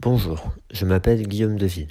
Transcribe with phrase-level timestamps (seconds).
[0.00, 1.90] Bonjour, je m'appelle Guillaume Deville.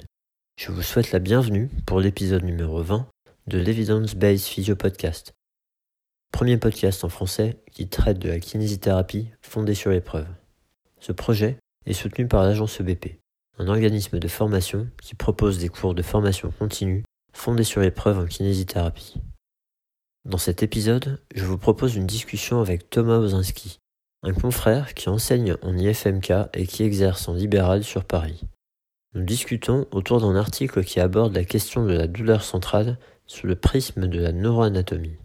[0.58, 3.06] Je vous souhaite la bienvenue pour l'épisode numéro 20
[3.48, 5.34] de l'Evidence Based Physio Podcast.
[6.32, 10.26] Premier podcast en français qui traite de la kinésithérapie fondée sur l'épreuve.
[11.00, 13.20] Ce projet est soutenu par l'agence EBP,
[13.58, 17.04] un organisme de formation qui propose des cours de formation continue
[17.34, 19.20] fondés sur l'épreuve en kinésithérapie.
[20.24, 23.80] Dans cet épisode, je vous propose une discussion avec Thomas Ozinski,
[24.22, 28.42] un confrère qui enseigne en IFMK et qui exerce en libéral sur Paris.
[29.14, 33.56] Nous discutons autour d'un article qui aborde la question de la douleur centrale sous le
[33.56, 35.16] prisme de la neuroanatomie.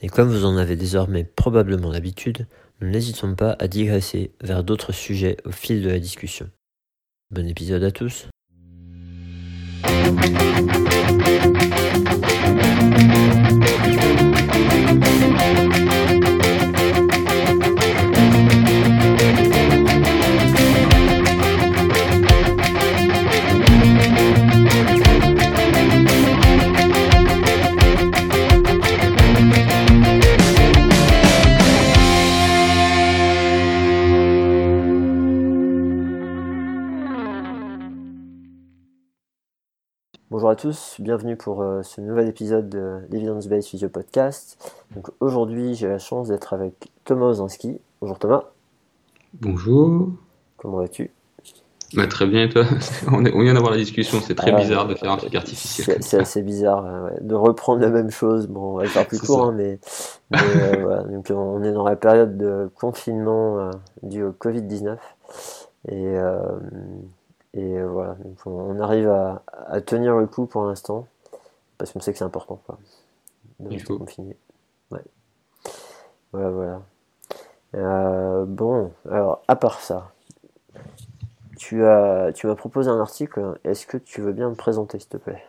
[0.00, 2.46] Et comme vous en avez désormais probablement l'habitude,
[2.80, 6.48] nous n'hésitons pas à digresser vers d'autres sujets au fil de la discussion.
[7.30, 8.28] Bon épisode à tous.
[40.48, 44.72] Bonjour à tous, bienvenue pour euh, ce nouvel épisode de l'Evidence Based Physio Podcast.
[44.96, 47.78] Donc aujourd'hui, j'ai la chance d'être avec Thomas Ozinski.
[48.00, 48.44] Bonjour Thomas.
[49.34, 50.08] Bonjour.
[50.56, 51.10] Comment vas-tu?
[51.92, 52.64] Bah, Très bien et toi?
[53.12, 55.34] On, est- on vient d'avoir la discussion, c'est très Ah, bizarre de faire un truc
[55.34, 55.98] artificiel.
[56.02, 58.46] C'est assez bizarre euh, ouais, de reprendre la même chose.
[58.46, 59.78] Bon, on va le faire plus court, hein, mais,
[60.30, 61.02] mais, euh, voilà.
[61.02, 63.70] Donc, on est dans la période de confinement euh,
[64.02, 64.96] dû au Covid-19.
[65.88, 66.40] Et, euh,
[67.54, 71.06] et euh, voilà, Donc, on, arrive à, à tenir le coup pour l'instant,
[71.78, 72.78] parce qu'on sait que c'est important quoi,
[73.60, 74.36] de rester confiné.
[74.90, 75.02] Ouais.
[76.32, 76.82] Voilà, voilà.
[77.74, 80.12] Euh, bon, alors, à part ça,
[81.58, 83.58] tu as, tu m'as proposé un article.
[83.64, 85.42] Est-ce que tu veux bien me présenter, s'il te plaît?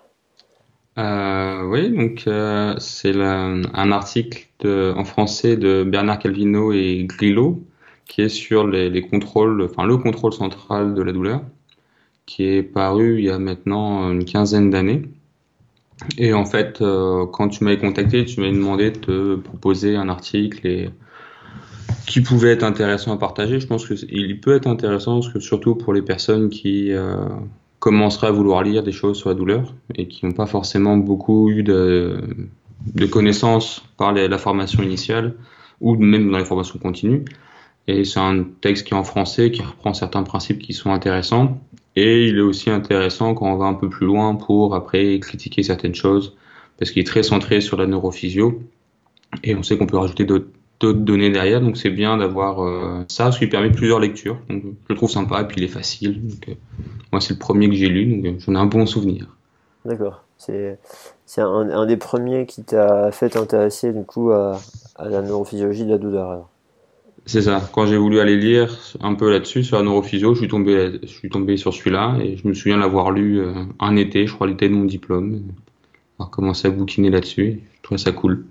[0.98, 7.64] Euh, oui, donc euh, c'est un article de- en français de Bernard Calvino et Grillo
[8.06, 11.42] qui est sur les, les contrôles, enfin le contrôle central de la douleur,
[12.30, 15.02] qui est paru il y a maintenant une quinzaine d'années.
[16.20, 20.10] Et en fait, euh, quand tu m'avais contacté, tu m'avais demandé de te proposer un
[20.10, 20.92] article
[22.06, 23.60] qui pouvait être intéressant à partager.
[23.60, 27.16] Je pense que c'est- il peut être intéressant, surtout pour les personnes qui euh,
[27.80, 31.50] commenceraient à vouloir lire des choses sur la douleur et qui n'ont pas forcément beaucoup
[31.50, 32.22] eu de,
[33.12, 35.34] connaissances par la formation initiale
[35.82, 37.26] ou même dans les formations continues.
[37.88, 41.60] Et c'est un texte qui est en français, qui reprend certains principes qui sont intéressants.
[41.96, 45.64] Et il est aussi intéressant quand on va un peu plus loin pour après critiquer
[45.64, 46.38] certaines choses,
[46.78, 48.62] parce qu'il est très centré sur la neurophysio.
[49.44, 50.50] Et on sait qu'on peut rajouter d'autres
[50.82, 54.38] données derrière, donc c'est bien d'avoir euh, ça, ce qui permet plusieurs lectures.
[54.50, 54.56] Je
[54.90, 56.22] le trouve sympa, et puis il est facile.
[56.48, 56.54] Euh,
[57.12, 59.36] moi, c'est le premier que j'ai lu, donc euh, j'en ai un bon souvenir.
[59.84, 60.24] D'accord.
[60.38, 60.78] C'est
[61.38, 64.60] un, un des premiers qui t'a fait t'intéresser du coup à
[65.00, 66.49] la neurophysiologie de la douleur.
[67.30, 67.62] C'est ça.
[67.72, 71.08] Quand j'ai voulu aller lire un peu là-dessus, sur la neurophysio, je suis tombé, je
[71.08, 74.48] suis tombé sur celui-là, et je me souviens l'avoir lu euh, un été, je crois
[74.48, 75.44] l'été de mon diplôme,
[76.18, 77.62] avoir commencé à bouquiner là-dessus.
[77.78, 78.46] Je trouvais ça cool.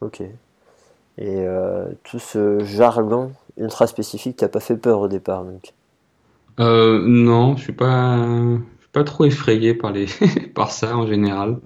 [0.00, 0.22] Ok.
[0.22, 0.32] Et
[1.20, 5.72] euh, tout ce jargon ultra spécifique t'as pas fait peur au départ donc?
[6.58, 10.06] Euh, non, je suis pas, je suis pas trop effrayé par les,
[10.54, 11.58] par ça en général.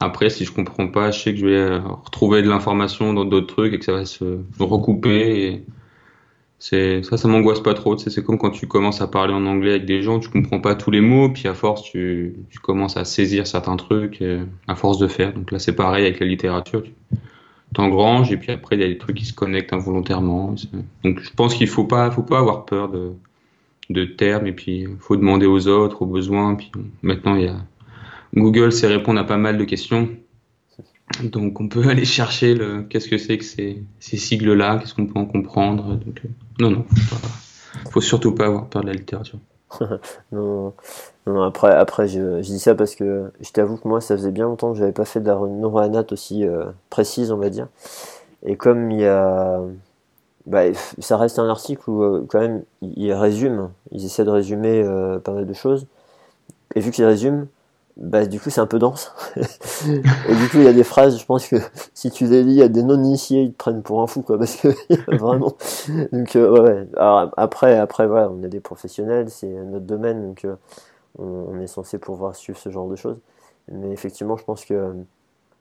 [0.00, 3.26] Après, si je comprends pas, je sais que je vais euh, retrouver de l'information dans
[3.26, 5.44] d'autres trucs et que ça va se recouper.
[5.44, 5.64] Et
[6.60, 7.98] c'est ça, ça m'angoisse pas trop.
[7.98, 10.76] C'est comme quand tu commences à parler en anglais avec des gens, tu comprends pas
[10.76, 14.76] tous les mots, puis à force, tu, tu commences à saisir certains trucs euh, à
[14.76, 15.34] force de faire.
[15.34, 16.84] Donc là, c'est pareil avec la littérature.
[16.84, 16.92] Tu
[17.74, 20.54] t'engranges et puis après, il y a des trucs qui se connectent involontairement.
[21.04, 23.12] Donc, je pense qu'il faut pas, faut pas avoir peur de
[23.90, 26.54] de termes et puis il faut demander aux autres, aux besoins.
[26.56, 27.56] Puis on- maintenant, il y a
[28.34, 30.08] Google sait répondre à pas mal de questions.
[31.22, 35.06] Donc on peut aller chercher le qu'est-ce que c'est que ces, ces sigles-là, qu'est-ce qu'on
[35.06, 35.94] peut en comprendre.
[35.96, 36.28] Donc, euh,
[36.60, 39.38] non, non, faut, pas- faut surtout pas avoir peur de la littérature.
[40.32, 40.72] Non,
[41.26, 44.32] non, après, après je, je dis ça parce que je t'avoue que moi ça faisait
[44.32, 47.68] bien longtemps que j'avais pas fait de la neuroanat aussi euh, précise on va dire.
[48.44, 49.60] Et comme il y a
[50.46, 50.62] bah,
[50.98, 54.82] ça reste un article où euh, quand même ils, résument, ils essaient de résumer
[55.22, 55.86] pas mal de choses.
[56.74, 57.46] Et vu qu'ils résument,
[57.96, 59.12] bah du coup c'est un peu dense.
[59.36, 61.56] Et du coup il y a des phrases, je pense que
[61.94, 64.22] si tu les lis, il y a des non-initiés, ils te prennent pour un fou
[64.22, 64.68] quoi, parce que
[65.16, 65.54] vraiment.
[66.12, 66.88] Donc euh, ouais,
[67.36, 70.56] après, après voilà, on est des professionnels, c'est notre domaine, donc euh,
[71.18, 73.18] on, est censé pouvoir suivre ce genre de choses.
[73.70, 74.94] Mais effectivement, je pense que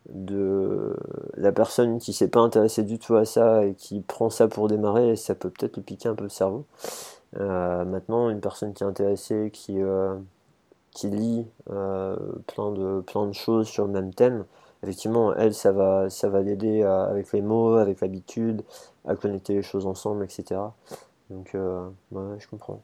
[0.09, 0.95] de
[1.37, 4.67] la personne qui s'est pas intéressée du tout à ça et qui prend ça pour
[4.67, 6.65] démarrer, ça peut peut-être lui piquer un peu le cerveau.
[7.37, 9.79] maintenant, une personne qui est intéressée, qui,
[10.91, 14.45] qui lit plein, de, plein de choses sur le même thème,
[14.83, 18.63] effectivement, elle, ça va, ça va l'aider avec les mots, avec l'habitude,
[19.07, 20.59] à connecter les choses ensemble, etc.
[21.29, 22.81] Donc, ouais, je comprends.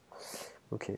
[0.72, 0.92] Ok.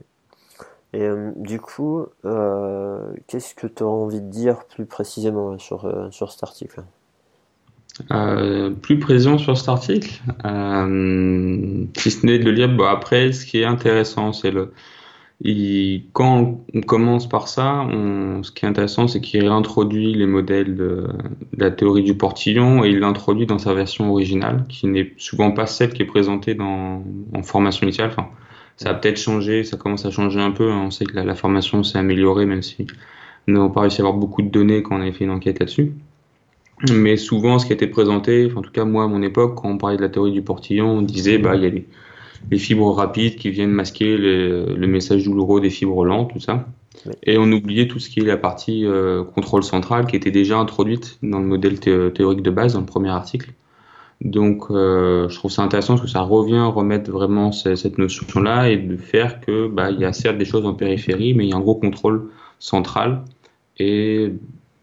[0.94, 5.86] Et euh, du coup, euh, qu'est-ce que tu as envie de dire plus précisément sur,
[5.86, 6.84] euh, sur cet article?
[8.82, 10.22] Plus présent sur cet article,
[11.98, 12.70] si ce n'est de le lire.
[12.70, 14.72] Bon, après, ce qui est intéressant, c'est le.
[16.14, 17.88] Quand on commence par ça,
[18.42, 21.08] ce qui est intéressant, c'est qu'il réintroduit les modèles de,
[21.56, 25.68] la théorie du portillon et il l'introduit dans sa version originale, qui n'est souvent pas
[25.68, 27.04] celle qui est présentée dans,
[27.36, 28.10] en formation initiale.
[28.10, 28.30] Enfin,
[28.78, 30.72] ça a peut-être changé, ça commence à changer un peu.
[30.72, 30.84] Hein.
[30.88, 32.88] On sait que la, formation s'est améliorée, même si
[33.48, 35.60] nous n'avons pas réussi à avoir beaucoup de données quand on avait fait une enquête
[35.60, 35.94] là-dessus.
[36.92, 39.78] Mais souvent, ce qui été présenté, en tout cas moi à mon époque, quand on
[39.78, 41.72] parlait de la théorie du portillon, on disait bah il y a
[42.52, 46.66] les, fibres rapides qui viennent masquer le message douloureux des fibres lentes, tout ça.
[47.24, 50.58] Et on oubliait tout ce qui est la partie euh, contrôle central qui était déjà
[50.58, 53.52] introduite dans le modèle théorique de base dans le premier article.
[54.22, 58.70] Donc, euh, je trouve ça intéressant parce que ça revient à remettre vraiment cette notion-là
[58.70, 61.50] et de faire que, bah, il y a certes des choses en périphérie, mais il
[61.52, 63.24] y a un gros contrôle central.
[63.78, 64.34] Et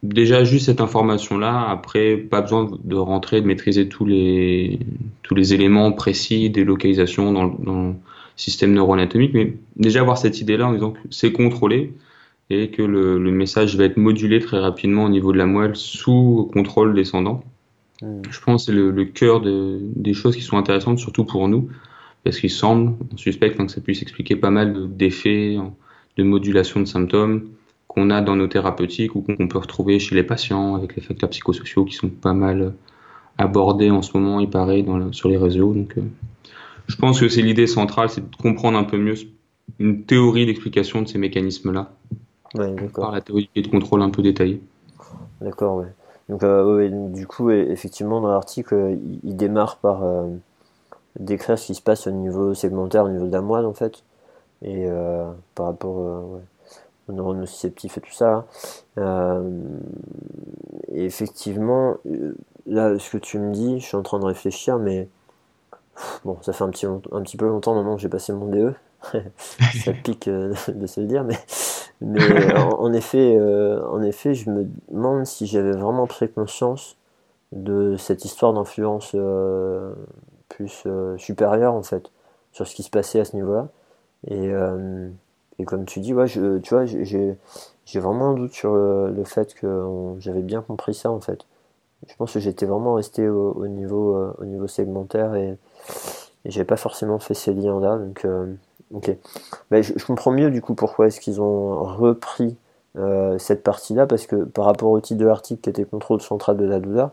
[0.04, 4.78] déjà juste cette information-là, après, pas besoin de rentrer, de maîtriser tous les
[5.22, 7.94] tous les éléments précis des localisations dans, dans le
[8.36, 11.92] système neuroanatomique, mais déjà avoir cette idée-là en disant que c'est contrôlé
[12.50, 15.74] et que le, le message va être modulé très rapidement au niveau de la moelle
[15.74, 17.42] sous contrôle descendant.
[18.02, 18.22] Mm.
[18.30, 21.70] Je pense que c'est le, cœur des choses qui sont intéressantes, surtout pour nous,
[22.22, 25.56] parce qu'il semble, on suspecte hein, que ça puisse expliquer pas mal d'effets,
[26.18, 27.48] de modulation de symptômes
[27.94, 31.30] qu'on a dans nos thérapeutiques ou qu'on peut retrouver chez les patients avec les facteurs
[31.30, 32.74] psychosociaux qui sont pas mal
[33.38, 35.72] abordés en ce moment, il paraît, sur les réseaux.
[35.72, 36.02] Donc, euh,
[36.86, 39.14] je pense que c'est l'idée centrale, c'est de comprendre un peu mieux
[39.78, 41.90] une théorie d'explication de ces mécanismes-là.
[42.94, 44.60] par la théorie de contrôle un peu détaillée.
[45.40, 45.92] D'accord, ouais.
[46.28, 50.26] Donc, euh, du coup, effectivement, dans l'article, euh, il, démarre par euh,
[51.18, 54.02] décrire ce qui se passe au niveau segmentaire, au niveau de la moelle, en fait,
[54.62, 54.86] et
[55.54, 56.40] par rapport ouais,
[57.08, 58.46] aux neurones nociceptifs et tout ça.
[58.96, 61.96] et effectivement,
[62.66, 65.08] là, ce que tu me dis, je suis en train de réfléchir, mais
[66.24, 68.74] bon, ça fait un petit, un petit peu longtemps maintenant que j'ai passé mon DE.
[69.84, 71.38] ça pique de se le dire, mais
[72.00, 76.96] mais en, effet, euh, en effet, je me demande si j'avais vraiment pris conscience
[77.52, 79.94] de cette histoire d'influence euh,
[80.48, 82.10] plus euh, supérieure en fait
[82.52, 83.68] sur ce qui se passait à ce niveau-là.
[84.28, 84.50] Et,
[85.58, 86.40] et, comme tu dis, ouais, tu
[86.70, 91.46] vois, j'ai vraiment un doute sur le fait que j'avais bien compris ça en fait.
[92.06, 95.56] Je pense que j'étais vraiment resté au, niveau, au niveau segmentaire et,
[96.44, 97.98] et j'avais pas forcément fait ces liens-là.
[97.98, 98.26] Donc
[98.94, 99.10] Ok.
[99.70, 102.56] Ben, je, comprends mieux du coup pourquoi est-ce qu'ils ont repris
[102.96, 106.56] euh, cette partie-là, parce que par rapport au titre de l'article qui était contrôle central
[106.56, 107.10] de la douleur,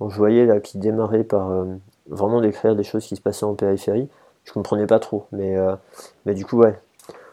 [0.00, 1.64] je voyais là qu'il démarrait par euh,
[2.08, 4.08] vraiment décrire des choses qui se passaient en périphérie.
[4.44, 5.76] Je comprenais pas trop, mais, euh,
[6.26, 6.76] mais du coup, ouais.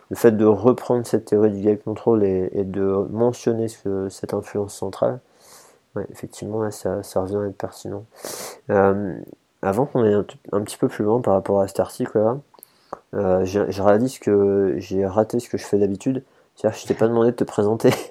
[0.10, 4.74] Le fait de reprendre cette théorie du gate control et, de mentionner ce, cette influence
[4.76, 5.20] centrale,
[5.96, 8.06] ouais, effectivement, ça, ça, revient à être pertinent.
[8.70, 12.38] avant qu'on aille un, un, petit peu plus loin par rapport à cet article-là,
[13.16, 16.24] euh, je, réalise que j'ai raté ce que je fais d'habitude.
[16.56, 17.92] C'est-à-dire que je t'ai pas demandé de te présenter.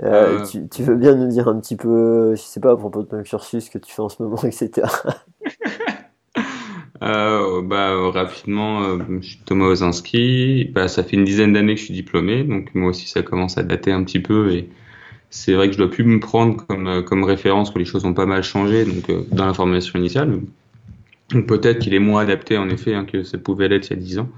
[0.00, 0.66] Euh, euh.
[0.70, 3.22] tu, veux bien nous dire un petit peu, je sais pas, à propos de ton
[3.22, 4.86] cursus que tu fais en ce moment, etc.
[7.00, 10.70] bah, rapidement, je suis Thomas Ozinski.
[10.74, 13.58] Bah, ça fait une dizaine d'années que je suis diplômé, donc moi aussi ça commence
[13.58, 14.68] à dater un petit peu et
[15.30, 18.14] c'est vrai que je dois plus me prendre comme, comme référence que les choses ont
[18.14, 20.40] pas mal changé donc dans la formation initiale.
[21.46, 24.02] Peut-être qu'il est moins adapté en effet hein, que ça pouvait l'être il y a
[24.02, 24.28] 10 ans.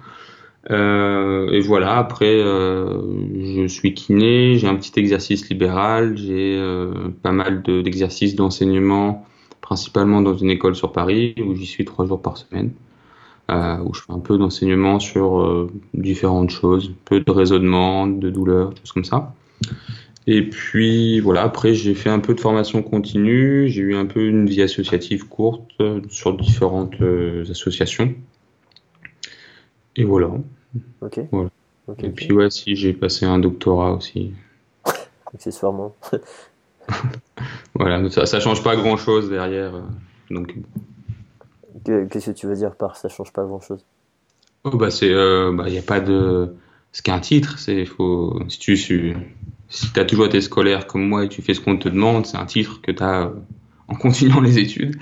[0.70, 3.00] Euh, et voilà, après, euh,
[3.62, 9.26] je suis kiné, j'ai un petit exercice libéral, j'ai euh, pas mal d'exercices d'enseignement,
[9.70, 12.72] principalement dans une école sur Paris, où j'y suis trois jours par semaine,
[13.52, 18.30] euh, où je fais un peu d'enseignement sur euh, différentes choses, peu de raisonnement, de
[18.30, 19.32] douleur, choses comme ça.
[20.26, 24.26] Et puis voilà, après j'ai fait un peu de formation continue, j'ai eu un peu
[24.26, 28.12] une vie associative courte euh, sur différentes euh, associations.
[29.94, 30.32] Et voilà.
[31.00, 31.20] Ok.
[32.02, 34.32] Et puis ouais, si j'ai passé un doctorat aussi.
[35.32, 35.94] Accessoirement.
[37.74, 39.74] voilà, ça, ça change pas grand chose derrière.
[39.74, 39.82] Euh,
[40.30, 40.54] donc.
[41.84, 43.84] Qu'est-ce que tu veux dire par ça change pas grand chose
[44.64, 46.54] Oh bah c'est, bah il y a pas de,
[46.92, 51.24] ce qu'un titre, c'est faut si tu si tu as toujours été scolaire comme moi
[51.24, 53.30] et tu fais ce qu'on te demande, c'est un titre que tu as euh,
[53.88, 54.98] en continuant les études.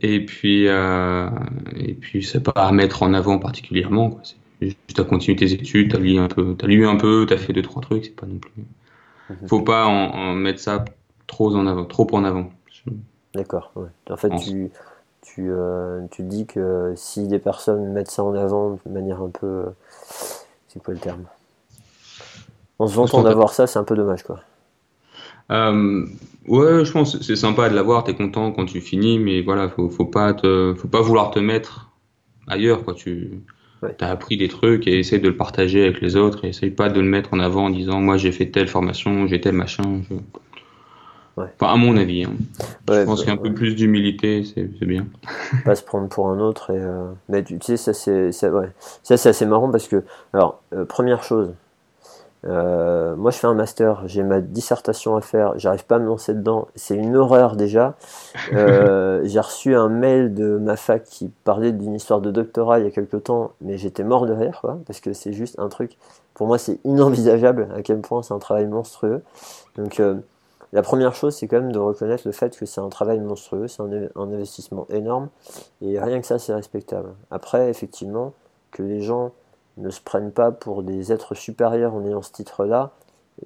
[0.00, 1.28] Et puis, euh,
[1.76, 4.10] et puis c'est pas à mettre en avant particulièrement.
[4.10, 4.22] Quoi.
[4.60, 7.52] Juste à continuer tes études, t'as lu un peu, t'as lu un peu, t'as fait
[7.52, 8.64] deux trois trucs, c'est pas non plus.
[9.30, 9.48] Mhm.
[9.48, 10.84] Faut pas en, mettre ça
[11.34, 12.48] trop en avant, trop en avant.
[13.34, 13.72] D'accord.
[13.74, 13.88] Ouais.
[14.08, 14.70] En fait, tu,
[15.22, 19.30] tu, euh, tu dis que si des personnes mettent ça en avant de manière un
[19.30, 19.64] peu,
[20.68, 21.24] c'est quoi le terme?
[22.78, 24.40] En se vantant d'avoir ça, c'est un peu dommage, quoi.
[25.50, 26.06] Euh,
[26.46, 29.90] ouais, je pense c'est sympa de l'avoir, t'es content quand tu finis, mais voilà, faut,
[29.90, 31.90] faut pas te, faut pas vouloir te mettre
[32.46, 32.94] ailleurs, quoi.
[32.94, 33.42] Tu
[34.00, 36.88] as appris des trucs et essaye de le partager avec les autres et essaye pas
[36.88, 40.00] de le mettre en avant en disant moi j'ai fait telle formation, j'ai tel machin.
[41.36, 42.24] Enfin, à mon avis.
[42.24, 42.34] Hein.
[42.88, 45.06] je pense qu'un peu plus d'humilité, c'est bien.
[45.64, 46.70] Pas se prendre pour un autre.
[46.70, 48.70] Et, euh, Mais tu, sais, ça c'est ouais.
[49.10, 51.52] assez marrant parce que, alors, euh, première chose,
[52.46, 56.06] euh, moi, je fais un master, j'ai ma dissertation à faire, j'arrive pas à me
[56.06, 57.94] lancer dedans, c'est une horreur déjà.
[58.52, 62.88] J'ai reçu un mail de ma fac qui parlait d'une histoire de doctorat il y
[62.88, 65.96] a quelques temps, mais j'étais mort de rire, quoi, parce que c'est juste un truc,
[66.34, 69.22] pour moi, c'est inenvisageable à quel point c'est un travail monstrueux.
[69.76, 70.00] Donc,
[70.74, 73.68] la première chose, c'est quand même de reconnaître le fait que c'est un travail monstrueux,
[73.68, 75.28] c'est un, investissement énorme,
[75.80, 77.14] et rien que ça, c'est respectable.
[77.30, 78.32] Après, effectivement,
[78.72, 79.30] que les gens
[79.76, 82.90] ne se prennent pas pour des êtres supérieurs en ayant ce titre-là.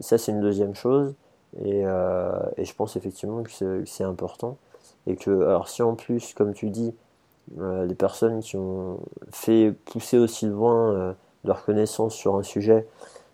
[0.00, 1.14] Ça, c'est une deuxième chose.
[1.62, 4.56] Et, euh, je pense effectivement que c'est important.
[5.06, 6.94] Et que, alors, si en plus, comme tu dis,
[7.60, 11.12] euh, les personnes qui ont fait pousser aussi loin euh,
[11.44, 12.86] leur connaissance sur un sujet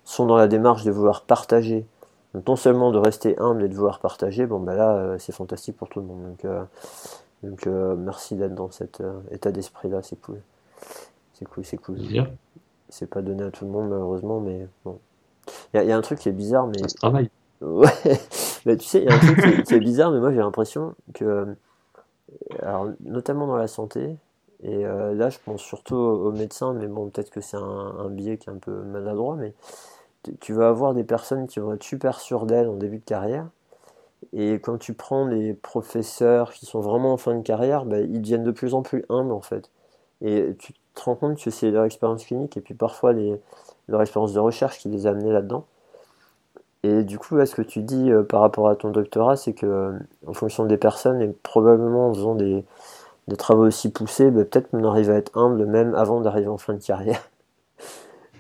[0.05, 1.87] sont dans la démarche de vouloir partager,
[2.35, 5.77] donc non seulement de rester humble et de vouloir partager, bon, bah là, c'est fantastique
[5.77, 6.37] pour tout le monde.
[6.43, 6.47] Donc,
[7.43, 10.41] donc merci d'être dans cet état d'esprit-là, c'est cool.
[11.35, 11.99] C'est cool, c'est cool
[12.95, 14.99] c'est pas donné à tout le monde malheureusement, mais bon.
[15.75, 16.79] Il y, a un truc qui est bizarre, mais.
[16.79, 17.29] Ça travaille.
[17.61, 17.89] Ouais,
[18.67, 20.95] mais tu sais, il y a un truc qui, est bizarre, mais moi j'ai l'impression
[21.13, 21.55] que.
[22.61, 24.17] Alors, notamment dans la santé,
[24.63, 28.39] et euh, là je pense surtout aux médecins, mais bon, peut-être que c'est un, biais
[28.39, 29.55] qui est un peu maladroit, mais
[30.41, 33.47] tu vas avoir des personnes qui vont être super sûres d'elles en début de carrière.
[34.33, 38.23] Et quand tu prends des professeurs qui sont vraiment en fin de carrière, bah, ils
[38.23, 39.71] deviennent de plus en plus humbles en fait.
[40.23, 43.41] Et tu te rends compte que c'est leur expérience clinique et puis parfois les,
[43.89, 45.67] leur expérience de recherche qui les a amenés là-dedans.
[46.83, 49.67] Et du coup, ce que tu dis euh, par rapport à ton doctorat, c'est que
[49.67, 49.93] euh,
[50.27, 52.65] en fonction des personnes et probablement en faisant des,
[53.29, 56.59] des travaux aussi poussés, bah, peut-être qu'on arrive à être humble même avant d'arriver en
[56.59, 57.31] fin de carrière.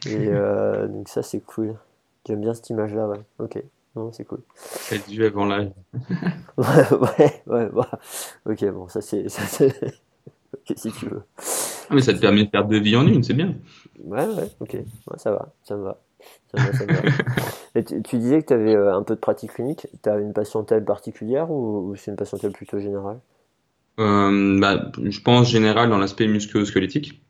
[0.07, 1.75] Et euh, donc ça, c'est cool.
[2.27, 3.21] J'aime bien cette image-là, ouais.
[3.39, 3.63] Ok,
[3.97, 4.41] non, c'est cool.
[4.55, 5.69] C'est dû avant l'âge.
[6.57, 7.87] ouais, ouais, ouais,
[8.47, 9.27] Ok, bon, ça c'est...
[9.27, 11.23] ok, si tu veux.
[11.91, 13.55] Ah, mais ça te permet de faire deux vies en une, c'est bien.
[14.03, 14.77] Ouais, ouais, ok.
[15.17, 16.01] ça va, ça me va.
[16.55, 17.01] Ça va, ça va.
[17.75, 19.87] Et tu, disais que tu avais euh, un peu de pratique clinique.
[20.03, 23.19] Tu as une patientèle particulière ou, c'est une patientèle plutôt générale?
[23.99, 27.23] Euh, bah, Je pense général dans l'aspect musculo-squelettique.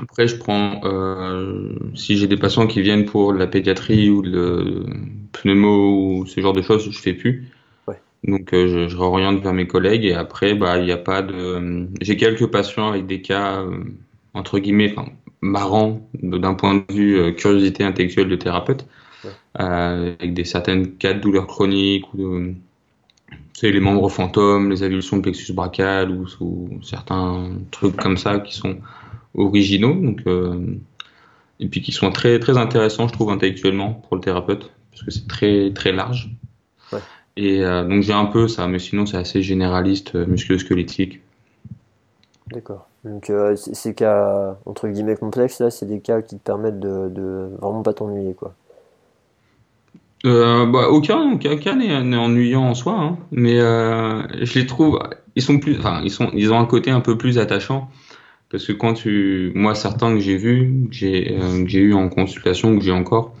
[0.00, 4.86] Après, je prends, euh, si j'ai des patients qui viennent pour la pédiatrie ou le
[5.32, 7.48] pneumo ou ce genre de choses, je fais plus.
[8.26, 11.20] Donc euh, je, je, réoriente vers mes collègues et après bah il n'y a pas
[11.20, 13.84] de j'ai quelques patients avec des cas euh,
[14.32, 14.94] entre guillemets
[15.42, 18.86] marrants d'un point de vue curiosité intellectuelle de thérapeute
[19.52, 22.54] avec des certaines cas de douleurs chroniques ou de
[23.52, 28.40] c'est les membres fantômes, les avulsions de plexus brachial ou, ou, certains trucs comme ça
[28.40, 28.78] qui sont
[29.34, 30.22] originaux donc
[31.60, 35.10] et puis qui sont très très intéressants je trouve intellectuellement pour le thérapeute parce que
[35.10, 36.30] c'est très très large
[37.36, 41.20] et euh, donc j'ai un peu ça, mais sinon c'est assez généraliste, euh, musculo-squelettique.
[42.52, 42.88] D'accord.
[43.04, 47.08] Donc euh, ces cas entre guillemets complexes là, c'est des cas qui te permettent de,
[47.08, 48.54] de vraiment pas t'ennuyer quoi.
[50.26, 54.98] Euh, bah, aucun, aucun n'est ennuyant en soi, hein, mais euh, je les trouve,
[55.36, 57.90] ils sont plus, enfin ils sont, ils ont un côté un peu plus attachant
[58.50, 62.78] parce que quand tu, moi certains que j'ai vus, que j'ai, euh, eu en consultation,
[62.78, 63.34] que j'ai encore,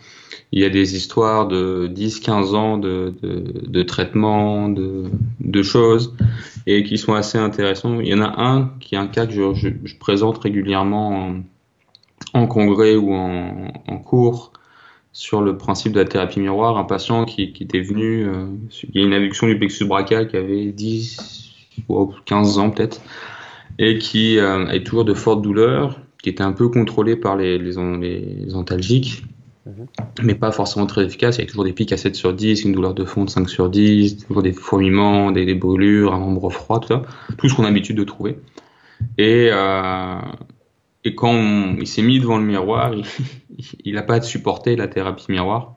[0.52, 6.14] il y a des histoires de 10-15 ans de, de, de traitement, de, de, choses,
[6.66, 8.00] et qui sont assez intéressants.
[8.00, 11.28] Il y en a un qui est un cas que je, je, je présente régulièrement
[11.28, 11.36] en,
[12.34, 14.52] en, congrès ou en, en, cours
[15.12, 16.76] sur le principe de la thérapie miroir.
[16.76, 18.46] Un patient qui, qui était venu, euh,
[18.92, 21.44] il y a une abduction du plexus brachial qui avait 10
[21.88, 23.00] ou 15 ans peut-être,
[23.78, 27.58] et qui euh, avait toujours de fortes douleurs, qui était un peu contrôlé par les,
[27.58, 29.24] les, les antalgiques
[29.66, 29.86] Mhm.
[30.22, 31.38] mais pas forcément très efficace.
[31.38, 33.30] Il y a toujours des pics à 7 sur 10, une douleur de fond de
[33.30, 37.02] 5 sur 10, toujours des fourmillements, des, brûlures, un membre froid, tout ça.
[37.38, 38.36] Tout ce qu'on a l'habitude de trouver.
[39.16, 40.20] Et, euh,
[41.04, 42.92] et quand il s'est mis devant le miroir,
[43.84, 45.76] il n'a pas supporté la thérapie miroir.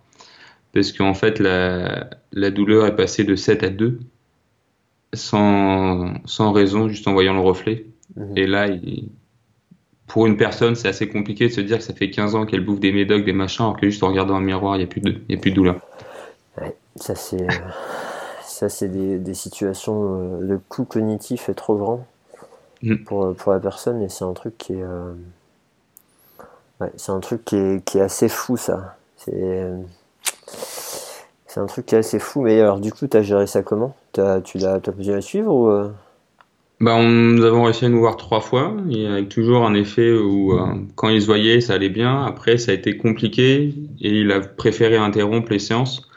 [0.73, 3.99] Parce qu'en fait, la, la, douleur est passée de 7 à 2.
[5.13, 7.87] Sans, sans raison, juste en voyant le reflet.
[8.15, 8.35] Mhm.
[8.35, 9.11] Et là, il-
[10.07, 12.65] pour une personne, c'est assez compliqué de se dire que ça fait 15 ans qu'elle
[12.65, 14.87] bouffe des médocs, des machins, alors que juste en regardant un miroir, il n'y a,
[14.87, 15.81] plus de- y a plus de douleur.
[16.57, 17.69] Ouais, ça c'est euh,
[18.43, 22.07] ça c'est des, des situations euh, le coût cognitif est trop grand
[22.83, 23.05] Mm.
[23.05, 25.13] pour, pour la personne et c'est un truc qui est euh,
[26.79, 29.77] ouais, c'est un truc qui est, qui est assez fou ça c'est euh,
[31.57, 33.95] c'est un truc qui est assez fou mais alors du coup t'as géré ça comment?
[34.11, 35.89] T'as, tu t'as continué à suivre ou euh?
[36.79, 40.53] Bah, nous avons réussi à nous voir trois fois, et avec toujours un effet où
[40.53, 42.23] euh, quand il se voyait, ça allait bien.
[42.23, 46.07] Après, ça a été compliqué, et il a préféré interrompre les séances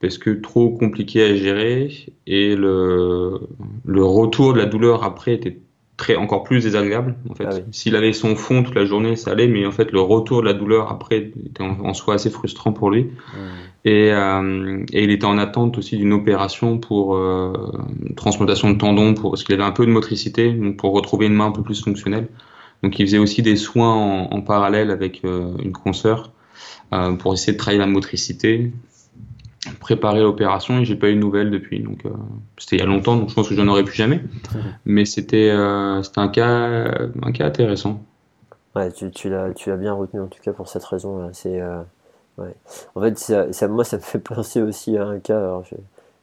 [0.00, 1.90] parce que trop compliqué à gérer,
[2.26, 3.38] et le,
[3.84, 5.58] le retour de la douleur après était
[5.98, 7.16] très encore plus désagréable.
[7.28, 7.60] En fait, Ah oui.
[7.72, 10.46] s'il avait son fond toute la journée, ça allait, mais en fait, le retour de
[10.46, 13.08] la douleur après était en, en soi assez frustrant pour lui.
[13.84, 17.52] Et, euh, et il était en attente aussi d'une opération pour euh,
[18.08, 21.26] une transplantation de tendons, pour, parce qu'il avait un peu de motricité, donc pour retrouver
[21.26, 22.28] une main un peu plus fonctionnelle.
[22.82, 26.30] Donc il faisait aussi des soins en, en parallèle avec euh, une consoeur
[26.92, 28.72] euh, pour essayer de travailler la motricité,
[29.80, 31.80] préparer l'opération, et j'ai pas eu de nouvelles depuis.
[31.80, 32.10] Donc euh,
[32.58, 34.22] c'était il y a longtemps, donc je pense que j'en aurai plus jamais.
[34.86, 36.46] Mais c'était euh, c'était un cas
[37.22, 38.02] un cas intéressant.
[38.74, 41.18] Ouais, tu, tu l'as, tu l'as bien retenu en tout cas pour cette raison.
[41.18, 41.30] là.
[41.32, 41.80] C'est, euh,
[42.38, 42.54] ouais.
[42.94, 45.38] En fait, ça, ça- moi, ça me fait penser aussi à un cas.
[45.38, 45.74] Alors, je,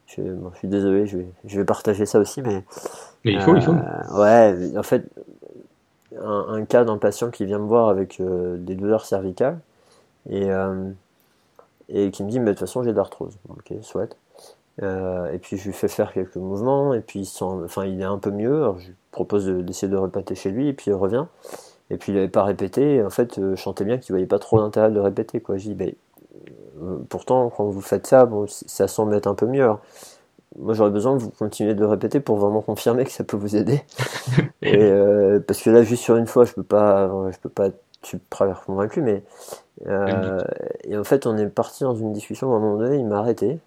[0.07, 2.63] je, bon, je suis désolé, je vais, je vais partager ça aussi, mais
[3.25, 3.73] Mais il faut, il faut.
[3.73, 5.05] euh, ouais, en fait,
[6.21, 9.59] un, un cas d'un patient qui vient me voir avec euh, des douleurs cervicales
[10.29, 10.91] et, euh,
[11.89, 13.37] et qui me dit, mais de toute façon, j'ai de l'arthrose.
[13.49, 14.15] Ok, soit.
[14.83, 18.01] Euh, et puis je lui fais faire quelques mouvements et puis il, sent, enfin, il
[18.01, 18.55] est un peu mieux.
[18.57, 21.25] Alors je lui propose de- d'essayer de répéter chez lui et puis il revient.
[21.91, 22.95] Et puis il n'avait pas répété.
[22.95, 25.39] Et en fait, euh, je sentais bien qu'il voyait pas trop l'intérêt de répéter.
[25.39, 25.57] Quoi.
[25.57, 25.93] Je dis, ben,
[26.81, 29.63] euh, pourtant, quand vous faites ça, bon, ça semble être un peu mieux.
[29.63, 29.79] Alors,
[30.57, 33.55] moi, j'aurais besoin que vous continuiez de répéter pour vraiment confirmer que ça peut vous
[33.55, 33.81] aider.
[34.61, 37.67] Et, euh, parce que là, juste sur une fois, je peux pas, je peux pas
[37.67, 39.23] être super convaincu, mais
[39.87, 40.41] euh,
[40.83, 42.53] et en fait, on est parti dans une discussion.
[42.53, 43.59] À un moment donné, il m'a arrêté.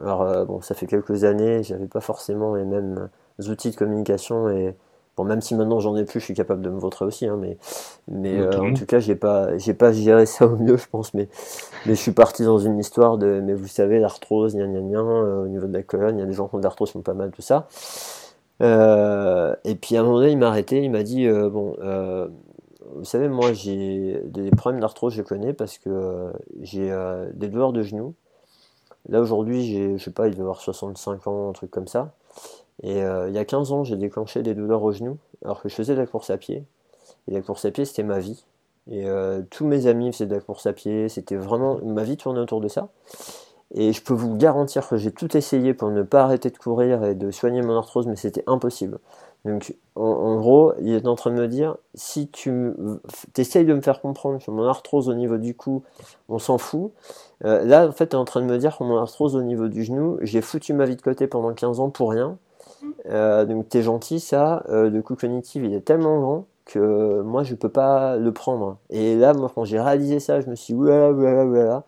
[0.00, 3.08] Alors euh, bon, ça fait quelques années, j'avais pas forcément les mêmes
[3.46, 4.74] outils de communication et
[5.18, 7.36] bon, même si maintenant j'en ai plus, je suis capable de me vautrer aussi, hein,
[7.38, 7.58] mais
[8.08, 11.12] mais euh, en tout cas, j'ai pas j'ai pas géré ça au mieux, je pense,
[11.12, 11.28] mais
[11.84, 15.02] mais je suis parti dans une histoire de mais vous savez l'arthrose, gna gna gna,
[15.02, 16.96] au niveau de la colonne, il y a des gens qui ont de l'arthrose, qui
[16.96, 17.68] ont pas mal tout ça.
[18.62, 21.76] Euh, et puis à un moment donné, il m'a arrêté, il m'a dit euh, bon.
[21.82, 22.28] euh,
[22.96, 27.48] vous savez, moi j'ai des problèmes d'arthrose, je connais parce que euh, j'ai euh, des
[27.48, 28.14] douleurs de genoux.
[29.08, 32.12] Là aujourd'hui, j'ai, je sais pas, il doit avoir 65 ans, un truc comme ça.
[32.82, 35.68] Et euh, il y a 15 ans, j'ai déclenché des douleurs au genou alors que
[35.68, 36.64] je faisais de la course à pied.
[37.28, 38.44] Et la course à pied, c'était ma vie.
[38.90, 39.04] Et
[39.50, 42.60] tous mes amis faisaient de la course à pied, c'était vraiment ma vie tournait autour
[42.60, 42.88] de ça.
[43.74, 47.04] Et je peux vous garantir que j'ai tout essayé pour ne pas arrêter de courir
[47.04, 48.98] et de soigner mon arthrose, mais c'était impossible.
[49.44, 52.72] Donc, en, en gros, il est en train de me dire si tu
[53.36, 55.82] essayes de me faire comprendre que mon arthrose au niveau du cou,
[56.28, 56.92] on s'en fout.
[57.44, 59.42] Euh, là, en fait, tu es en train de me dire que mon arthrose au
[59.42, 62.38] niveau du genou, j'ai foutu ma vie de côté pendant 15 ans pour rien.
[63.10, 64.64] Euh, donc, t'es gentil, ça.
[64.68, 68.78] Euh, le coût cognitif, il est tellement grand que moi, je peux pas le prendre.
[68.90, 71.84] Et là, moi, quand j'ai réalisé ça, je me suis dit, oulala, oulala, oulala.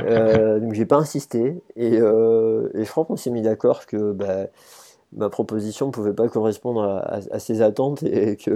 [0.00, 1.62] Euh, donc, j'ai pas insisté.
[1.76, 4.46] Et, euh, et je crois qu'on s'est mis d'accord que bah,
[5.16, 8.50] ma proposition ne pouvait pas correspondre à, à, à ses attentes et que,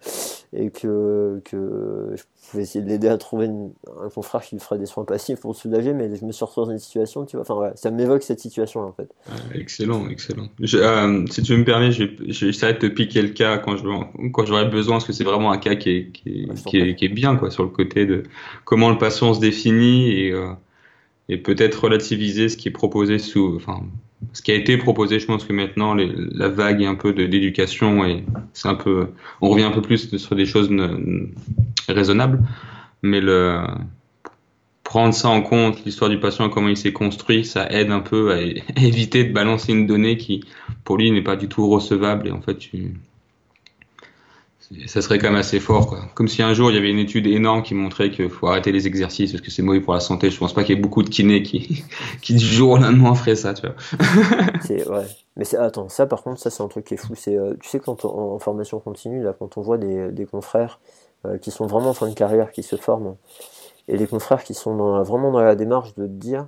[0.52, 4.62] et que, que je pouvais essayer de l'aider à trouver une, un confrère qui lui
[4.62, 7.36] ferait des soins passifs pour soulager, mais je me suis retrouvé dans une situation, tu
[7.36, 9.08] vois, enfin voilà, ça m'évoque cette situation en fait.
[9.54, 10.48] Excellent, excellent.
[10.60, 13.84] Je, euh, si tu me permets, je j'essaierai de te piquer le cas quand je
[14.46, 16.70] j'aurai besoin, parce que c'est vraiment un cas qui est, qui est, Ouais, je t'en
[16.70, 16.94] qui est, prie.
[16.94, 18.22] qui est bien quoi, sur le côté de
[18.64, 20.52] comment le patient se définit et, euh,
[21.28, 23.82] et peut-être relativiser ce qui est proposé sous, enfin,
[24.32, 25.18] ce qui a été proposé.
[25.18, 29.08] Je pense que maintenant la vague est un peu d'éducation et c'est un peu,
[29.40, 30.70] on revient un peu plus sur des choses
[31.88, 32.42] raisonnables,
[33.02, 33.60] mais le
[34.86, 38.32] prendre ça en compte, l'histoire du patient, comment il s'est construit, ça aide un peu
[38.32, 38.40] à,
[38.80, 40.44] éviter de balancer une donnée qui,
[40.84, 42.28] pour lui, n'est pas du tout recevable.
[42.28, 42.94] Et en fait, tu...
[44.86, 45.86] ça serait quand même assez fort.
[45.88, 46.00] Quoi.
[46.14, 48.72] Comme si un jour, il y avait une étude énorme qui montrait qu'il faut arrêter
[48.72, 50.30] les exercices parce que c'est mauvais pour la santé.
[50.30, 51.84] Je pense pas qu'il y ait beaucoup de kinés qui,
[52.22, 53.54] qui du jour au lendemain feraient ça.
[53.54, 53.74] Tu vois.
[54.98, 55.06] Ouais.
[55.36, 57.14] Mais attends, ça par contre, ça c'est un truc qui est fou.
[57.14, 60.26] C'est euh, tu sais quand on- en formation continue là, quand on voit des, des
[60.26, 60.80] confrères
[61.26, 63.16] euh, qui sont vraiment en fin de carrière, qui se forment,
[63.88, 66.46] et des confrères qui sont vraiment dans la démarche de te dire,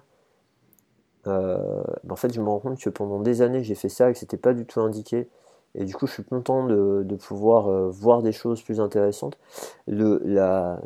[1.26, 4.10] euh, bah, en fait, je me rends compte que pendant des années j'ai fait ça
[4.10, 5.28] et que c'était pas du tout indiqué.
[5.74, 9.38] Et du coup, je suis content de, de pouvoir euh, voir des choses plus intéressantes.
[9.86, 10.80] Le la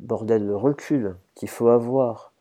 [0.00, 2.32] bordel, le recul qu'il faut avoir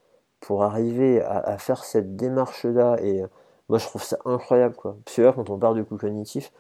[0.42, 3.24] pour arriver à, à faire cette démarche-là et
[3.70, 4.98] moi je trouve ça incroyable quoi.
[5.06, 6.52] Parce que là, quand on parle de coup cognitif,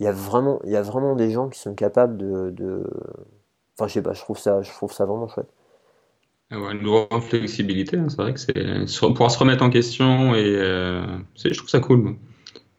[0.00, 2.84] il y a vraiment, il y a vraiment des gens qui sont capables de, de...
[3.76, 5.50] enfin je sais pas, je trouve ça, je trouve ça vraiment chouette.
[6.50, 10.56] Ouais, une grande flexibilité, hein, c'est vrai que c'est pouvoir se remettre en question et
[10.56, 12.16] euh, je trouve ça cool.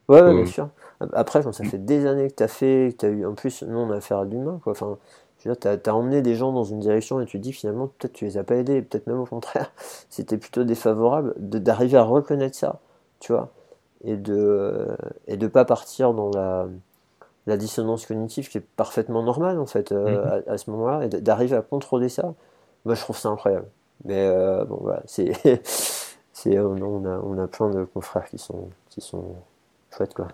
[0.10, 0.70] Ouais, ouais bien sûr.
[1.14, 3.64] Après, ça fait des années que tu as fait, que tu as eu, en plus,
[3.64, 4.72] nous on a affaire à l'humain, quoi.
[4.74, 4.98] Enfin,
[5.40, 8.26] tu as, emmené des gens dans une direction et tu te dis finalement, peut-être tu
[8.26, 9.72] les as pas aidés, peut-être même au contraire,
[10.10, 12.80] c'était plutôt défavorable, d'arriver à reconnaître ça,
[13.20, 13.50] tu vois,
[14.04, 14.88] et de
[15.28, 16.68] et de pas partir dans la,
[17.48, 20.50] la dissonance cognitive qui est parfaitement normale en fait euh, mm-hmm.
[20.50, 22.34] à, ce moment-là, et d'arriver à contrôler ça.
[22.86, 23.68] Moi, je trouve ça incroyable.
[24.06, 25.32] Mais euh, bon, voilà, c'est,
[26.34, 29.36] c'est, on, a, on a plein de confrères qui sont, qui sont
[29.92, 30.28] chouettes, quoi.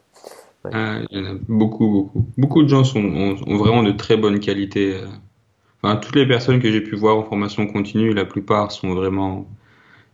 [0.65, 2.27] Ah, il y en a beaucoup, beaucoup.
[2.37, 4.95] Beaucoup de gens sont, ont, vraiment de très bonnes qualités.
[4.95, 5.95] Euh.
[6.01, 9.47] Toutes les personnes que j'ai pu voir en formation continue, la plupart sont vraiment.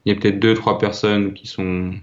[0.05, 1.93] Il y a peut-être deux, trois personnes qui sont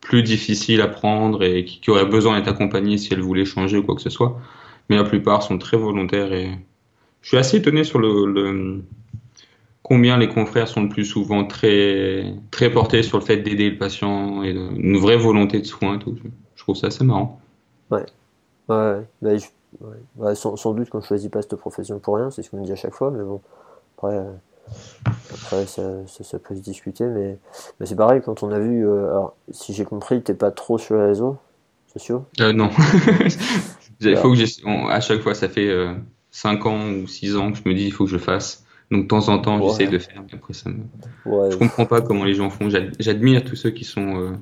[0.00, 3.82] plus difficiles à prendre et qui, auraient besoin d'être accompagnées si elles voulaient changer ou
[3.82, 4.40] quoi que ce soit.
[4.88, 6.50] Mais la plupart sont très volontaires et
[7.22, 8.82] je suis assez étonné sur le
[9.84, 13.78] combien les confrères sont le plus souvent très, très portés sur le fait d'aider le
[13.78, 15.98] patient et une vraie volonté de soin.
[15.98, 16.16] Tout.
[16.56, 17.40] Je trouve ça assez marrant.
[17.90, 18.04] Ouais.
[18.68, 19.06] Ouais,
[20.16, 22.64] bah, sans, doute qu'on ne choisit pas cette profession pour rien, c'est ce qu'on me
[22.64, 23.40] dit à chaque fois, mais bon,
[23.96, 24.32] après, euh,
[25.32, 27.38] après ça, ça, peut se discuter, mais,
[27.78, 30.78] mais c'est pareil, quand on a vu, euh, alors, si j'ai compris, t'es pas trop
[30.78, 31.36] sur les réseaux
[31.92, 32.70] sociaux euh, Non.
[34.00, 35.70] il faut que à chaque fois, ça fait
[36.30, 38.64] 5 ans ou 6 ans que je me dis, il faut que je fasse.
[38.90, 40.22] Donc de temps en temps, j'essaie de faire.
[40.22, 41.50] Mais après, ça me...
[41.50, 42.68] Je comprends pas comment les gens font.
[42.98, 44.32] J'admire tous ceux qui sont euh,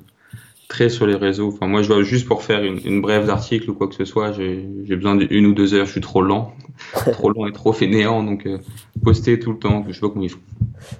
[0.67, 1.49] très sur les réseaux.
[1.49, 4.31] Enfin, moi, je vois juste pour faire une, brève d'article ou quoi que ce soit,
[4.31, 5.85] j'ai besoin d'une ou deux heures.
[5.85, 6.53] Je suis trop lent,
[7.11, 8.23] trop lent et trop fainéant.
[8.23, 8.57] Donc euh,
[9.03, 10.39] poster tout le temps, je sais pas comment ils font.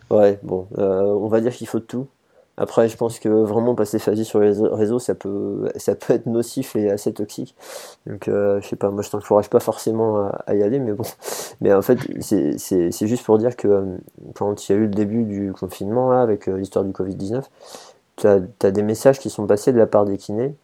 [0.09, 2.07] Ouais, bon, euh, on va dire qu'il faut tout.
[2.55, 6.13] Après, je pense que vraiment passer sa vie sur les réseaux, ça peut, ça peut
[6.13, 7.55] être nocif et assez toxique.
[8.05, 11.03] Donc, euh, je sais pas, moi je t'encourage pas forcément à, y aller, mais bon.
[11.61, 13.97] Mais en fait, c'est juste pour dire que euh,
[14.35, 17.43] quand il y a eu le début du confinement, avec euh, l'histoire du Covid-19,
[18.15, 20.55] tu as, as, des messages qui sont passés de la part des kinés,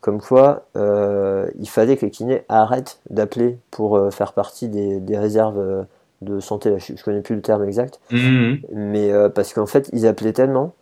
[0.00, 5.86] comme quoi il fallait que les kinés arrêtent d'appeler pour faire partie des, des réserves
[6.22, 6.76] de santé.
[6.78, 8.54] Je, connais plus le terme exact, mmh.
[8.72, 10.74] mais parce qu'en fait, ils appelaient tellement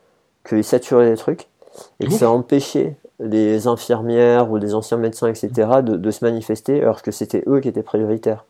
[0.47, 1.47] qu'ils saturaient les trucs
[2.01, 5.49] et que ça empêchait les infirmières ou les anciens médecins, etc.,
[5.83, 8.45] de, de se manifester alors que c'était eux qui étaient prioritaires.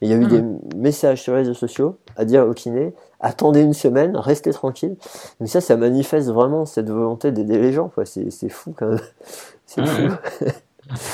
[0.00, 0.42] Et il y a eu des
[0.76, 4.96] messages sur les réseaux sociaux à dire aux kinés attendez une semaine, restez tranquille.
[5.40, 7.90] Mais ça, ça manifeste vraiment cette volonté d'aider les gens.
[8.04, 9.00] C'est fou quand même.
[9.66, 10.08] C'est fou.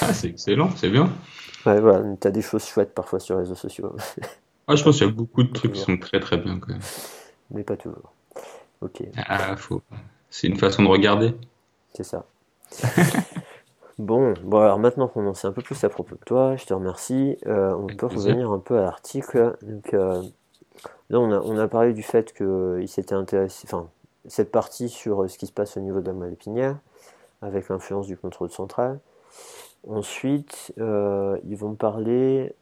[0.03, 1.11] Ah, c'est excellent, c'est bien.
[1.67, 3.97] Ouais, voilà, t'as des choses chouettes parfois sur les réseaux sociaux.
[4.69, 6.69] Ah, je pense qu'il y a beaucoup de trucs qui sont très très bien quand
[6.73, 6.81] même.
[7.51, 8.13] Mais pas toujours.
[8.81, 9.03] Ok.
[9.17, 9.83] Ah, faut.
[10.31, 11.35] C'est une façon de regarder.
[11.93, 12.25] C'est ça.
[13.99, 16.67] bon, bon, alors maintenant qu'on en sait un peu plus à propos de toi, je
[16.67, 17.39] te remercie.
[17.47, 19.57] Euh, on peut revenir un peu à l'article.
[19.63, 20.23] Donc, euh,
[21.11, 23.89] là, on a, on a parlé du fait qu'il s'était intéressé, enfin,
[24.27, 26.77] cette partie sur ce qui se passe au niveau de la moelle épinière,
[27.43, 28.99] avec l'influence du contrôle central.
[29.89, 32.55] Ensuite, euh, ils vont parler.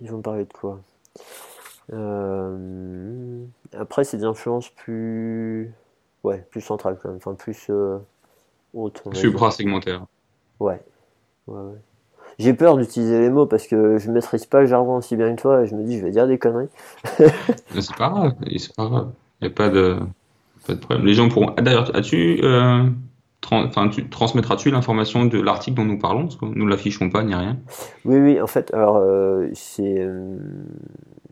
[0.00, 0.80] Ils vont parler de quoi?
[3.72, 5.72] Après, c'est des influences plus
[6.26, 7.98] ouais, plus centrale quand même, enfin plus euh,
[8.74, 9.02] haute.
[10.60, 10.80] Ouais.
[11.46, 11.80] ouais, ouais.
[12.38, 15.40] J'ai peur d'utiliser les mots parce que je maîtrise pas le jargon aussi bien que
[15.40, 16.68] toi et je me dis je vais dire des conneries.
[17.78, 19.10] c'est pas grave, c'est pas grave.
[19.40, 19.98] Il n'y a pas de,
[20.66, 21.06] pas de problème.
[21.06, 21.54] Les gens pourront.
[21.56, 22.40] Ah, d'ailleurs, as-tu.
[22.42, 22.84] Euh,
[23.50, 26.24] enfin, tu transmettras-tu l'information de l'article dont nous parlons?
[26.24, 27.56] Parce que nous l'affichons pas, ni rien.
[28.04, 30.36] Oui, oui, en fait, alors, euh, c'est euh,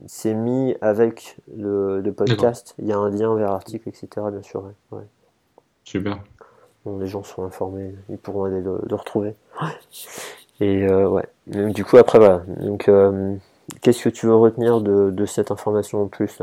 [0.07, 2.75] c'est mis avec le, podcast.
[2.79, 4.09] Il y a un lien vers l'article, etc.
[4.31, 4.65] Bien sûr.
[4.91, 5.03] Ouais.
[5.85, 6.19] Super.
[6.85, 9.35] Bon, les gens sont informés, ils pourront aller le, retrouver.
[10.61, 11.27] Et euh, ouais.
[11.47, 12.43] du coup, après, voilà.
[12.61, 13.35] Donc, euh,
[13.81, 16.43] qu'est-ce que tu veux retenir de, cette information en plus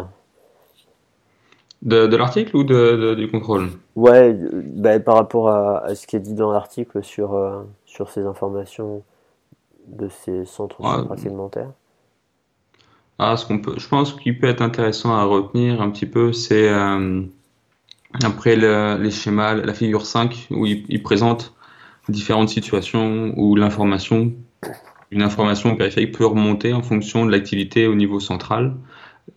[1.84, 3.70] De, l'article ou de, du contrôle?
[3.96, 8.26] Ouais, bah, par rapport à, ce qui est dit dans l'article sur, euh, sur ces
[8.26, 9.04] informations
[9.88, 11.18] de ces centres ouais.
[11.18, 11.70] segmentaires.
[13.20, 16.34] Ah, ce qu'on peut, je pense qu'il peut être intéressant à retenir un petit peu,
[16.34, 16.68] c'est
[18.16, 21.54] euh, après les schémas, la figure 5, où il, présente
[22.10, 24.34] différentes situations où l'information,
[25.12, 28.76] une information périphérique peut remonter en fonction de l'activité au niveau central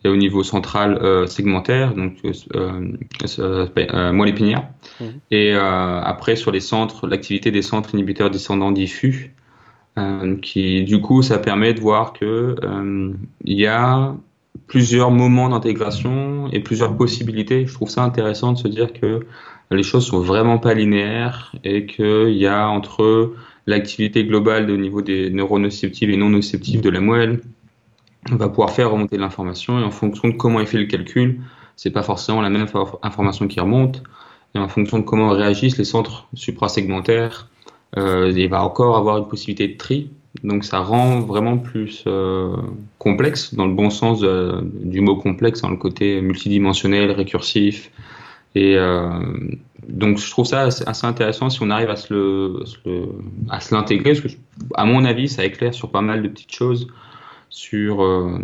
[0.02, 2.16] et au niveau central euh, segmentaire, donc
[2.54, 2.92] euh,
[3.38, 4.68] euh moelle épinière.
[5.00, 5.04] Mmh.
[5.30, 9.34] Et après sur les centres, l'activité des centres inhibiteurs descendants diffus,
[9.96, 13.12] euh, qui du coup ça permet de voir que euh,
[13.44, 14.16] il y a
[14.66, 17.66] plusieurs moments d'intégration et plusieurs possibilités.
[17.66, 19.26] Je trouve ça intéressant de se dire que
[19.70, 23.34] les choses sont vraiment pas linéaires et qu'il y a entre
[23.66, 27.40] l'activité globale au niveau des neurones nociceptifs et non nociceptifs de la moelle,
[28.30, 31.40] on va pouvoir faire remonter l'information et en fonction de comment il fait le calcul,
[31.76, 32.66] c'est pas forcément la même
[33.02, 34.02] information qui remonte.
[34.54, 37.48] Et en fonction de comment réagissent les centres suprasegmentaires,
[37.98, 40.10] euh, il va encore avoir une possibilité de tri.
[40.42, 42.56] Donc ça rend vraiment plus euh,
[42.98, 47.90] complexe, dans le bon sens du mot complexe, dans le côté multidimensionnel, récursif.
[48.54, 49.20] Et euh,
[49.88, 52.64] donc je trouve ça assez, intéressant si on arrive à se le,
[53.50, 54.38] à se l'intégrer, parce que
[54.74, 56.88] à mon avis ça éclaire sur pas mal de petites choses
[57.54, 58.36] sur, euh,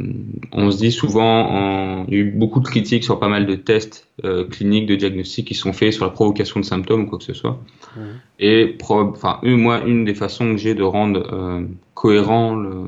[0.52, 3.56] on se dit souvent, il y a eu beaucoup de critiques sur pas mal de
[3.56, 7.18] tests euh, cliniques de diagnostic qui sont faits sur la provocation de symptômes ou quoi
[7.18, 7.60] que ce soit.
[7.96, 8.00] Mmh.
[8.38, 12.86] Et enfin, moi, une des façons que j'ai de rendre euh, cohérent le,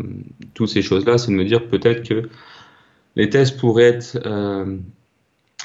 [0.55, 2.29] toutes ces choses-là, c'est de me dire peut-être que
[3.17, 4.17] les tests pourraient être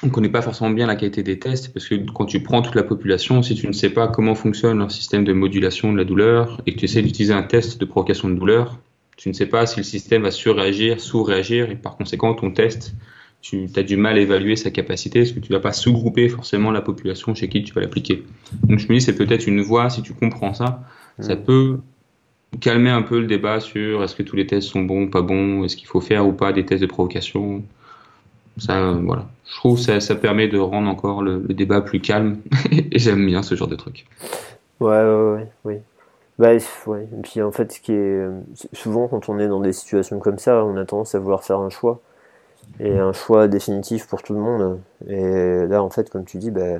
[0.04, 2.62] on ne connaît pas forcément bien la qualité des tests parce que quand tu prends
[2.62, 5.98] toute la population, si tu ne sais pas comment fonctionne leur système de modulation de
[5.98, 8.78] la douleur et que tu essaies d'utiliser un test de provocation de douleur,
[9.18, 12.94] tu ne sais pas si le système va surréagir, sous-réagir, et par conséquent, ton test,
[13.42, 16.30] tu as du mal à évaluer sa capacité, parce que tu ne vas pas sous-grouper
[16.30, 18.24] forcément la population chez qui tu vas l'appliquer.
[18.64, 20.84] Donc je me dis, c'est peut-être une voie, si tu comprends ça,
[21.20, 21.44] ça mm.
[21.44, 21.80] peut
[22.62, 25.64] calmer un peu le débat sur est-ce que tous les tests sont bons, pas bons,
[25.64, 27.64] est-ce qu'il faut faire ou pas des tests de provocation.
[28.58, 29.28] Ça, voilà.
[29.50, 32.38] Je trouve que ça, permet de rendre encore le, le débat plus calme,
[32.72, 34.06] et j'aime bien ce genre de truc.
[34.80, 35.76] Ouais, ouais, ouais, oui.
[36.40, 36.50] Bah,
[36.86, 37.04] ouais.
[37.04, 38.28] Et puis en fait, ce qui est
[38.74, 41.60] souvent quand on est dans des situations comme ça, on a tendance à vouloir faire
[41.60, 42.00] un choix
[42.80, 44.80] et un choix définitif pour tout le monde.
[45.08, 46.80] Et là, en fait, comme tu dis, bah,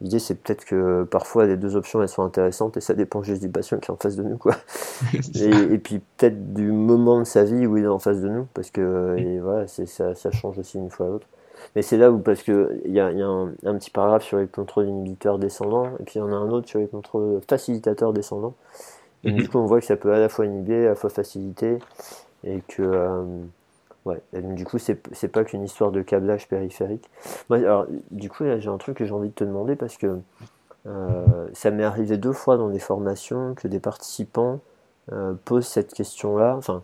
[0.00, 3.42] l'idée c'est peut-être que parfois les deux options elles sont intéressantes et ça dépend juste
[3.42, 4.56] du patient qui est en face de nous, quoi.
[5.34, 8.46] et, puis peut-être du moment de sa vie où il est en face de nous,
[8.54, 11.26] parce que et voilà, ça, ça change aussi une fois à l'autre.
[11.76, 14.46] Mais c'est là où, parce qu'il y a, y a un, petit paragraphe sur les
[14.46, 18.12] contrôles inhibiteurs descendants, et puis il y en a un autre sur les contrôles facilitateurs
[18.12, 18.54] descendants.
[19.24, 19.48] Et du mhm.
[19.48, 21.78] coup, on voit que ça peut à la fois inhiber, à la fois faciliter,
[22.44, 22.82] et que.
[22.82, 23.24] Euh,
[24.04, 27.08] ouais, donc, du coup, c'est pas qu'une histoire de câblage périphérique.
[27.50, 30.18] alors, du coup, j'ai un truc que j'ai envie de te demander, parce que
[30.86, 34.60] euh, ça m'est arrivé deux fois dans des formations que des participants
[35.12, 36.82] euh, posent cette question-là, enfin,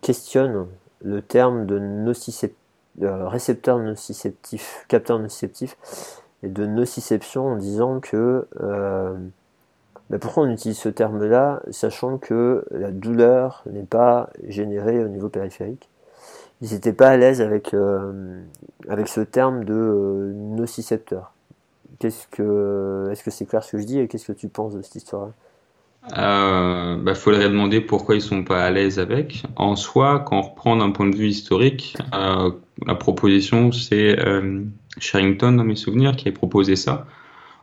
[0.00, 0.66] questionnent
[1.00, 2.61] le terme de nociception
[3.00, 5.76] récepteur nociceptif, capteur nociceptif,
[6.42, 9.16] et de nociception en disant que euh,
[10.10, 15.28] bah, pourquoi on utilise ce terme-là, sachant que la douleur n'est pas générée au niveau
[15.28, 15.88] périphérique?
[16.60, 18.40] Ils n'étaient pas à l'aise avec, euh,
[18.88, 21.32] avec ce terme de euh, nocicepteur.
[21.98, 24.74] Qu'est-ce que, est-ce que c'est clair ce que je dis et qu'est-ce que tu penses
[24.74, 25.32] de cette histoire-là?
[26.18, 29.44] Euh, bah, faudrait demander pourquoi ils sont pas à l'aise avec.
[29.56, 32.50] En soi, quand on reprend d'un point de vue historique, euh,
[32.86, 34.62] la proposition c'est euh,
[34.98, 37.06] Sherrington dans mes souvenirs qui a proposé ça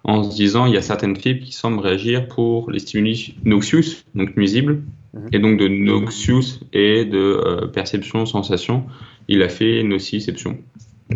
[0.06, 4.06] en se disant il y a certaines fibres qui semblent réagir pour les stimuli noxious,
[4.16, 5.28] donc nuisibles, mhm.
[5.34, 8.86] et donc de noxious et de euh, perception sensation,
[9.28, 10.58] il a fait nociception.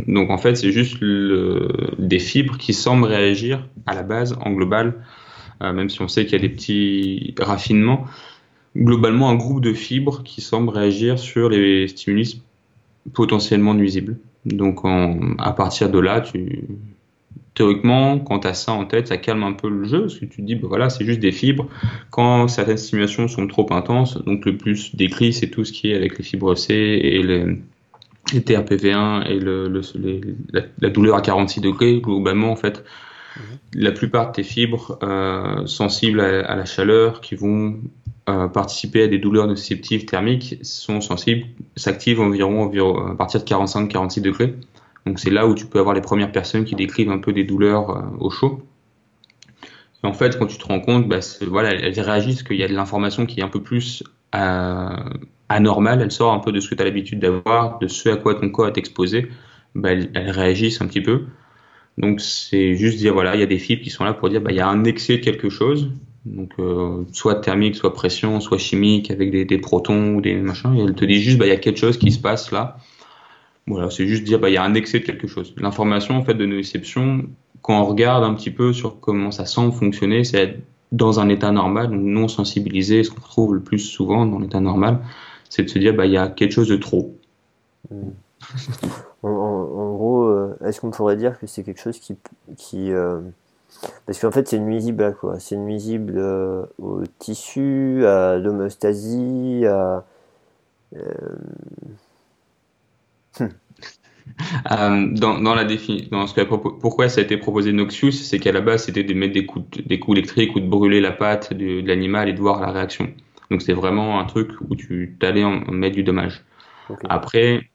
[0.08, 4.52] Donc en fait, c'est juste le, des fibres qui semblent réagir à la base en
[4.52, 4.96] global
[5.62, 8.06] même si on sait qu'il y a des petits raffinements.
[8.76, 12.42] Globalement, un groupe de fibres qui semble réagir sur les stimulus
[13.14, 14.18] potentiellement nuisibles.
[14.46, 14.82] Donc,
[15.38, 16.66] à partir de là, tu,
[17.54, 20.26] théoriquement, quand tu as ça en tête, ça calme un peu le jeu, parce que
[20.26, 21.68] tu te dis, bah voilà, c'est juste des fibres.
[22.10, 25.96] Quand certaines stimulations sont trop intenses, donc le plus décrit, c'est tout ce qui est
[25.96, 27.60] avec les fibres C et les,
[28.34, 29.68] TRPV1 et le,
[30.52, 32.84] la, la, douleur à 46 degrés, globalement, en fait,
[33.74, 37.80] la plupart de tes fibres euh, sensibles à, la chaleur qui vont
[38.30, 42.72] euh, participer à des douleurs nociceptives thermiques sont sensibles, s'activent environ,
[43.12, 44.56] à partir de 45-46 degrés.
[45.06, 47.44] Donc c'est là où tu peux avoir les premières personnes qui décrivent un peu des
[47.44, 48.64] douleurs euh, au chaud.
[50.04, 52.74] En fait, quand tu te rends compte, bah, voilà, elles réagissent qu'il y a de
[52.74, 54.04] l'information qui est un peu plus
[55.48, 58.18] anormale, elle sort un peu de ce que tu as l'habitude d'avoir, de ce à
[58.18, 59.30] quoi ton corps est exposé,
[59.76, 61.28] bah, elles réagissent un petit peu.
[61.98, 64.42] Donc c'est juste dire voilà, il y a des fibres qui sont là pour dire
[64.42, 65.92] bah il y a un excès de quelque chose,
[66.26, 70.76] donc euh, soit thermique, soit pression, soit chimique avec des, des protons ou des machins.
[70.76, 72.78] Et elle te dit juste bah il y a quelque chose qui se passe là.
[73.68, 75.54] Voilà, c'est juste dire bah il y a un excès de quelque chose.
[75.58, 77.26] L'information en fait de nociception,
[77.62, 80.60] quand on regarde un petit peu sur comment ça semble fonctionner, c'est
[80.92, 84.60] dans un état normal, donc non sensibilisé, ce qu'on retrouve le plus souvent dans l'état
[84.60, 85.00] normal,
[85.50, 87.16] c'est de se dire bah il y a quelque chose de trop.
[87.92, 88.10] Mmh.
[89.24, 92.18] En, gros, euh, est-ce qu'on pourrait dire que c'est quelque chose qui.
[92.58, 93.22] qui euh,
[94.06, 95.40] parce qu'en fait, c'est nuisible à quoi?
[95.40, 100.06] C'est nuisible euh, au tissu, à l'homéostasie, à.
[103.40, 103.48] Hmm.
[104.72, 108.40] Euh, dans, dans, la défi dans ce que, pourquoi ça a été proposé Noxious, c'est
[108.40, 111.12] qu'à la base c'était de mettre des coups, des coups électriques ou de brûler la
[111.12, 113.10] patte de, de l'animal et de voir la réaction.
[113.52, 116.46] Donc c'est vraiment un truc où tu t'allais en, mettre du dommage.
[117.10, 117.70] Après,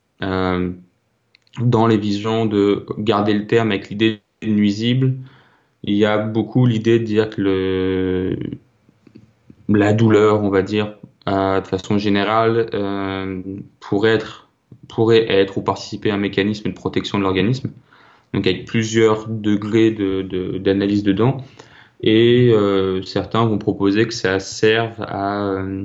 [1.60, 5.14] dans les visions de garder le terme avec l'idée nuisible,
[5.84, 8.38] il y a beaucoup l'idée de dire que le,
[9.68, 10.94] la douleur, on va dire,
[11.26, 13.42] de façon générale, euh,
[13.80, 14.48] pourrait être
[14.88, 17.70] pourrait être ou participer à un mécanisme de protection de l'organisme,
[18.32, 21.44] donc avec plusieurs degrés d'analyse de, dedans.
[22.00, 25.84] Et euh, certains vont proposer que ça serve à euh,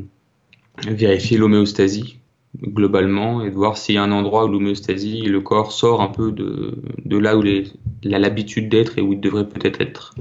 [0.87, 2.19] vérifier l'homéostasie
[2.61, 6.07] globalement et de voir s'il y a un endroit où l'homéostasie, le corps sort un
[6.07, 10.13] peu de, de là où il a l'habitude d'être et où il devrait peut-être être.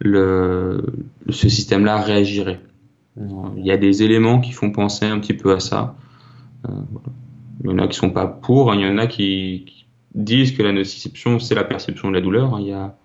[0.00, 0.82] Le,
[1.28, 2.60] ce système-là réagirait.
[3.56, 5.96] Il y a des éléments qui font penser un petit peu à ça.
[6.68, 6.72] Euh,
[7.64, 8.76] il y en a qui sont pas pour, hein.
[8.76, 12.54] il y en a qui, disent que la nociception, c'est la perception de la douleur.
[12.54, 12.60] Hein.
[12.60, 12.96] Il y a,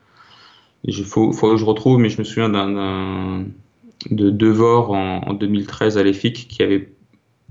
[0.84, 3.46] il faut, faut que je retrouve, mais je me souviens d'un,
[4.10, 6.93] de Devor en, en 2013 à l'EFIC qui avait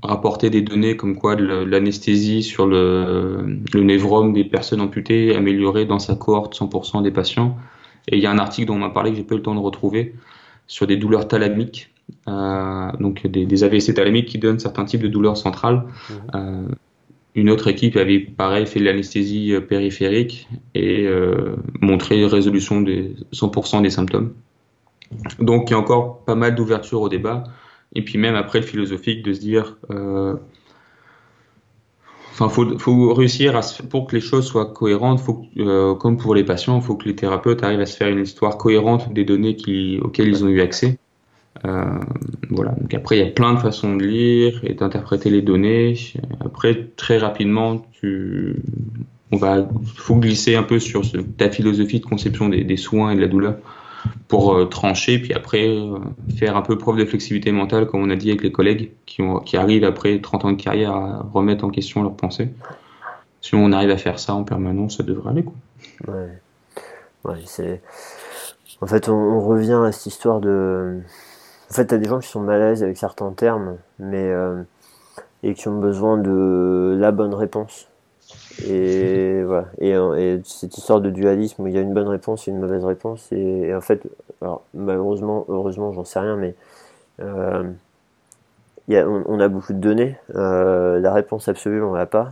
[0.02, 5.98] rapporté des données comme quoi l'anesthésie sur le, le névrome des personnes amputées améliorait dans
[5.98, 7.56] sa cohorte 100% des patients.
[8.08, 9.42] Et il y a un article dont on m'a parlé que j'ai pas eu le
[9.42, 10.14] temps de retrouver
[10.66, 11.90] sur des douleurs thalamiques,
[12.28, 15.84] euh, donc des, des, AVC thalamiques qui donnent certains types de douleurs centrales.
[16.08, 16.14] Mmh.
[16.34, 16.68] Euh,
[17.34, 23.14] une autre équipe avait pareil fait de l'anesthésie euh, périphérique et euh, montré résolution des
[23.32, 24.32] 100% des symptômes.
[25.38, 27.44] Donc il y a encore pas mal d'ouverture au débat.
[27.94, 30.34] Et puis même après le philosophique de se dire, euh,
[32.32, 36.82] faut, réussir pour que les choses soient cohérentes, faut, euh, comme pour les patients, il
[36.82, 39.56] faut que les thérapeutes arrivent à se faire une histoire cohérente des données
[40.02, 40.98] auxquelles ils ont eu accès.
[41.64, 41.84] Euh,
[42.50, 42.72] voilà.
[42.72, 45.94] Donc après, il y a plein de façons de lire et d'interpréter les données.
[46.40, 48.56] Après, très rapidement, tu,
[49.30, 51.02] on va, faut glisser un peu sur
[51.36, 53.56] ta philosophie de conception des, soins et de la douleur
[54.28, 55.98] pour euh, trancher, puis après euh,
[56.36, 59.22] faire un peu preuve de flexibilité mentale, comme on a dit avec les collègues qui,
[59.22, 62.50] ont, qui arrivent après 30 ans de carrière à remettre en question leurs pensées.
[63.40, 65.44] Si on arrive à faire ça en permanence, ça devrait aller.
[65.44, 66.14] Quoi.
[67.24, 67.40] Ouais.
[67.44, 67.80] C'est...
[68.80, 71.02] En fait, on, on revient à cette histoire de
[71.72, 74.30] en fait, tu as des gens qui sont mal à l'aise avec certains termes, mais
[74.30, 74.62] euh,
[75.42, 77.88] et qui ont besoin de la bonne réponse.
[78.66, 79.66] Et voilà.
[79.78, 83.30] Et, cette histoire de dualisme il y a une bonne réponse et une mauvaise réponse.
[83.32, 84.02] Et, en fait,
[84.40, 86.54] alors, malheureusement, heureusement, j'en sais rien, mais
[87.20, 87.64] euh,
[88.88, 90.16] on, a beaucoup de données.
[90.34, 92.30] Euh, la réponse absolue, on l'a pas.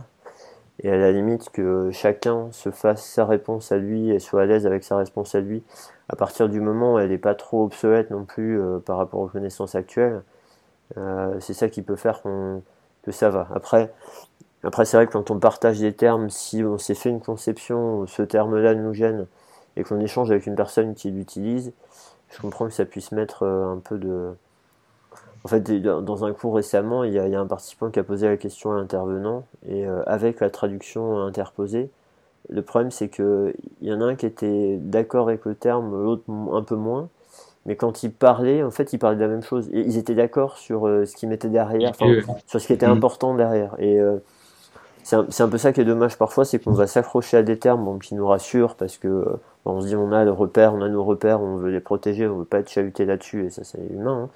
[0.83, 4.45] Et à la limite, que chacun se fasse sa réponse à lui et soit à
[4.45, 5.63] l'aise avec sa réponse à lui
[6.09, 9.21] à partir du moment où elle n'est pas trop obsolète non plus euh, par rapport
[9.21, 10.21] aux connaissances actuelles,
[11.39, 13.47] c'est ça qui peut faire que ça va.
[13.55, 13.93] Après,
[14.63, 18.05] après c'est vrai que quand on partage des termes, si on s'est fait une conception,
[18.07, 19.27] ce terme-là nous gêne,
[19.75, 21.73] et qu'on échange avec une personne qui l'utilise,
[22.29, 24.31] je comprends que ça puisse mettre euh, un peu de...
[25.43, 27.99] En fait, dans un cours récemment, il y, a, il y a un participant qui
[27.99, 31.89] a posé la question à l'intervenant, et avec la traduction interposée,
[32.49, 36.03] le problème, c'est que il y en a un qui était d'accord avec le terme,
[36.03, 37.09] l'autre un peu moins.
[37.65, 39.69] Mais quand ils parlaient, en fait, ils parlaient de la même chose.
[39.71, 41.93] Et ils étaient d'accord sur euh, ce qu'ils mettaient derrière,
[42.47, 43.75] sur ce qui était important derrière.
[43.77, 44.17] Et euh,
[45.03, 47.99] c'est un, peu ça qui est dommage parfois, c'est qu'on va s'accrocher à des termes
[47.99, 49.25] qui nous rassurent parce que euh,
[49.65, 52.27] on se dit on a le repère, on a nos repères, on veut les protéger,
[52.27, 54.23] on veut pas être chahuté là-dessus, et ça c'est humain.
[54.23, 54.29] Hein.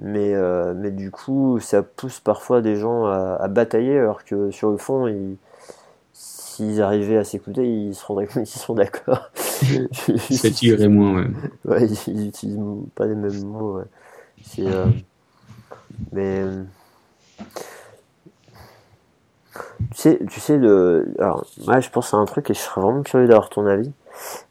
[0.00, 0.34] Mais,
[0.74, 4.76] mais du coup, ça pousse parfois des gens à, à, batailler alors que sur le
[4.76, 5.36] fond, ils
[6.54, 9.30] s'ils arrivaient à s'écouter, ils se rendraient compte qu'ils sont d'accord.
[10.30, 11.30] Ça tirerait moins, ouais.
[11.64, 12.60] Ouais, ils n'utilisent
[12.94, 13.84] pas les mêmes mots, ouais.
[14.60, 14.86] Euh...
[16.12, 16.44] Mais.
[19.90, 21.12] Tu sais, tu sais le...
[21.18, 23.92] Alors, moi, je pense à un truc et je serais vraiment curieux d'avoir ton avis.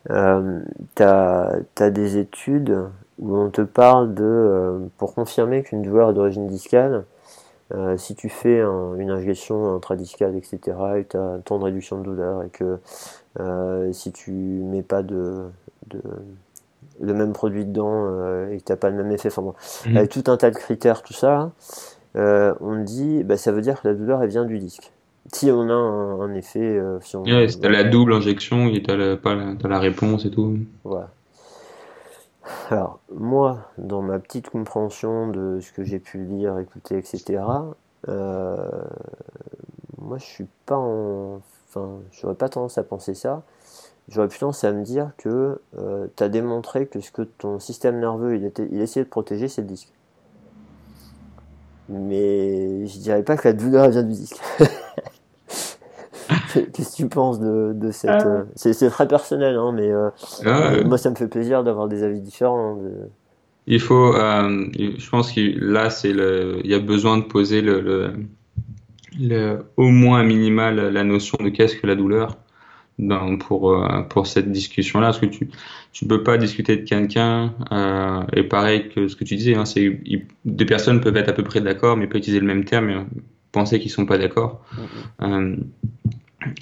[0.10, 0.60] Euh,
[0.96, 2.78] t'as as des études
[3.20, 4.24] où on te parle de.
[4.24, 7.06] Euh, pour confirmer qu'une douleur est d'origine discale,
[7.74, 10.60] euh, si tu fais une injection intradiscale, etc.,
[10.98, 12.78] et tu as un temps de réduction de douleur, et que
[13.40, 15.46] euh, si tu mets pas de,
[15.88, 16.02] de,
[17.02, 19.56] le même produit dedans euh, et que tu n'as pas le même effet, enfin bon,
[19.88, 19.98] mhm.
[19.98, 21.52] avec tout un tas de critères, tout ça,
[22.16, 24.93] on dit, bah, ça veut dire que la douleur elle vient du disque.
[25.32, 26.82] Si on a un, effet.
[27.02, 30.58] si on, ouais, la double injection, tu as, as, la réponse et tout.
[30.84, 31.12] Voilà.
[32.70, 37.42] Alors, moi, dans ma petite compréhension de ce que j'ai pu lire, écouter, etc.,
[38.10, 38.58] euh,
[40.02, 41.42] moi, je suis pas en.
[41.70, 43.44] Enfin, j'aurais pas tendance à penser ça.
[44.10, 47.60] J'aurais plutôt tendance à me dire que euh, tu as démontré que ce que ton
[47.60, 49.94] système nerveux il, était, il essayait de protéger, c'est le disque.
[51.88, 54.42] Mais je dirais pas que la douleur vient du disque.
[56.54, 58.10] qu'est-ce que tu penses de, de cette.
[58.10, 58.28] Ah.
[58.28, 60.10] Euh, c'est très personnel, hein, mais euh,
[60.46, 62.78] ah moi, ça me fait plaisir d'avoir des avis différents.
[62.78, 63.08] Hein,
[63.68, 64.14] il faut.
[64.14, 66.60] je pense que là, c'est le.
[66.64, 68.14] Il y a besoin de poser le, le,
[69.20, 72.38] le au moins minimal la notion de qu'est-ce que la douleur
[73.40, 75.08] pour, euh, pour cette discussion-là.
[75.08, 75.50] Parce que tu
[76.04, 79.66] ne peux pas discuter de quelqu'un, euh, et pareil que ce que tu disais, hein,
[79.66, 80.02] c'est
[80.46, 82.98] des personnes peuvent être à peu près d'accord, mais peuvent utiliser le même terme et
[83.52, 84.64] penser qu'ils sont pas d'accord.
[85.22, 85.58] Mm-hmm.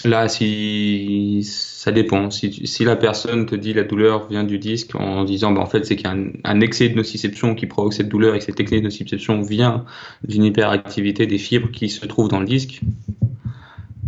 [0.05, 2.29] Là, si ça dépend.
[2.29, 5.65] Si, si la personne te dit la douleur vient du disque en disant bah, en
[5.65, 8.39] fait c'est qu'il y a un, un, excès de nociception qui provoque cette douleur et
[8.39, 9.85] que cet excès de nociception vient
[10.27, 12.81] d'une hyperactivité des fibres qui se trouvent dans le disque,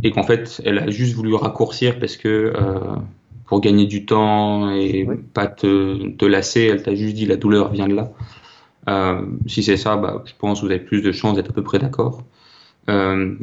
[0.04, 2.80] et qu'en fait, elle a juste voulu raccourcir parce que euh,
[3.46, 7.72] pour gagner du temps et pas te, te, lasser, elle t'a juste dit la douleur
[7.72, 8.12] vient de là.
[8.90, 11.54] Euh, si c'est ça, bah, je pense que vous avez plus de chances d'être à
[11.54, 12.24] peu près d'accord.
[12.90, 13.36] Euh,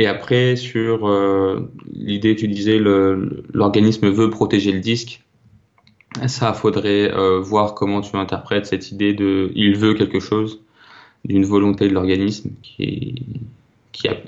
[0.00, 5.20] et après, sur euh, l'idée, tu disais, l'organisme veut protéger le disque.
[6.26, 10.62] Ça, faudrait euh, voir comment tu interprètes cette idée de il veut quelque chose,
[11.26, 13.14] d'une volonté de l'organisme qui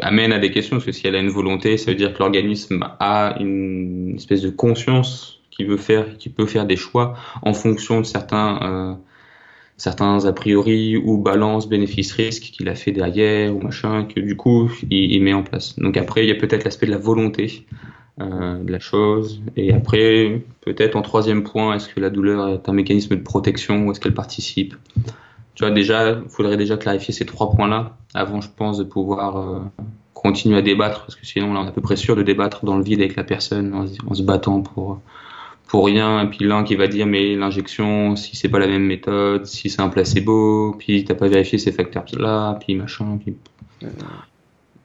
[0.02, 2.18] amène à des questions, parce que si elle a une volonté, ça veut dire que
[2.18, 7.54] l'organisme a une espèce de conscience qui veut faire, qui peut faire des choix en
[7.54, 8.94] fonction de certains, euh,
[9.76, 14.70] certains a priori ou balance bénéfice-risque qu'il a fait derrière ou machin, que du coup
[14.90, 15.76] il, met en place.
[15.78, 17.66] Donc après, il y a peut-être l'aspect de la volonté
[18.20, 22.68] euh, de la chose, et après, peut-être en troisième point, est-ce que la douleur est
[22.68, 24.74] un mécanisme de protection ou est-ce qu'elle participe?
[25.54, 29.36] Tu vois, déjà, il faudrait déjà clarifier ces trois points-là avant, je pense, de pouvoir
[29.36, 29.60] euh,
[30.14, 32.64] continuer à débattre, parce que sinon, là, on est à peu près sûr de débattre
[32.64, 35.00] dans le vide avec la personne en, se battant pour
[35.72, 36.22] pour rien.
[36.22, 39.70] Et puis l'un qui va dire, mais l'injection, si c'est pas la même méthode, si
[39.70, 43.18] c'est un placebo, puis t'as pas vérifié ces facteurs-là, puis machin.
[43.24, 43.34] Puis...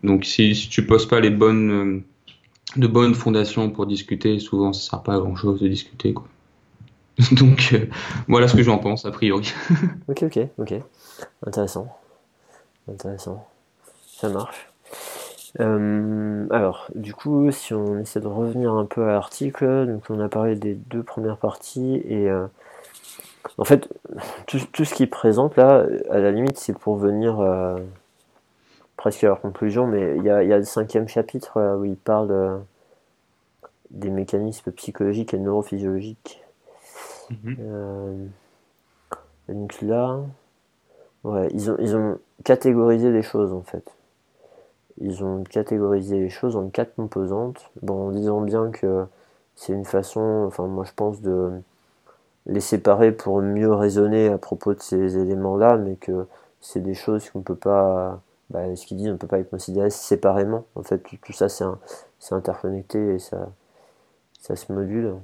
[0.02, 2.00] Donc, si, si tu poses pas les bonnes euh,
[2.78, 6.26] de bonnes fondations pour discuter, souvent, ça sert pas à grand-chose de discuter, quoi.
[7.34, 7.88] Donc euh,
[8.30, 9.52] voilà ce que j'en pense a priori.
[10.08, 10.74] ok, ok, ok.
[11.46, 11.88] Intéressant.
[12.88, 13.46] Intéressant.
[14.06, 14.70] Ça marche.
[15.60, 20.20] Euh, alors, du coup, si on essaie de revenir un peu à l'article, donc on
[20.20, 22.46] a parlé des deux premières parties et euh,
[23.58, 23.90] en fait,
[24.46, 27.38] tout, ce qu'il présente là, à la limite, c'est pour venir
[28.98, 31.96] presque à leur conclusion, mais il y a, y a, le cinquième chapitre où il
[31.96, 32.62] parle
[33.90, 36.44] des mécanismes psychologiques et neurophysiologiques
[37.30, 37.58] Mhm.
[37.60, 38.26] Euh,
[39.50, 40.20] donc là,
[41.24, 43.97] ouais, ils ont, ils ont catégorisé les choses en fait.
[45.00, 49.06] Ils ont catégorisé les choses en quatre composantes, bon, en disant bien que
[49.56, 51.52] c'est une façon, enfin moi je pense de
[52.48, 56.26] les séparer pour mieux raisonner à propos de ces éléments-là, mais que
[56.62, 59.46] c'est des choses qu'on peut pas, bah, ce qu'ils disent, on ne peut pas les
[59.46, 60.66] considérer séparément.
[60.76, 63.50] En fait, tout, ça c'est interconnecté et ça,
[64.40, 65.16] ça se module.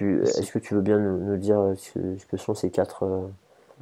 [0.00, 3.26] Est-ce que tu veux bien nous, dire ce, que sont ces quatre euh,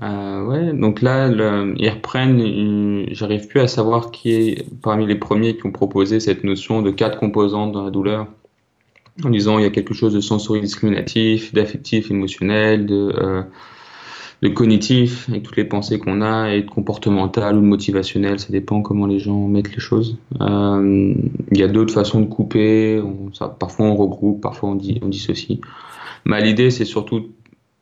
[0.01, 5.57] euh, ouais, donc là, ils reprennent, j'arrive plus à savoir qui est parmi les premiers
[5.57, 8.29] qui ont proposé cette notion de quatre composantes dans la douleur,
[9.25, 13.43] en disant il y a quelque chose de sensori-discriminatif, d'affectif, émotionnel, de, euh,
[14.43, 18.51] de cognitif, avec toutes les pensées qu'on a, et de comportemental ou de motivationnel, ça
[18.51, 20.17] dépend comment les gens mettent les choses.
[20.41, 21.13] Euh,
[21.51, 25.09] il y a d'autres façons de couper, ça, parfois on regroupe, parfois on, dit, on
[25.09, 25.61] dissocie.
[26.25, 27.27] Mais l'idée, c'est surtout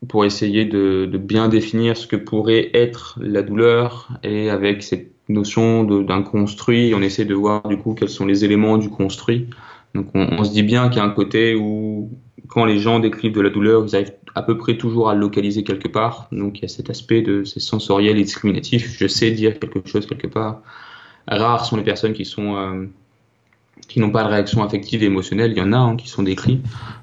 [0.09, 5.85] pour essayer de, bien définir ce que pourrait être la douleur et avec cette notion
[5.85, 9.49] d'un construit, on essaie de voir du coup quels sont les éléments du construit.
[9.95, 12.11] Donc on, se dit bien qu'il y a un côté où
[12.49, 15.21] quand les gens décrivent de la douleur, ils arrivent à peu près toujours à le
[15.21, 16.29] localiser quelque part.
[16.31, 18.97] Donc il y a cet aspect de c'est sensoriel et discriminatif.
[18.99, 20.61] Je sais dire quelque chose quelque part.
[21.27, 22.85] Rares sont les personnes qui sont euh,
[23.89, 25.53] qui n'ont pas de réaction affective et émotionnelle.
[25.53, 26.61] Il y en a hein, qui sont décrits,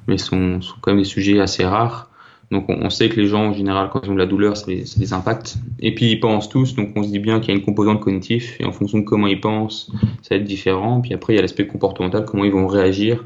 [0.08, 2.10] mais sont, sont quand même des sujets assez rares.
[2.54, 4.68] Donc on, sait que les gens en général quand ils ont de la douleur, ça
[4.68, 5.58] les, ça les impacte.
[5.80, 8.00] Et puis ils pensent tous, donc on se dit bien qu'il y a une composante
[8.00, 9.92] cognitive et en fonction de comment ils pensent,
[10.22, 11.02] ça va être différent.
[11.02, 13.26] Puis après il y a l'aspect comportemental, comment ils vont réagir.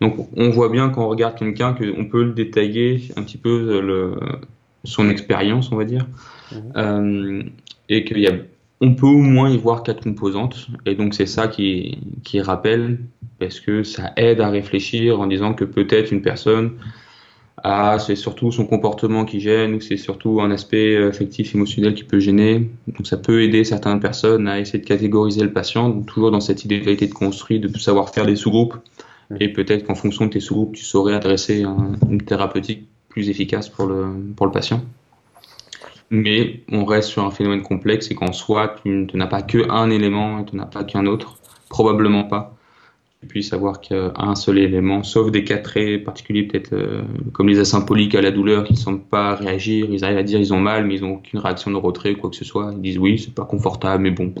[0.00, 3.80] Donc on voit bien quand on regarde quelqu'un qu'on peut le détailler un petit peu
[3.80, 4.14] le,
[4.84, 6.06] son expérience, on va dire,
[6.52, 6.56] mmh.
[6.76, 7.42] euh,
[7.88, 8.32] et qu'il y a
[8.80, 10.68] on peut au moins y voir quatre composantes.
[10.86, 13.00] Et donc c'est ça qui, qui rappelle,
[13.38, 16.72] parce que ça aide à réfléchir en disant que peut-être une personne
[17.68, 22.04] a, c'est surtout son comportement qui gêne, ou c'est surtout un aspect affectif, émotionnel qui
[22.04, 22.70] peut gêner.
[22.88, 26.64] Donc ça peut aider certaines personnes à essayer de catégoriser le patient, toujours dans cette
[26.64, 28.74] idée de construire, de savoir faire des sous-groupes.
[29.40, 31.64] Et peut-être qu'en fonction de tes sous-groupes, tu saurais adresser
[32.08, 34.82] une thérapeutique plus efficace pour le, pour le patient
[36.10, 39.90] mais on reste sur un phénomène complexe et qu'en soi, tu, n'as pas que un
[39.90, 41.38] élément et tu n'as pas qu'un autre,
[41.68, 42.54] probablement pas.
[43.26, 48.22] Puisse avoir qu'un seul élément, sauf des cas très particuliers, peut-être comme les asympoliques à
[48.22, 50.96] la douleur qui ne semblent pas réagir, ils arrivent à dire ils ont mal, mais
[50.96, 52.70] ils n'ont aucune réaction de retrait ou quoi que ce soit.
[52.76, 54.32] Ils disent oui, c'est pas confortable, mais bon.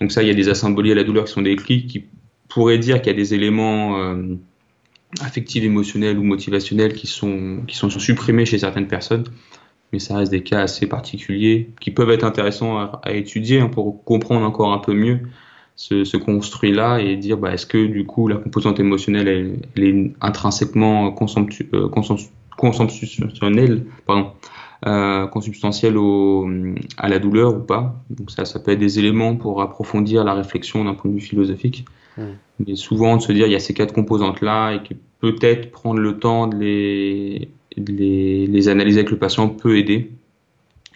[0.00, 2.04] Donc ça, il y a des asymbolies à la douleur qui sont des clics qui
[2.48, 4.16] pourraient dire qu'il y a des éléments
[5.20, 9.24] affectifs, émotionnels ou motivationnels qui sont, qui sont supprimés chez certaines personnes
[9.92, 14.04] mais ça reste des cas assez particuliers qui peuvent être intéressants à, étudier hein, pour
[14.04, 15.20] comprendre encore un peu mieux
[15.76, 19.28] ce, construit-là et dire bah, est-ce que du coup la composante émotionnelle
[19.76, 24.32] elle, est intrinsèquement euh, consubstantielle, pardon,
[24.86, 26.48] euh, consubstantielle au,
[26.96, 28.02] à la douleur ou pas.
[28.10, 31.22] Donc ça, ça peut être des éléments pour approfondir la réflexion d'un point de vue
[31.22, 31.84] philosophique.
[32.16, 32.22] Mmh.
[32.66, 36.00] Mais souvent de se dire il y a ces quatre composantes-là et que peut-être prendre
[36.00, 40.10] le temps de les les, les, analyser avec le patient peut aider,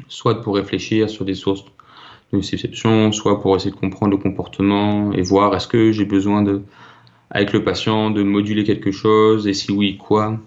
[0.09, 1.71] soit pour réfléchir sur des sources de
[3.13, 6.63] soit pour essayer de comprendre le comportement et voir est-ce que j'ai besoin de,
[7.31, 10.39] avec le patient, de moduler quelque chose, et si oui, quoi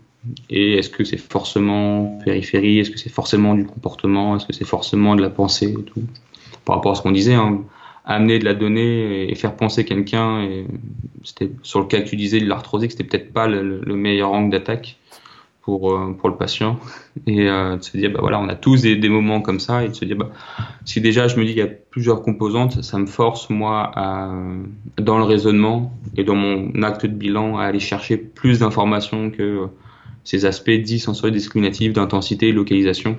[0.49, 4.65] Et est-ce que c'est forcément périphérie Est-ce que c'est forcément du comportement Est-ce que c'est
[4.65, 6.03] forcément de la pensée et tout.
[6.65, 7.61] Par rapport à ce qu'on disait, hein,
[8.05, 10.47] amener de la donnée et faire penser quelqu'un,
[11.23, 14.51] c'était sur le cas que tu disais de l'arthrosique, c'était peut-être pas le meilleur angle
[14.51, 14.97] d'attaque
[15.63, 16.79] pour, euh, pour le patient
[17.27, 19.89] et euh, de se dire bah voilà on a tous des, moments comme ça et
[19.89, 20.29] de se dire bah
[20.85, 24.31] si déjà je me dis qu'il y a plusieurs composantes ça me force moi à
[24.97, 29.67] dans le raisonnement et dans mon acte de bilan à aller chercher plus d'informations que
[30.23, 33.17] ces aspects dits sensoriels discriminatifs d'intensité localisation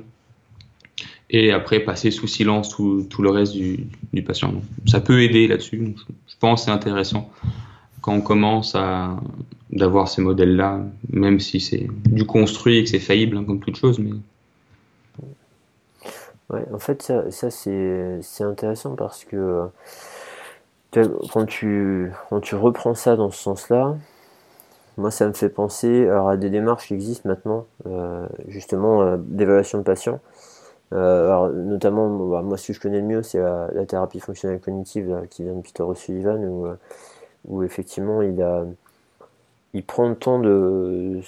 [1.31, 4.53] et après passer sous silence tout, tout le reste du, du patient.
[4.87, 5.95] Ça peut aider là-dessus
[6.27, 7.31] je pense c'est intéressant
[8.05, 9.17] quand on commence à
[9.71, 13.77] d'avoir ces modèles-là, même si c'est du construit et que c'est faillible hein, comme toute
[13.77, 13.99] chose.
[13.99, 14.11] Mais...
[16.51, 19.69] Ouais, en fait, ça, ça c'est intéressant parce que
[21.33, 23.97] quand tu, quand tu reprends ça dans ce sens-là,
[24.99, 29.79] moi, ça me fait penser à des démarches qui existent maintenant, euh, justement, euh, d'évaluation
[29.79, 30.21] de patients.
[30.93, 34.61] Euh, alors, notamment, bah, moi, ce que je connais le mieux, c'est la, thérapie fonctionnelle
[34.61, 36.69] cognitive qui vient de Peter O'Sullivan, où,
[37.47, 38.65] où effectivement, il a
[39.75, 41.21] il prend le temps de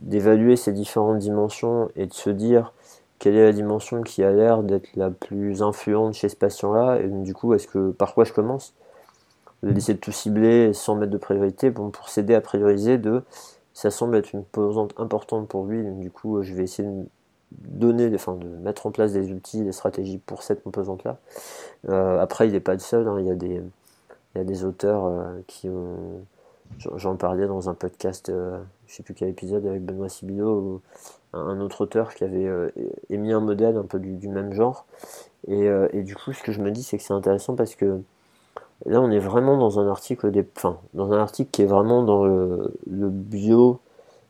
[0.00, 2.72] d'évaluer ces différentes dimensions et de se dire
[3.18, 7.08] quelle est la dimension qui a l'air d'être la plus influente chez ce patient-là, et
[7.08, 8.74] du coup, est-ce que par quoi je commence?
[9.64, 13.22] D'essayer de tout cibler sans mettre de priorité bon, pour s'aider à prioriser de
[13.74, 17.06] ça semble être une composante importante pour lui, donc du coup, je vais essayer de
[17.52, 21.18] donner, enfin, de mettre en place des outils, des stratégies pour cette composante-là.
[21.88, 23.62] Euh, après, il n'est pas le seul, hein, il, y a des,
[24.34, 26.24] il y a des auteurs euh, qui ont
[26.96, 30.82] J'en parlais dans un podcast, euh, je sais plus quel épisode, avec Benoît Sibilo,
[31.32, 32.68] un autre auteur qui avait euh,
[33.08, 34.84] émis un modèle un peu du, même genre.
[35.48, 38.02] Et, et, du coup, ce que je me dis, c'est que c'est intéressant parce que
[38.84, 42.02] là, on est vraiment dans un article, des, enfin, dans un article qui est vraiment
[42.02, 43.80] dans le, le bio,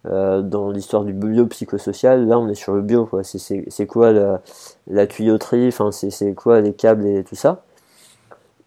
[0.05, 2.25] dans l'histoire du bio psychosocial.
[2.29, 3.25] Là, on est sur le bio, quoi.
[3.25, 4.43] C'est quoi la,
[4.87, 7.65] la tuyauterie, enfin, c'est quoi les câbles et tout ça?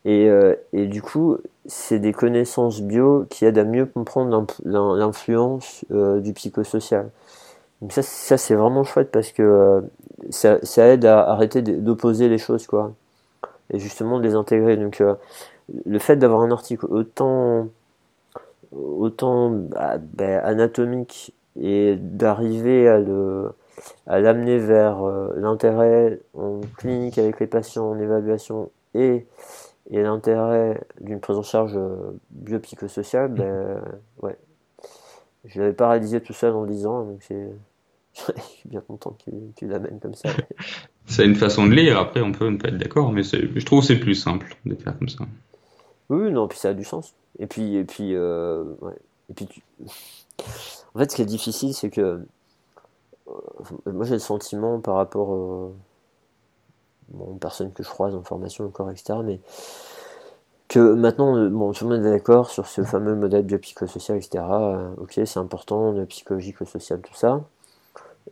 [0.05, 0.29] Et,
[0.73, 6.33] et du coup, c'est des connaissances bio qui aident à mieux comprendre l'influence euh, du
[6.33, 7.09] psychosocial.
[7.81, 9.81] Donc ça, ça c'est vraiment chouette parce que euh,
[10.29, 12.93] ça, aide à arrêter d'opposer les choses, quoi.
[13.71, 14.77] Et justement de les intégrer.
[14.77, 15.15] Donc euh,
[15.85, 17.67] le fait d'avoir un article autant,
[18.71, 23.51] autant bah, bah, anatomique et d'arriver à le
[24.05, 25.01] à l'amener vers
[25.35, 29.25] l'intérêt en clinique avec les patients en évaluation et
[29.89, 33.81] et l'intérêt d'une prise en charge euh, biopsychosociale, ben,
[34.21, 34.37] ouais.
[35.45, 37.49] Je l'avais pas réalisé tout seul en 10 ans, donc c'est.
[38.13, 40.29] je suis bien content que tu l'amènes comme ça.
[41.05, 43.79] c'est une façon de lire, après on peut ne pas être d'accord, mais je trouve
[43.79, 45.25] que c'est plus simple de faire comme ça.
[46.09, 47.15] Oui, non, puis ça a du sens.
[47.39, 48.93] Et puis, et puis, euh, ouais.
[49.29, 49.47] et puis
[50.93, 52.21] en fait, ce qui est difficile, c'est que
[53.27, 53.33] euh,
[53.85, 55.71] moi j'ai le sentiment par rapport
[57.39, 59.19] personne que je croise en formation encore, etc.
[59.23, 59.39] Mais
[60.71, 64.43] que maintenant, euh, bon, tout d'accord sur ce fameux modèle biopsychosocial, etc.
[64.49, 67.41] Euh, ok, c'est important, le psychologique, le social, tout ça.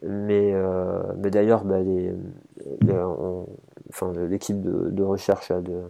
[0.03, 1.79] Mais, euh, mais d'ailleurs, bah,
[4.29, 5.81] l'équipe de, de, recherche de,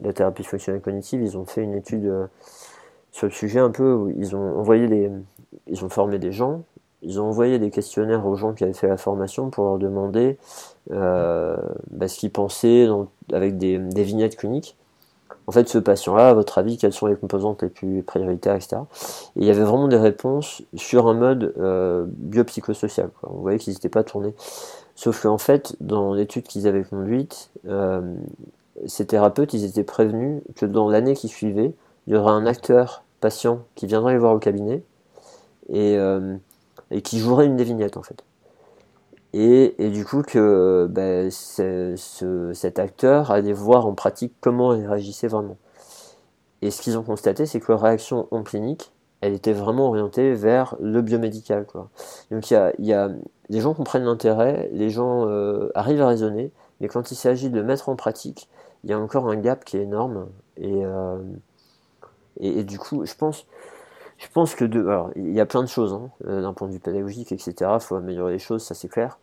[0.00, 2.12] la thérapie fonctionnelle cognitive, ils ont fait une étude
[3.10, 5.10] sur le sujet un peu où ils ont envoyé les,
[5.66, 6.62] ils ont formé des gens
[7.02, 10.38] ils ont envoyé des questionnaires aux gens qui avaient fait la formation pour leur demander
[10.90, 11.56] euh,
[11.90, 12.88] bah, ce qu'ils pensaient
[13.32, 14.76] avec des, vignettes cliniques.
[15.46, 18.78] En fait, ce patient-là, à votre avis, quelles sont les composantes les plus prioritaires, etc.
[19.36, 23.10] Et il y avait vraiment des réponses sur un mode euh, biopsychosocial.
[23.20, 23.30] Quoi.
[23.32, 24.34] On voyait qu'ils n'étaient pas tournés.
[24.96, 28.00] Sauf qu'en fait, dans l'étude qu'ils avaient conduite, euh,
[28.86, 31.74] ces thérapeutes, ils étaient prévenus que dans l'année qui suivait,
[32.06, 34.82] il y aurait un acteur patients qui viendraient les voir au cabinet
[35.72, 35.96] et,
[36.90, 38.24] et qui joueraient une des vignettes en fait.
[39.32, 41.94] Et, et du coup que ben, ce,
[42.54, 45.56] cet acteur allait voir en pratique comment il réagissait vraiment.
[46.62, 50.32] Et ce qu'ils ont constaté, c'est que leur réaction en clinique, elle était vraiment orientée
[50.32, 51.66] vers le biomédical.
[52.30, 53.10] Donc il y a, y a,
[53.48, 57.62] les gens comprennent l'intérêt, les gens euh, arrivent à raisonner, mais quand il s'agit de
[57.62, 58.48] mettre en pratique,
[58.84, 60.28] il y a encore un gap qui est énorme.
[60.56, 61.18] Et, euh,
[62.38, 63.46] et, du coup, je pense,
[64.18, 66.68] je pense que de, alors, il y a plein de choses hein, euh, d'un point
[66.68, 67.54] de vue pédagogique, etc.
[67.74, 69.18] Il faut améliorer les choses, ça c'est clair.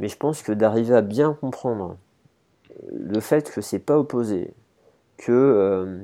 [0.00, 1.96] Mais je pense que d'arriver à bien comprendre
[2.92, 4.54] le fait que c'est pas opposé,
[5.16, 5.98] que euh,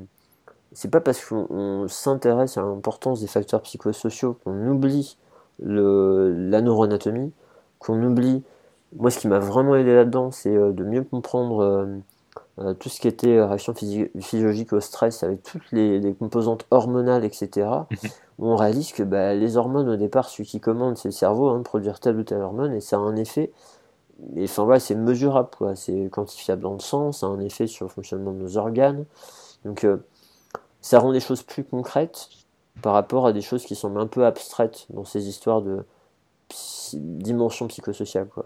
[0.73, 5.17] c'est pas parce qu'on s'intéresse à l'importance des facteurs psychosociaux qu'on oublie
[5.59, 7.31] la neuroanatomie,
[7.79, 8.43] qu'on oublie.
[8.95, 12.01] Moi, ce qui m'a vraiment aidé là-dedans, c'est euh, de mieux comprendre
[12.59, 17.67] euh, tout ce qui était réaction physiologique au stress avec toutes les, composantes hormonales, etc.,
[17.89, 18.09] mhm.
[18.39, 21.59] on réalise que bah, les hormones, au départ, celui qui commande, c'est le cerveau, hein,
[21.59, 23.51] de produire telle ou telle hormone, et ça a un effet.
[24.35, 25.75] Et enfin, voilà, c'est mesurable, quoi.
[25.75, 29.05] C'est quantifiable dans le sang, ça a un effet sur le fonctionnement de nos organes.
[29.65, 29.97] Donc, euh,
[30.81, 32.29] ça rend les choses plus concrètes
[32.81, 35.85] par rapport à des choses qui semblent un peu abstraites dans ces histoires de
[36.93, 38.45] dimension psychosociale, quoi.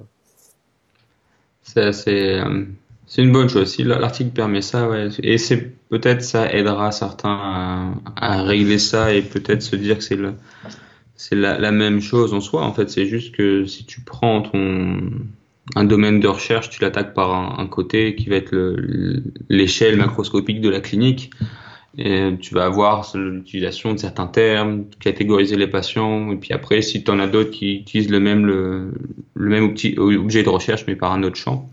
[1.64, 2.40] C'est assez.
[2.40, 2.66] Euh,
[3.08, 3.74] c'est une bonne chose.
[3.74, 5.08] Si l'article permet ça, ouais.
[5.24, 11.36] Et c'est peut-être ça aidera certains à, régler ça et peut-être se dire que c'est
[11.36, 12.64] la, même chose en soi.
[12.64, 17.60] En fait, c'est juste que si tu prends un domaine de recherche, tu l'attaques par
[17.60, 18.76] un, côté qui va être
[19.48, 21.32] l'échelle macroscopique de la clinique.
[21.98, 27.04] Et tu vas avoir l'utilisation de certains termes, catégoriser les patients, et puis après, si
[27.04, 31.38] tu en as d'autres qui utilisent le même objet de recherche, mais par un autre
[31.38, 31.72] champ,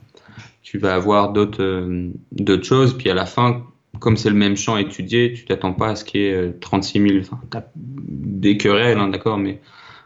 [0.65, 2.99] tu vas avoir d'autres euh, d'autres choses.
[2.99, 3.63] Puis à la fin,
[4.01, 7.01] comme c'est le même champ étudié, tu t'attends pas à ce qu'il y ait 36
[7.01, 7.39] 000, enfin,
[7.77, 9.61] des querelles, hein, d'accord, mais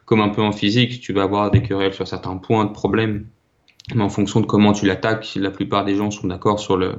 [0.05, 3.27] comme un peu en physique, tu vas avoir des querelles sur certains points de problème.
[3.95, 6.97] Mais en fonction de comment tu l'attaques, la plupart des gens sont d'accord sur le,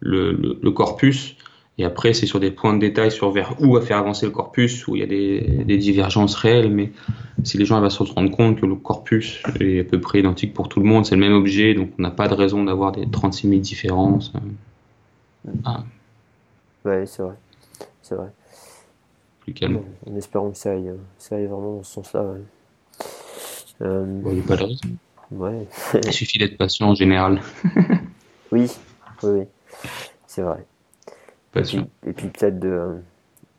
[0.00, 1.36] le, le, corpus.
[1.78, 4.32] Et après, c'est sur des points de détail sur vers où à faire avancer le
[4.32, 6.70] corpus, où il y a des, des divergences réelles.
[6.70, 6.90] Mais
[7.44, 10.54] si les gens vont se rendre compte que le corpus est à peu près identique
[10.54, 12.92] pour tout le monde, c'est le même objet, donc on n'a pas de raison d'avoir
[12.92, 14.32] des 36 000 différences.
[15.64, 15.84] Ah.
[16.86, 17.34] Ouais, c'est vrai.
[18.00, 18.28] C'est vrai.
[19.40, 19.80] Plus calme.
[20.10, 22.22] En espérant que ça aille, ça aille vraiment dans ce sens-là.
[22.22, 22.40] Ouais.
[23.82, 24.20] Euh...
[24.26, 24.80] il n'y a pas de raison.
[25.30, 25.66] Ouais.
[26.04, 27.42] il suffit d'être patient en général.
[28.52, 28.70] oui,
[29.22, 29.44] oui, oui.
[30.26, 30.64] c'est vrai.
[31.56, 32.96] Et puis, peut-être de,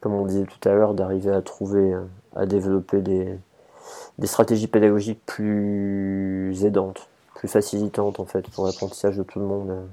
[0.01, 1.95] comme on disait tout à l'heure, d'arriver à trouver,
[2.35, 3.37] à développer des,
[4.17, 9.87] des stratégies pédagogiques plus aidantes, plus facilitantes en fait pour l'apprentissage de tout le monde.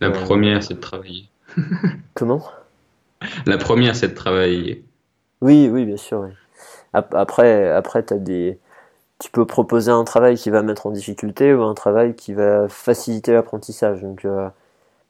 [0.00, 1.28] La euh, première, c'est de travailler.
[2.14, 2.42] Comment?
[3.46, 4.84] La première, c'est de travailler.
[5.40, 6.28] Oui, oui, bien sûr.
[6.92, 8.58] Après, après as des...
[9.18, 12.68] tu peux proposer un travail qui va mettre en difficulté ou un travail qui va
[12.68, 14.00] faciliter l'apprentissage.
[14.02, 14.48] Donc, euh,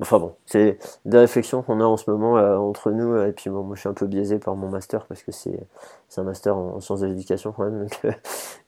[0.00, 3.16] Enfin bon, c'est des réflexions qu'on a en ce moment euh, entre nous.
[3.16, 5.58] Et puis bon, moi, je suis un peu biaisé par mon master parce que c'est
[6.18, 7.82] un master en, sciences de l'éducation quand même.
[7.82, 8.12] Donc, euh,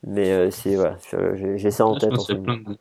[0.07, 0.97] mais euh, c'est voilà,
[1.35, 2.12] j'ai ça en tête.
[2.12, 2.76] En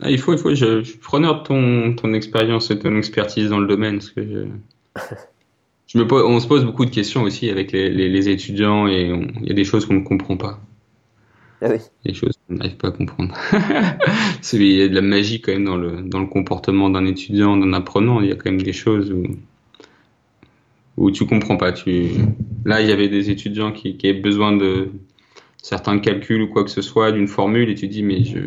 [0.00, 0.54] ah, il faut, il faut.
[0.54, 4.10] Je, je suis preneur de ton, ton expérience et ton expertise dans le domaine parce
[4.10, 4.46] que je,
[5.86, 8.88] je me pose, on se pose beaucoup de questions aussi avec les, les, les étudiants
[8.88, 9.06] et
[9.40, 10.60] il y a des choses qu'on ne comprend pas.
[11.60, 11.78] Ah oui.
[12.04, 13.34] Des choses qu'on n'arrive pas à comprendre.
[14.52, 17.56] il y a de la magie quand même dans le, dans le comportement d'un étudiant,
[17.56, 18.20] d'un apprenant.
[18.20, 19.24] Il y a quand même des choses où,
[20.96, 21.72] où tu comprends pas.
[21.72, 22.10] Tu...
[22.64, 24.90] Là, il y avait des étudiants qui, qui avaient besoin de
[25.62, 28.38] certains calculs ou quoi que ce soit, d'une formule, et tu dis, mais je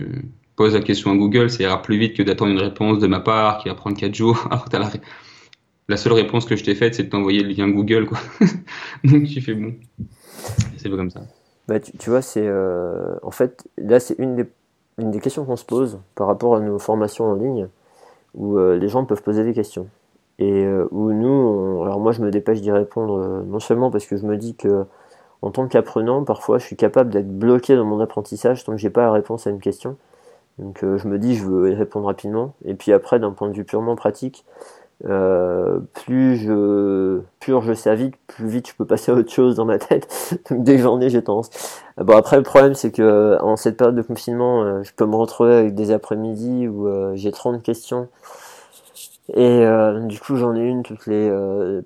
[0.56, 3.20] pose la question à Google, ça ira plus vite que d'attendre une réponse de ma
[3.20, 4.50] part qui va prendre 4 jours.
[4.72, 4.90] La,
[5.90, 8.20] la seule réponse que je t'ai faite, c'est de t'envoyer le lien Google, quoi.
[9.04, 9.76] Donc tu fais bon.
[10.78, 11.22] C'est pas comme ça.
[11.68, 14.46] Bah, tu, vois, c'est euh, en fait là c'est une des,
[14.98, 17.68] une des questions qu'on se pose par rapport à nos formations en ligne
[18.36, 19.88] où euh, les gens peuvent poser des questions
[20.40, 24.18] et euh, où nous, alors moi je me dépêche d'y répondre non seulement parce que
[24.18, 24.86] je me dis que
[25.44, 28.90] en tant qu'apprenant, parfois je suis capable d'être bloqué dans mon apprentissage tant que j'ai
[28.90, 29.98] pas la réponse à une question.
[30.60, 33.54] Donc je me dis je veux y répondre rapidement et puis après d'un point de
[33.54, 34.46] vue purement pratique,
[35.06, 39.66] euh, plus je purge ça vite, plus vite je peux passer à autre chose dans
[39.66, 40.08] ma tête.
[40.50, 41.50] Donc dès que j'en ai, j'ai tendance.
[42.00, 45.06] Euh, bon après le problème c'est que en cette période de confinement, euh, je peux
[45.06, 48.10] me retrouver avec des après-midi où j'ai 30 questions
[49.34, 49.66] et
[50.08, 51.32] du coup j'en ai une toutes les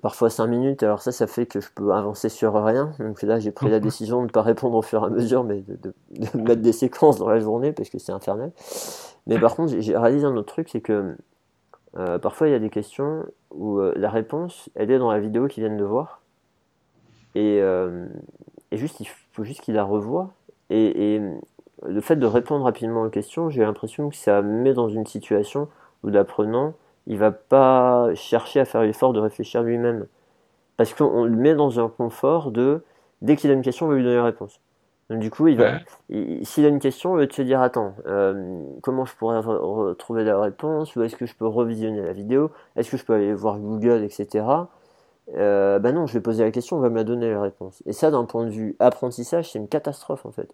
[0.02, 0.82] parfois 5 minutes.
[0.82, 2.92] Alors ça ça fait que je peux avancer sur rien.
[2.98, 5.44] Donc là j'ai pris la décision de ne pas répondre au fur et à mesure,
[5.44, 5.78] mais de,
[6.10, 8.52] de mettre des séquences dans la journée parce que c'est infernal.
[9.26, 11.16] Mais par contre j'ai réalisé un autre truc, c'est que
[11.96, 15.18] euh, parfois, il y a des questions où euh, la réponse, elle est dans la
[15.18, 16.20] vidéo qu'ils viennent de voir.
[17.34, 20.30] Et, et juste, il faut juste qu'il la revoie.
[20.70, 21.22] Et, et,
[21.86, 25.68] le fait de répondre rapidement aux questions, j'ai l'impression que ça met dans une situation
[26.02, 26.72] où l'apprenant,
[27.06, 30.06] il va pas chercher à faire l'effort de réfléchir lui-même.
[30.76, 32.82] Parce qu'on le met dans un confort de,
[33.22, 34.60] dès qu'il a une question, on va lui donner la réponse.
[35.08, 35.78] Donc du coup, il va,
[36.42, 40.40] s'il a une question, il va te dire attends, euh, comment je pourrais retrouver la
[40.40, 43.58] réponse, ou est-ce que je peux revisionner la vidéo, est-ce que je peux aller voir
[43.58, 44.44] Google, etc.
[45.36, 47.84] Euh, ben non, je vais poser la question, on va me donner la réponse.
[47.86, 50.52] Et ça, d'un point de vue apprentissage, c'est une catastrophe en fait.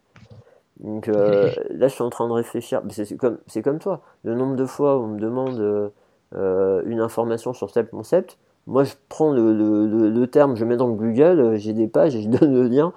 [0.80, 2.82] Donc euh, là, je suis en train de réfléchir.
[2.90, 4.03] C'est comme, toi.
[4.22, 5.92] Le nombre de fois où on me demande
[6.34, 8.36] une information sur tel concept,
[8.66, 12.22] moi, je prends le, le, le, terme, je mets dans Google, j'ai des pages et
[12.22, 12.92] je donne le lien.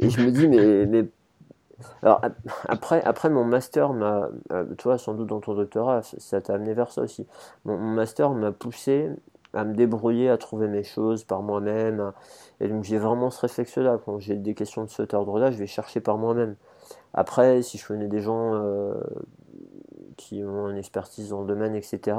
[0.00, 1.06] Et je me dis, mais, mais
[2.02, 2.20] alors
[2.68, 6.74] après, après mon master m'a, euh, toi sans doute dans ton doctorat, ça t'a amené
[6.74, 7.26] vers ça aussi.
[7.64, 9.08] Mon, master m'a poussé
[9.54, 12.12] à me débrouiller, à trouver mes choses par moi-même.
[12.60, 13.98] Et donc j'ai vraiment ce réflexe-là.
[14.04, 16.56] Quand j'ai des questions de cet ordre-là, je vais chercher par moi-même.
[17.14, 18.94] Après, si je connais des gens euh,
[20.16, 22.16] qui ont une expertise dans le domaine, etc.,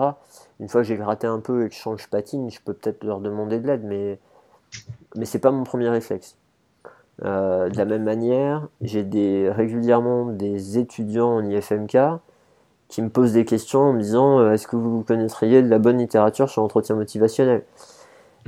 [0.59, 3.03] une fois que j'ai gratté un peu et que je change patine, je peux peut-être
[3.03, 4.19] leur demander de l'aide, mais,
[5.15, 6.37] mais c'est pas mon premier réflexe.
[7.23, 11.97] Euh, de la même manière, j'ai des, régulièrement des étudiants en IFMK
[12.87, 15.79] qui me posent des questions en me disant euh, est-ce que vous connaîtriez de la
[15.79, 17.63] bonne littérature sur l'entretien motivationnel?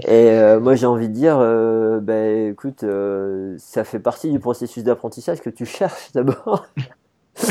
[0.07, 1.37] Et euh, moi j'ai envie de dire
[2.01, 2.83] ben écoute,
[3.57, 6.65] ça fait partie du processus d'apprentissage que tu cherches d'abord.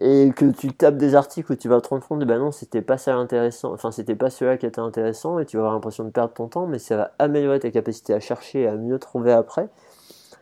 [0.00, 2.52] et que tu tapes des articles où tu vas te rendre compte de ben non
[2.52, 5.72] c'était pas ça intéressant enfin c'était pas cela qui était intéressant et tu vas avoir
[5.72, 8.76] l'impression de perdre ton temps mais ça va améliorer ta capacité à chercher et à
[8.76, 9.70] mieux trouver après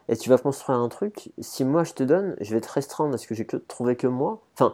[0.08, 3.14] et tu vas construire un truc, si moi je te donne, je vais te restreindre
[3.14, 4.40] à ce que j'ai trouvé que moi.
[4.54, 4.72] Enfin,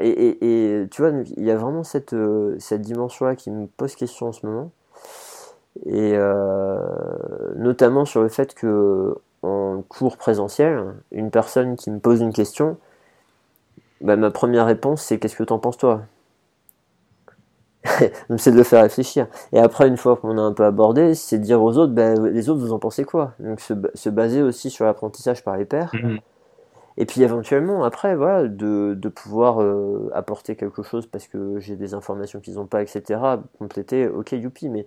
[0.00, 3.94] et, et, tu vois, il y a vraiment cette, euh, cette dimension-là qui me pose
[3.96, 4.70] question en ce moment.
[5.86, 6.78] Et euh,
[7.56, 12.78] notamment sur le fait que en cours présentiel, une personne qui me pose une question,
[14.00, 16.02] bah, ma première réponse c'est qu'est-ce que t'en penses toi?
[18.38, 19.26] c'est de le faire réfléchir.
[19.52, 22.26] Et après, une fois qu'on a un peu abordé, c'est de dire aux autres, ben,
[22.26, 23.32] les autres, vous en pensez quoi?
[23.38, 25.90] Donc se, se, baser aussi sur l'apprentissage par les pairs.
[25.92, 26.18] Mhm.
[26.96, 31.76] Et puis éventuellement, après, voilà, de, de pouvoir euh, apporter quelque chose parce que j'ai
[31.76, 33.20] des informations qu'ils n'ont pas, etc.
[33.58, 34.86] Compléter, ok, youpi, mais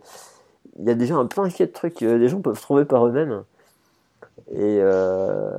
[0.79, 3.43] il y a déjà un plein de trucs que les gens peuvent trouver par eux-mêmes.
[4.51, 5.51] Et euh,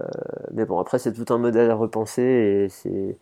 [0.52, 3.18] mais bon, après, c'est tout un modèle à repenser et c'est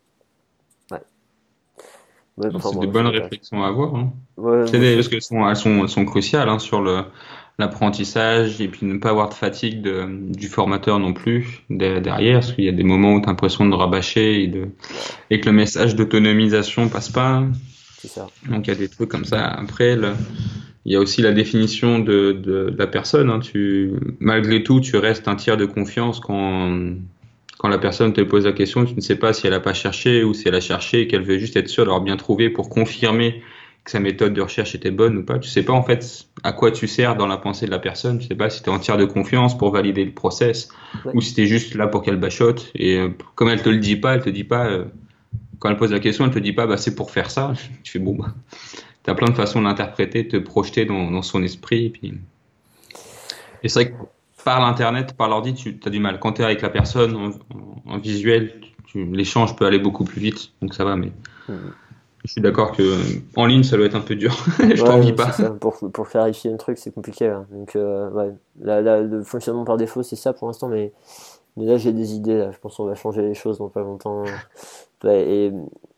[2.41, 3.95] c'est des bonnes réflexions à avoir.
[3.95, 4.13] Hein.
[4.37, 7.05] parce qu'elles sont, elles sont, elles sont cruciales hein, sur le,
[7.59, 12.53] l'apprentissage et puis ne pas avoir de fatigue de, du formateur non plus derrière, parce
[12.53, 14.69] qu'il y a des moments où tu as l'impression de rabâcher et, de,
[15.31, 17.45] et que le message d'autonomisation passe pas.
[18.05, 18.29] Ça.
[18.49, 19.47] Donc il y a des trucs comme ça.
[19.47, 20.13] Après, le,
[20.85, 23.31] il y a aussi la définition de, de, de la personne.
[23.31, 23.41] Hein.
[23.41, 26.71] Tu, malgré tout, tu restes un tiers de confiance quand
[27.67, 29.75] quand la personne te pose la question, tu ne sais pas si elle a pas
[29.75, 32.49] cherché ou si elle a cherché et qu'elle veut juste être sûre d'avoir bien trouvé
[32.49, 33.43] pour confirmer
[33.83, 35.41] que sa méthode de recherche était bonne ou pas.
[35.41, 38.21] Tu sais pas en fait à quoi tu sers dans la pensée de la personne.
[38.21, 40.69] Tu sais pas si tu es entière de confiance pour valider le process
[41.13, 42.71] ou si tu es juste là pour qu'elle bachote.
[42.77, 44.85] Et euh, comme elle te le dit pas, elle te dit pas, euh,
[45.59, 47.53] quand elle pose la question, elle te dit pas, bah c'est pour faire ça.
[47.83, 48.33] Tu fais bon, bah,
[49.03, 51.87] tu as plein de façons d'interpréter, de te projeter dans, dans son esprit.
[51.87, 52.15] Et, puis...
[53.65, 53.97] et c'est vrai que
[54.47, 56.21] par l'internet, par l'ordi, tu as du mal.
[56.21, 57.35] Quand tu es avec la personne
[57.85, 58.61] en, visuel,
[58.95, 60.95] l'échange peut aller beaucoup plus vite, donc ça va.
[60.95, 61.11] Mais
[61.49, 62.97] je suis d'accord que
[63.35, 64.37] en ligne, ça doit être un peu dur.
[64.61, 65.33] je t'envie pas.
[65.61, 67.27] Pour, pour, clarifier un truc, c'est compliqué.
[67.27, 67.45] Hein.
[67.51, 68.35] Donc, euh, ouais.
[68.61, 70.93] le fonctionnement par défaut, c'est ça pour l'instant, mais,
[71.57, 72.49] là, j'ai des idées.
[72.53, 74.23] Je pense qu'on va changer les choses dans pas longtemps.
[75.03, 75.51] et,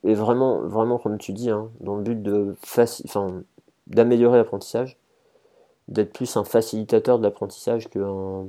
[0.04, 2.56] vraiment, vraiment, comme tu dis, hein, dans le but de
[3.88, 4.96] d'améliorer l'apprentissage
[5.88, 8.46] d'être plus un facilitateur de l'apprentissage qu'un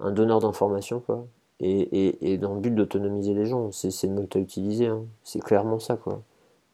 [0.00, 1.26] un donneur d'informations, quoi.
[1.60, 4.86] Et, et, dans le but d'autonomiser les gens, c'est le mot que tu as utilisé,
[4.86, 5.04] hein.
[5.22, 6.20] c'est clairement ça, quoi.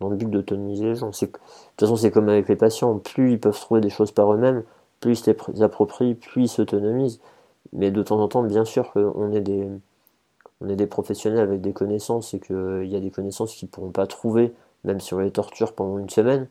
[0.00, 1.10] Dans le but d'autonomiser les gens.
[1.10, 1.38] De toute
[1.78, 4.62] façon, c'est comme avec les patients, plus ils peuvent trouver des choses par eux-mêmes,
[5.00, 7.20] plus ils les approprient, plus ils s'autonomisent.
[7.74, 9.68] Mais de temps en temps, bien sûr qu'on est des,
[10.62, 13.72] on est des professionnels avec des connaissances et qu'il y a des connaissances qu'ils ne
[13.72, 16.48] pourront pas trouver, même on les torture pendant une semaine.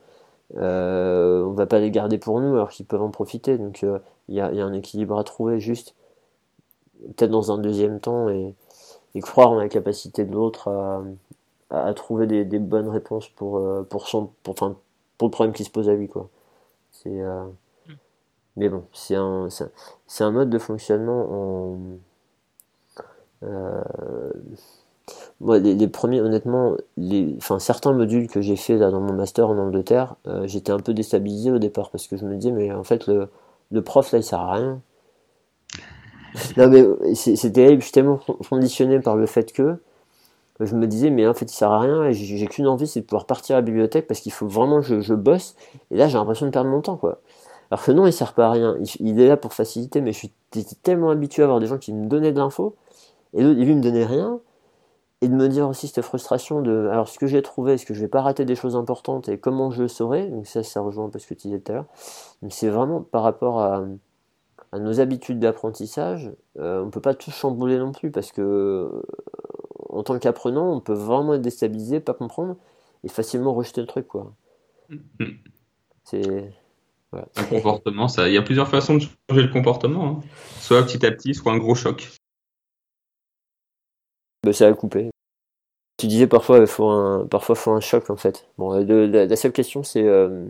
[0.55, 3.57] Euh, on va pas les garder pour nous alors qu'ils peuvent en profiter.
[3.57, 5.95] Donc il euh, y, a, un équilibre à trouver juste,
[6.99, 8.55] peut-être dans un deuxième temps, et,
[9.21, 10.69] croire en la capacité de l'autre
[11.71, 15.71] à, trouver des, bonnes réponses pour, euh, pour, son, pour, pour le problème qui se
[15.71, 16.07] pose à lui.
[16.07, 16.29] Quoi.
[16.91, 17.53] C'est, mm.
[18.57, 21.77] mais bon, c'est un, c'est un mode de fonctionnement en
[25.39, 29.49] moi, les, premiers, honnêtement, les, enfin, certains modules que j'ai fait là, dans mon master
[29.49, 32.71] en Angleterre, euh, j'étais un peu déstabilisé au départ parce que je me disais, mais
[32.71, 33.29] en fait, le,
[33.71, 34.81] le prof là, il sert à rien.
[36.57, 37.81] non, mais c'est terrible.
[37.81, 39.77] Je suis tellement conditionné par le fait que
[40.59, 42.11] je me disais, mais en fait, il sert à rien.
[42.11, 45.01] J'ai qu'une envie, c'est de pouvoir partir à la bibliothèque parce qu'il faut vraiment que
[45.01, 45.55] je, bosse.
[45.91, 47.19] Et là, j'ai l'impression de perdre mon temps, quoi.
[47.69, 48.77] Alors que non, il sert pas à rien.
[48.99, 50.31] Il, est là pour faciliter, mais je suis
[50.81, 52.75] tellement habitué à avoir des gens qui me donnaient de l'info
[53.33, 54.39] et lui, me donnait rien.
[55.21, 57.95] Et de me dire aussi cette frustration de, alors ce que j'ai trouvé, est-ce que
[57.95, 60.27] je vais pas rater des choses importantes et comment je le saurai?
[60.27, 61.85] Donc ça, ça rejoint un peu ce que tu disais tout à l'heure.
[62.49, 63.83] C'est vraiment par rapport à,
[64.71, 69.01] à nos habitudes d'apprentissage, euh, on peut pas tout chambouler non plus parce que
[69.89, 72.55] en tant qu'apprenant, on peut vraiment être déstabilisé, pas comprendre
[73.03, 74.33] et facilement rejeter le truc quoi.
[74.91, 75.37] Mm-hmm.
[76.03, 76.53] C'est
[77.13, 78.27] un comportement, ça.
[78.27, 80.19] Il y a plusieurs façons de changer le comportement, hein.
[80.59, 82.09] soit petit à petit, soit un gros choc.
[84.47, 85.09] Bah, ça a coupé.
[85.97, 88.47] Tu disais parfois il faut un parfois faut un choc en fait.
[88.57, 90.45] Bon, la, seule question c'est euh,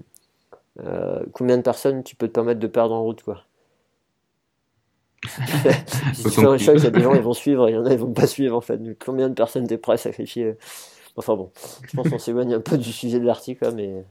[0.82, 3.44] euh, combien de personnes tu peux te permettre de perdre en route quoi?
[6.14, 7.78] si tu fais un choc, il y a des gens ils vont suivre, il y
[7.78, 8.80] en a ils vont pas suivre en fait.
[9.04, 10.58] combien de personnes t'es prêt à sacrifier?
[11.16, 11.50] Enfin bon,
[11.82, 14.06] je pense qu'on s'éloigne un peu du sujet de l'article mais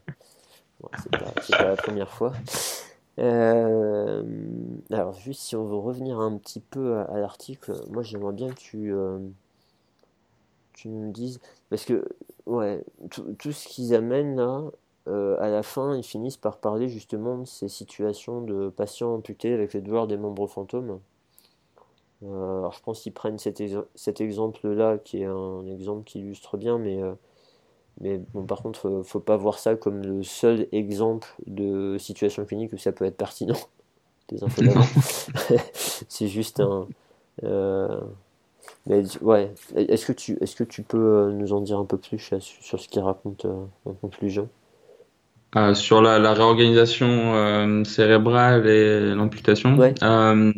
[0.99, 2.33] c'est pas, la première fois.
[3.19, 4.23] Euh,
[4.91, 8.59] alors juste si on veut revenir un petit peu à, l'article, moi j'aimerais bien que
[8.59, 9.19] tu, euh,
[10.77, 12.05] tu me dises, parce que
[12.47, 14.63] ouais, tout ce qu'ils amènent là,
[15.09, 19.53] euh, à la fin, ils finissent par parler justement de ces situations de patients amputés
[19.53, 21.01] avec les douleurs des membres fantômes.
[22.25, 23.63] Euh, alors je pense qu'ils prennent cet,
[23.95, 27.13] cet exemple-là, qui est un exemple qui illustre bien, mais, euh,
[28.01, 32.45] mais bon, par contre, faut, faut pas voir ça comme le seul exemple de situation
[32.45, 33.59] clinique où ça peut être pertinent.
[34.29, 34.63] Des infos
[36.09, 36.89] C'est juste un.
[38.87, 42.31] Mais ouais, est-ce que tu, est-ce que tu peux nous en dire un peu plus
[42.41, 43.47] sur ce qu'il raconte
[43.85, 44.49] en conclusion?
[45.57, 49.77] Euh, sur la, la réorganisation euh, cérébrale et l'amputation.
[49.77, 49.95] Ouais.
[50.03, 50.53] Euh,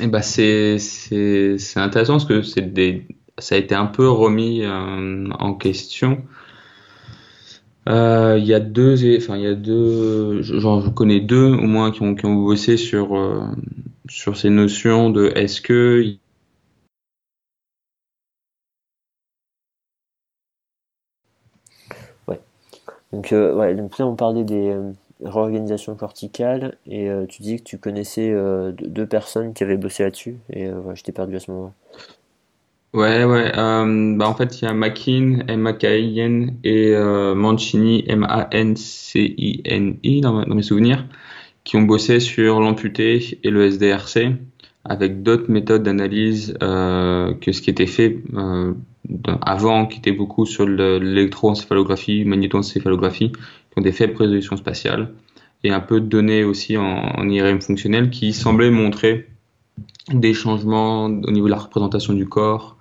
[0.00, 4.08] et bah c'est c'est c'est intéressant parce que c'est des ça a été un peu
[4.08, 6.22] remis euh, en question.
[7.88, 11.66] Euh, il y a deux enfin il y a deux genre je connais deux au
[11.66, 13.18] moins qui ont qui ont bossé sur
[14.08, 16.16] sur ces notions de est-ce que
[23.14, 24.90] Donc, euh, ouais, donc là, on parlait des euh,
[25.22, 28.34] réorganisations corticales et euh, tu dis que tu connaissais
[28.72, 31.72] deux personnes qui avaient bossé là-dessus et ouais, je t'ai perdu à ce moment-là.
[32.92, 33.52] Ouais, ouais.
[34.16, 36.94] bah en fait, il y a Makin, M-A-K-I-N, et
[37.34, 38.50] Mancini, M-A-N-C-I-N-I,
[40.20, 41.04] dans, mes souvenirs,
[41.64, 44.36] qui ont bossé sur l'amputé et le SDRC
[44.84, 48.18] avec d'autres méthodes d'analyse que ce qui était fait
[49.42, 55.12] avant, qui était beaucoup sur l'électroencéphalographie, magnétoencéphalographie, qui ont des faibles résolutions spatiales,
[55.62, 59.28] et un peu de données aussi en, IRM fonctionnel qui semblaient montrer
[60.12, 62.76] des changements au niveau de la représentation du corps.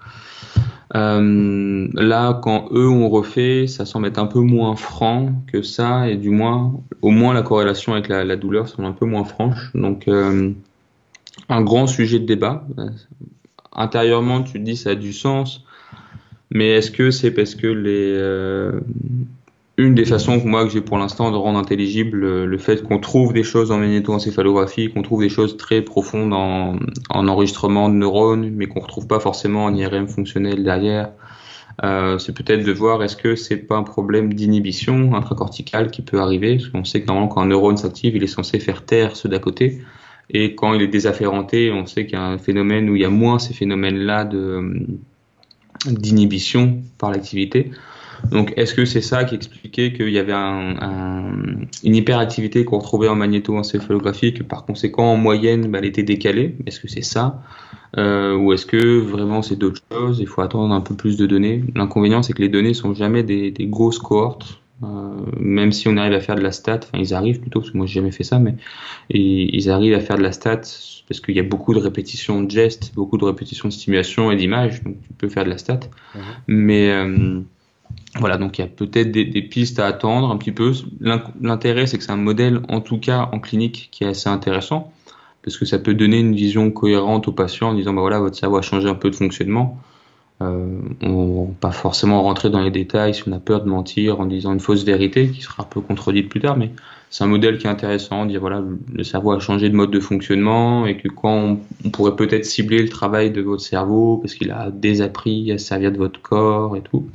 [0.95, 6.09] Euh, là, quand eux ont refait, ça semble être un peu moins franc que ça,
[6.09, 9.71] et du moins, au moins la corrélation avec la, douleur semble un peu moins franche.
[9.73, 10.51] Donc, euh,
[11.49, 12.67] un grand sujet de débat.
[13.71, 15.65] Intérieurement, tu te dis ça a du sens.
[16.53, 18.79] Mais est-ce que c'est parce que les euh,
[19.77, 22.83] une des façons que moi que j'ai pour l'instant de rendre intelligible euh, le fait
[22.83, 26.75] qu'on trouve des choses en magnétoencéphalographie, qu'on trouve des choses très profondes en,
[27.09, 31.09] en enregistrement de neurones, mais qu'on retrouve pas forcément en IRM fonctionnel derrière.
[31.83, 36.19] Euh, c'est peut-être de voir est-ce que c'est pas un problème d'inhibition intracorticale qui peut
[36.19, 39.15] arriver, parce qu'on sait que normalement quand un neurone s'active, il est censé faire taire
[39.15, 39.81] ceux d'à côté,
[40.29, 43.05] et quand il est désafférenté, on sait qu'il y a un phénomène où il y
[43.05, 44.85] a moins ces phénomènes-là de
[45.85, 47.71] d'inhibition par l'activité.
[48.31, 51.27] Donc, est-ce que c'est ça qui expliquait qu'il y avait un,
[51.83, 56.55] une hyperactivité qu'on retrouvait en magnétoencéphalographie, que par conséquent, en moyenne, bah, elle était décalée?
[56.65, 57.43] Est-ce que c'est ça?
[57.97, 60.19] Euh, Ou est-ce que vraiment c'est d'autres choses?
[60.19, 61.63] Il faut attendre un peu plus de données.
[61.75, 64.61] L'inconvénient, c'est que les données sont jamais des, des grosses cohortes.
[64.81, 67.71] Euh, même si on arrive à faire de la stat, enfin ils arrivent plutôt, parce
[67.71, 68.55] que moi j'ai jamais fait ça, mais
[69.09, 70.61] ils arrivent à faire de la stat
[71.07, 74.35] parce qu'il y a beaucoup de répétitions de gestes, beaucoup de répétitions de stimulation et
[74.35, 75.81] d'images, donc tu peux faire de la stat.
[76.15, 76.21] Mhm.
[76.47, 77.39] Mais euh,
[78.19, 80.71] voilà, donc il y a peut-être des, pistes à attendre un petit peu.
[81.41, 84.91] L'intérêt, c'est que c'est un modèle, en tout cas en clinique, qui est assez intéressant,
[85.43, 88.35] parce que ça peut donner une vision cohérente au patient en disant, bah voilà, votre
[88.35, 89.79] cerveau a changé un peu de fonctionnement.
[90.41, 94.19] Euh, on va pas forcément rentrer dans les détails si on a peur de mentir
[94.19, 96.71] en disant une fausse vérité qui sera un peu contredite plus tard, mais
[97.09, 99.99] c'est un modèle qui est intéressant, dire voilà, le cerveau a changé de mode de
[99.99, 104.51] fonctionnement et que quand on, pourrait peut-être cibler le travail de votre cerveau parce qu'il
[104.51, 107.07] a désappris à se servir de votre corps et tout.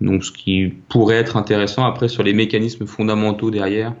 [0.00, 3.94] Donc ce qui pourrait être intéressant après sur les mécanismes fondamentaux derrière,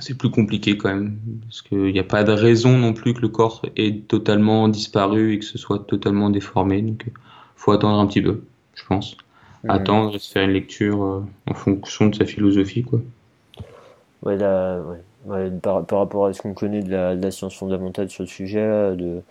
[0.00, 3.20] c'est plus compliqué quand même, parce qu'il n'y a pas de raison non plus que
[3.20, 6.82] le corps ait totalement disparu et que ce soit totalement déformé.
[6.82, 7.06] Donc,
[7.56, 8.42] faut attendre un petit peu,
[8.74, 9.16] je pense.
[9.68, 13.00] Attendre et se faire une lecture euh, en fonction de sa philosophie, quoi.
[14.22, 14.38] Ouais,
[15.60, 19.22] par, rapport à ce qu'on connaît de la, science fondamentale sur le sujet, de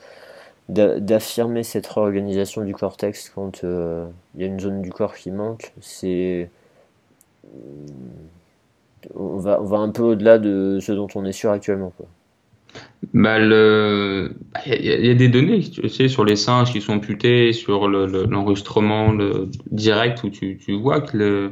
[0.70, 5.30] d'affirmer cette réorganisation du cortex quand euh, il y a une zone du corps qui
[5.30, 6.50] manque, c'est
[9.16, 11.94] on va, on va un peu au-delà de ce dont on est sûr actuellement.
[11.96, 12.08] Quoi.
[13.14, 14.34] Bah le,
[14.66, 19.12] il y, a des données, tu sais, sur les singes qui sont amputés, sur l'enregistrement
[19.12, 21.52] le, direct où tu, tu vois que, le,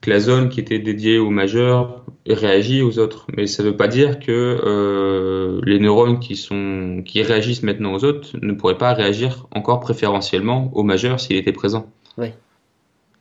[0.00, 3.26] que la zone qui était dédiée aux majeurs réagit aux autres.
[3.36, 7.94] Mais ça ne veut pas dire que euh, les neurones qui sont qui réagissent maintenant
[7.94, 11.86] aux autres ne pourraient pas réagir encore préférentiellement aux majeurs s'il était présent.
[12.18, 12.28] Oui.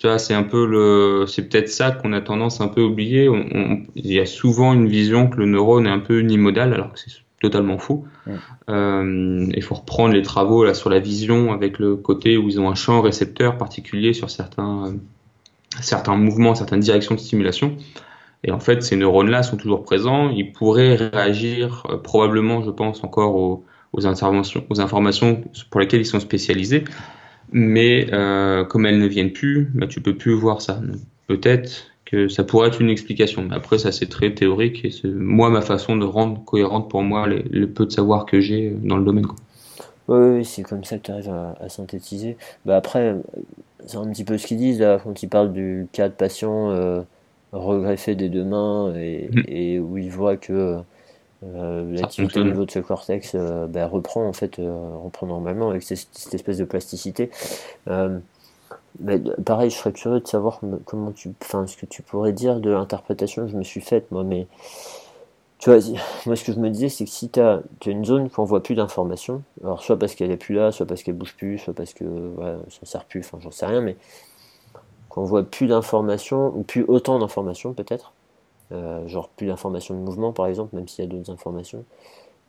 [0.06, 2.86] Tu vois, c'est un peu le, c'est peut-être ça qu'on a tendance un peu à
[2.86, 3.28] oublier.
[3.96, 7.00] il y a souvent une vision que le neurone est un peu unimodal, alors que
[7.00, 7.10] c'est
[7.42, 8.06] totalement fou.
[8.70, 12.60] Euh, il faut reprendre les travaux là sur la vision avec le côté où ils
[12.60, 14.92] ont un champ récepteur particulier sur certains, euh,
[15.82, 17.76] certains mouvements, certaines directions de stimulation.
[18.44, 20.30] Et en fait, ces neurones-là sont toujours présents.
[20.30, 25.42] Ils pourraient réagir euh, probablement, je pense, encore aux, aux, interventions, aux informations
[25.72, 26.84] pour lesquelles ils sont spécialisés.
[27.52, 30.82] Mais euh, comme elles ne viennent plus, bah, tu peux plus voir ça.
[31.28, 33.44] Peut-être que ça pourrait être une explication.
[33.50, 37.02] Mais après, ça c'est très théorique et c'est moi ma façon de rendre cohérente pour
[37.02, 39.26] moi le peu de savoir que j'ai dans le domaine.
[39.26, 39.36] Quoi.
[40.08, 42.38] Oui, c'est comme ça que tu arrives à, synthétiser.
[42.66, 43.16] Bah après,
[43.86, 46.70] c'est un petit peu ce qu'ils disent là, quand ils parlent du cas de patient
[46.70, 47.02] euh,
[47.52, 50.78] regreffé des deux mains et, et, où ils voient que
[51.44, 55.84] euh, l'activité au niveau de ce cortex euh, bah, reprend en fait reprend normalement avec
[55.84, 57.30] cette, cette espèce de plasticité.
[59.00, 62.60] Mais pareil, je serais curieux de savoir comment tu, enfin, ce que tu pourrais dire
[62.60, 64.24] de l'interprétation que je me suis faite, moi.
[64.24, 64.48] Mais
[65.60, 65.80] tu vois,
[66.26, 68.64] moi, ce que je me disais, c'est que si tu as, une zone qu'on voit
[68.64, 71.74] plus d'informations, alors soit parce qu'elle est plus là, soit parce qu'elle bouge plus, soit
[71.74, 73.98] parce que ouais, ça sert plus, enfin, j'en sais rien, mais
[75.10, 78.14] qu'on voit plus d'informations, ou plus autant d'informations peut-être,
[78.72, 81.86] euh, genre plus d'informations de mouvement par exemple, même s'il y a d'autres informations,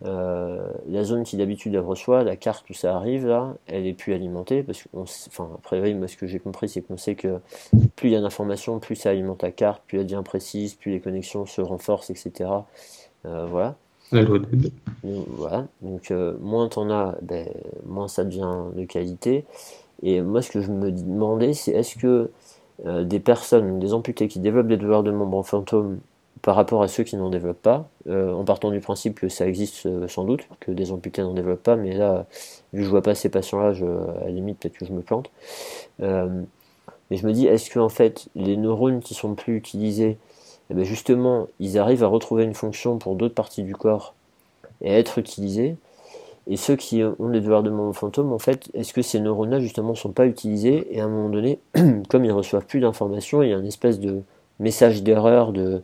[0.05, 3.95] euh, la zone qui d'habitude elle reçoit, la carte où ça arrive là, elle est
[3.95, 7.39] plus alimentée parce que, enfin après moi ce que j'ai compris c'est qu'on sait que
[7.97, 10.93] plus il y a d'informations, plus ça alimente la carte, plus elle devient précise, plus
[10.93, 12.51] les connexions se renforcent, etc.
[13.25, 13.75] Euh, voilà.
[15.29, 15.67] voilà.
[15.81, 17.49] Donc moins t'en as, ben,
[17.87, 19.45] moins ça devient de qualité.
[20.03, 22.31] Et moi ce que je me demandais c'est est-ce que
[22.85, 25.99] des personnes, des amputés qui développent des douleurs de membres fantômes
[26.43, 29.49] par rapport à ceux qui n'en développent pas, euh, en partant du principe que ça
[29.49, 32.27] existe euh, sans doute, que des amputés n'en développent pas, mais là,
[32.73, 35.31] vu que je vois pas ces patients-là, à la limite, peut-être que je me plante.
[36.03, 36.43] Euh,
[37.11, 40.19] mais je me dis, est-ce que en fait, les neurones qui sont plus utilisés,
[40.71, 44.15] eh ben, justement, ils arrivent à retrouver une fonction pour d'autres parties du corps
[44.83, 45.77] et à être utilisés?
[46.49, 49.59] Et ceux qui ont des douleurs de membres fantômes, en fait, est-ce que ces neurones-là,
[49.59, 51.59] justement, sont pas utilisés et à un moment donné,
[52.09, 54.23] comme ils reçoivent plus d'informations, il y a une espèce de
[54.61, 55.83] message d'erreur, de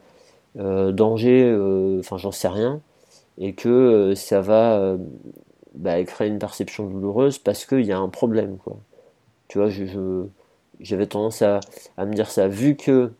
[0.58, 2.80] euh, danger, euh, enfin j'en sais rien,
[3.38, 4.96] et que euh, ça va
[5.74, 8.58] bah, créer une perception douloureuse parce qu'il y a un problème.
[8.58, 8.76] Quoi.
[9.48, 10.26] Tu vois, je,
[10.80, 11.60] j'avais tendance à,
[11.98, 13.10] me dire ça, vu que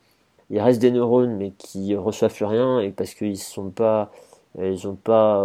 [0.51, 4.13] il reste des neurones mais qui reçoivent plus rien et parce qu'ils sont pas
[4.61, 5.43] ils ont pas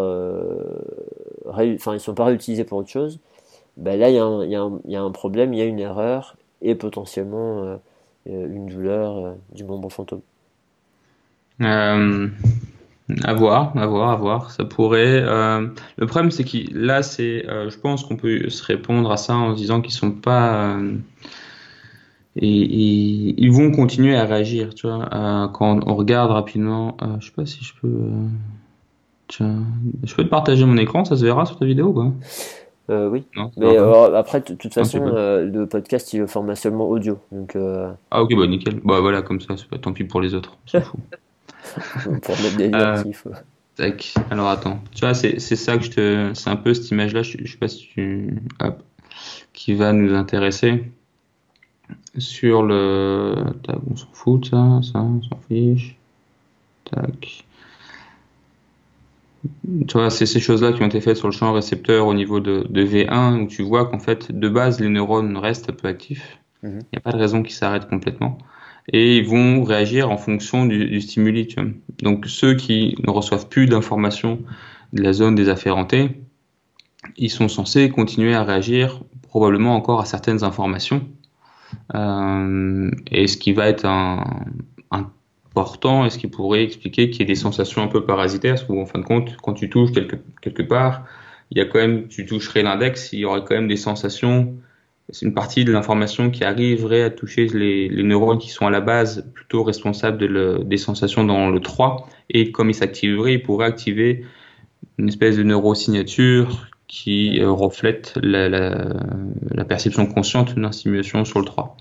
[1.50, 3.20] enfin ils sont pas réutilisés pour autre chose
[3.78, 7.80] ben là il y, a un problème il y a une erreur et potentiellement
[8.26, 10.22] une douleur du membre fantôme
[11.62, 12.28] euh,
[13.24, 14.52] à voir, à voir, à voir.
[14.52, 15.22] Ça pourrait.
[15.24, 15.68] Euh,
[15.98, 19.36] le problème, c'est que là, c'est, euh, je pense qu'on peut se répondre à ça
[19.36, 20.76] en disant qu'ils sont pas.
[20.76, 20.98] Euh,
[22.36, 25.10] et, ils vont continuer à réagir, tu vois.
[25.14, 28.12] Euh, quand on regarde rapidement, je sais pas si je peux.
[29.32, 32.12] Je peux te partager mon écran, ça se verra sur ta vidéo, quoi.
[32.90, 33.26] Euh, oui.
[33.36, 37.20] Non, mais alors, après, de toute façon, le podcast il est format seulement audio.
[37.32, 37.58] Donc,
[38.12, 38.80] Ah, ok, bah nickel.
[38.84, 40.58] Bah voilà, comme ça, tant pis pour les autres.
[42.22, 43.04] Pour mettre des euh,
[43.76, 44.14] tac.
[44.30, 46.32] Alors attends, tu vois, c'est ça que je te.
[46.34, 48.42] C'est un peu cette image-là, je, je, sais pas si tu.
[48.60, 48.82] Hop.
[49.54, 50.92] Qui va nous intéresser.
[52.18, 53.36] Sur le.
[53.64, 55.98] Tac, on s'en fout de ça, ça, on s'en fiche.
[56.86, 57.46] Tac.
[59.88, 62.40] Tu vois, c'est ces choses-là qui ont été faites sur le champ récepteur au niveau
[62.40, 65.88] de, de V1, où tu vois qu'en fait, de base, les neurones restent un peu
[65.88, 66.40] actifs.
[66.64, 66.70] Mhm.
[66.72, 68.38] Il mm n'y a pas de raison qu'ils s'arrêtent complètement
[68.94, 71.48] et ils vont réagir en fonction du, du stimuli.
[71.48, 71.70] Tu vois.
[72.02, 74.40] Donc ceux qui ne reçoivent plus d'informations
[74.94, 76.22] de la zone des afférentés,
[77.18, 81.08] ils sont censés continuer à réagir probablement encore à certaines informations.
[81.96, 84.24] Euh, et ce qui va être un,
[85.58, 88.56] un important et ce qui pourrait expliquer qu'il y ait des sensations un peu parasitaires,
[88.56, 91.06] parce qu'en fin de compte, quand tu touches quelque, part,
[91.52, 94.56] il y a quand même, tu toucherais l'index, il y aurait quand même des sensations.
[95.10, 98.82] C'est une partie de l'information qui arriverait à toucher les, neurones qui sont à la
[98.82, 102.10] base plutôt responsables de le, des sensations dans le 3.
[102.30, 104.26] Et comme ils s'activeraient, ils pourraient activer
[104.98, 108.94] une espèce de neurosignature qui euh, reflète la, la,
[109.52, 111.78] la, perception consciente d'une stimulation sur le 3.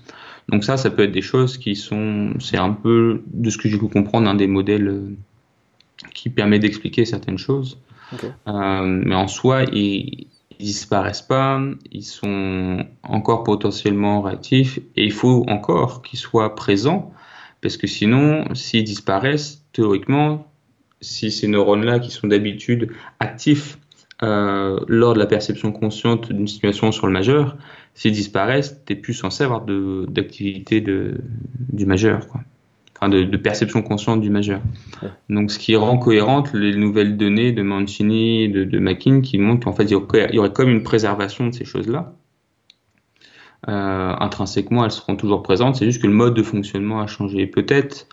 [0.49, 3.67] Donc ça, ça peut être des choses qui sont, c'est un peu de ce que
[3.67, 5.15] j'ai pu comprendre, un des modèles euh,
[6.13, 7.79] qui permet d'expliquer certaines choses.
[8.13, 8.29] Okay.
[8.47, 10.27] Euh, mais en soi, ils,
[10.59, 17.11] ils disparaissent pas, ils sont encore potentiellement réactifs et il faut encore qu'ils soient présents
[17.61, 20.47] parce que sinon, s'ils disparaissent, théoriquement,
[21.01, 23.77] si ces neurones-là qui sont d'habitude actifs
[24.23, 27.57] euh, lors de la perception consciente d'une situation sur le majeur,
[27.93, 29.65] s'ils disparaissent, tu n'es plus censé avoir
[30.07, 32.41] d'activité du majeur, quoi.
[32.99, 34.59] Enfin, de, de, perception consciente du majeur.
[35.03, 35.09] Ouais.
[35.29, 39.65] Donc, ce qui rend cohérente les nouvelles données de Mancini, de, de Makin, qui montrent
[39.65, 42.15] qu'en fait, il y, aurait, il y, aurait, comme une préservation de ces choses-là.
[43.67, 45.75] Euh, intrinsèquement, elles seront toujours présentes.
[45.75, 47.45] C'est juste que le mode de fonctionnement a changé.
[47.45, 48.07] Peut-être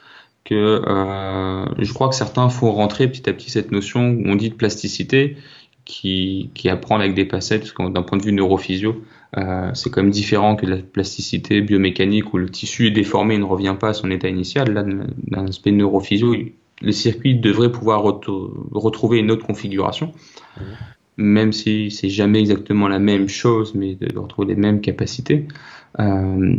[0.45, 4.37] que euh, je crois que certains font rentrer petit à petit cette notion où on
[4.37, 5.37] dit de plasticité
[5.85, 9.03] qui, qui apprend avec des passettes, parce que d'un point de vue neurophysio,
[9.37, 13.39] euh, c'est quand même différent que la plasticité biomécanique où le tissu est déformé et
[13.39, 14.72] ne revient pas à son état initial.
[14.72, 16.35] Là, d'un aspect neurophysio,
[16.80, 20.12] les circuits devraient pouvoir retrouver une autre configuration,
[20.57, 20.62] mmh.
[21.18, 25.47] même si c'est jamais exactement la même chose, mais de, retrouver les mêmes capacités.
[26.01, 26.57] Euh,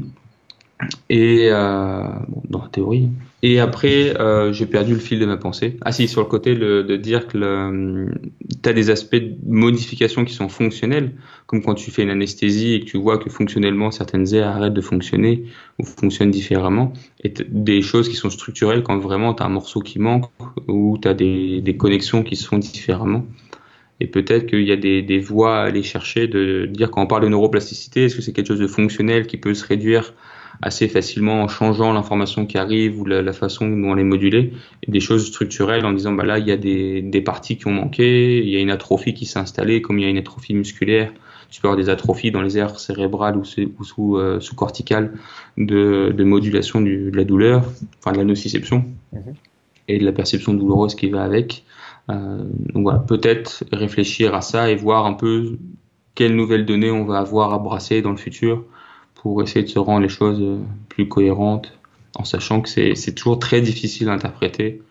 [1.10, 3.10] et euh, bon, dans la théorie.
[3.48, 5.78] Et après, euh, j'ai perdu le fil de ma pensée.
[5.82, 8.08] Ah si, sur le côté de dire que
[8.64, 11.12] tu as des aspects de modification qui sont fonctionnels,
[11.46, 14.74] comme quand tu fais une anesthésie et que tu vois que fonctionnellement certaines aires arrêtent
[14.74, 15.44] de fonctionner
[15.78, 16.92] ou fonctionnent différemment,
[17.24, 20.26] et des choses qui sont structurelles quand vraiment tu as un morceau qui manque
[20.68, 23.28] ou tu as des, connexions qui se font différemment.
[24.00, 27.22] Et peut-être qu'il y a des voies à aller chercher de dire quand on parle
[27.22, 30.16] de neuroplasticité, est-ce que c'est quelque chose de fonctionnel qui peut se réduire
[30.62, 34.54] assez facilement en changeant l'information qui arrive ou la, la, façon dont on est modulée,
[34.84, 37.68] et des choses structurelles en disant bah là il y a des, des parties qui
[37.68, 40.18] ont manqué, il y a une atrophie qui s'est installée, comme il y a une
[40.18, 41.12] atrophie musculaire,
[41.50, 43.44] tu peux avoir des atrophies dans les aires cérébrales ou,
[43.80, 45.14] ou sous, euh, sous corticales
[45.58, 47.64] de, de modulation du, de la douleur,
[48.00, 49.34] enfin de la nociception mm -hmm.
[49.88, 51.64] et de la perception douloureuse qui va avec.
[52.10, 52.44] Euh,
[52.74, 55.58] donc voilà, peut-être réfléchir à ça et voir un peu
[56.14, 58.64] quelles nouvelles données on va avoir à brasser dans le futur
[59.26, 61.76] pour essayer de se rendre les choses plus cohérentes,
[62.16, 64.84] en sachant que c'est toujours très difficile à interpréter,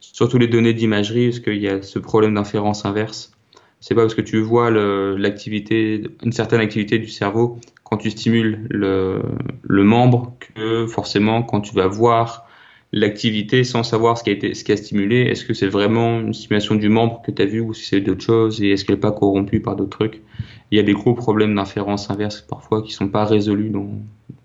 [0.00, 3.32] surtout les données d'imagerie, parce qu'il y a ce problème d'inférence inverse.
[3.80, 8.66] C'est pas parce que tu vois l'activité, une certaine activité du cerveau quand tu stimules
[8.68, 9.22] le,
[9.62, 12.46] le membre que forcément quand tu vas voir
[12.92, 16.20] l'activité sans savoir ce qui a été ce qui a stimulé est-ce que c'est vraiment
[16.20, 18.84] une stimulation du membre que tu as vu ou si c'est d'autres choses et est-ce
[18.84, 20.22] qu'elle n'est pas corrompue par d'autres trucs?
[20.70, 23.88] Il y a des gros problèmes d'inférence inverse parfois qui sont pas résolus dans,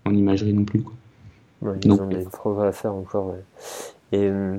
[0.04, 0.82] en imagerie non plus.
[0.82, 0.92] Quoi.
[1.62, 3.28] Ouais, ils Donc, ont des progrès à faire encore.
[3.28, 3.42] Ouais.
[4.12, 4.56] Et euh,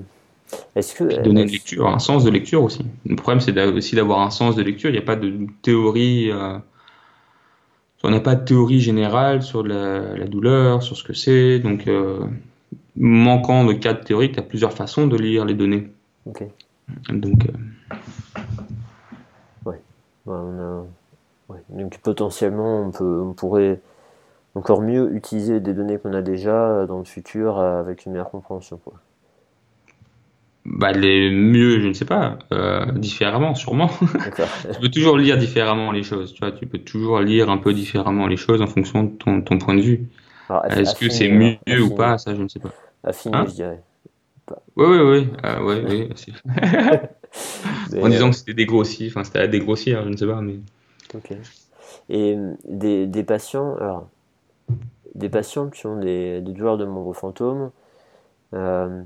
[0.75, 2.85] est-ce que donner une lecture, un sens de lecture aussi.
[3.05, 4.89] Le problème c'est aussi d'avoir un sens de lecture.
[4.89, 6.31] Il n'y a pas de théorie.
[6.31, 6.57] Euh...
[8.03, 11.57] On n'a pas de théorie générale sur la, la douleur, sur ce que c'est.
[11.57, 12.19] Donc, euh,
[12.97, 15.91] manquant de cadre théorique, tu as plusieurs façons de lire les données.
[16.25, 16.47] Okay.
[17.09, 17.51] Donc, euh...
[19.65, 19.81] ouais.
[20.25, 20.85] on a
[21.49, 21.59] Ouais.
[21.69, 23.79] Donc potentiellement, on, peut, on pourrait
[24.55, 28.79] encore mieux utiliser des données qu'on a déjà dans le futur avec une meilleure compréhension.
[28.83, 28.93] Quoi.
[30.65, 33.89] Bah, les mieux, je ne sais pas, euh, différemment, sûrement.
[34.73, 37.71] tu peux toujours lire différemment les choses, tu vois, tu peux toujours lire un peu
[37.73, 40.07] différemment les choses en fonction de ton, ton point de vue.
[40.69, 42.71] Est-ce que c'est mieux ou pas, ça, je ne sais pas.
[43.05, 43.81] Affiner, hein je dirais.
[44.75, 45.27] Oui, oui, oui.
[45.41, 46.09] Ah, ouais, oui.
[48.01, 50.59] en disant que c'était dégrossi, enfin, c'était à dégrossir, je ne sais pas, mais.
[51.13, 51.33] Ok.
[52.09, 52.37] Et
[52.67, 54.07] des, des patients, alors,
[55.15, 57.71] des patients qui ont des, des douleurs de membres fantômes,
[58.53, 59.01] euh,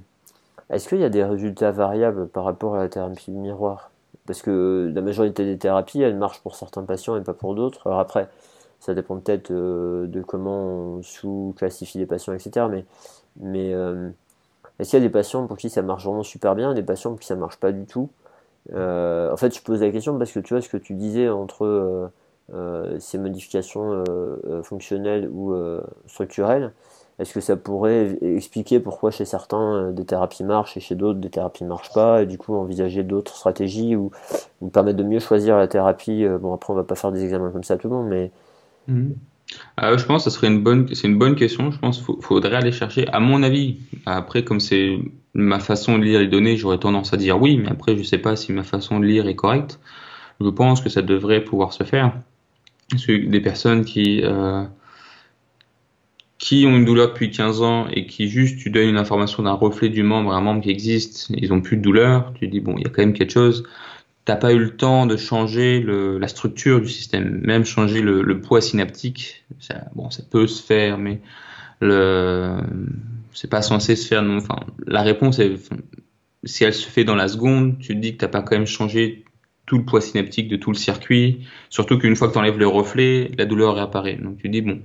[0.70, 3.92] est-ce qu'il y a des résultats variables par rapport à la thérapie miroir?
[4.26, 7.88] Parce que la majorité des thérapies, elles marchent pour certains patients et pas pour d'autres.
[7.88, 8.30] Alors après,
[8.80, 12.68] ça dépend peut-être euh, de comment on sous-classifie les patients, etc.
[12.70, 12.86] Mais,
[13.40, 14.10] mais euh,
[14.80, 17.12] est-ce qu'il y a des patients pour qui ça marche vraiment super bien, des patients
[17.12, 18.10] pour qui ça marche pas du tout
[18.74, 21.30] euh, en fait, je pose la question parce que tu vois ce que tu disais
[21.30, 22.08] entre euh,
[22.54, 24.04] euh, ces modifications
[24.64, 25.56] fonctionnelles ou
[26.08, 26.72] structurelles.
[27.20, 31.30] Est-ce que ça pourrait expliquer pourquoi chez certains des thérapies marchent et chez d'autres des
[31.30, 34.12] thérapies ne marchent pas et du coup envisager d'autres stratégies ou,
[34.62, 37.52] ou permettre de mieux choisir la thérapie Bon après on va pas faire des examens
[37.52, 38.32] comme ça à tout le monde mais
[38.88, 39.10] mmh.
[39.82, 41.72] Euh, je pense que ça serait une bonne, c'est une bonne question.
[41.72, 43.78] Je pense qu'il faudrait aller chercher, à mon avis.
[44.06, 45.00] Après, comme c'est,
[45.34, 48.18] ma façon de lire les données, j'aurais tendance à dire oui, mais après, je sais
[48.18, 49.80] pas si ma façon de lire est correcte.
[50.42, 52.14] Je pense que ça devrait pouvoir se faire.
[52.90, 54.64] Parce que des personnes qui, euh,
[56.38, 59.54] qui ont une douleur depuis 15 ans et qui juste tu donnes une information d'un
[59.54, 62.76] reflet du membre, un membre qui existe, ils ont plus de douleur, tu dis bon,
[62.78, 63.64] il y a quand même quelque chose.
[64.30, 68.62] T'as pas eu le temps de changer la structure du système, même changer le, poids
[68.62, 69.44] synaptique.
[69.60, 71.20] Ça, bon, ça peut se faire, mais
[73.34, 74.22] c'est pas censé se faire.
[74.22, 75.56] Enfin, la réponse est
[76.44, 78.68] si elle se fait dans la seconde, tu te dis que t'as pas quand même
[78.68, 79.26] changé
[79.66, 81.48] tout le poids synaptique de tout le circuit.
[81.72, 84.20] Surtout qu'une fois que tu enlèves le reflet, la douleur réapparaît.
[84.22, 84.80] Donc tu dis bon,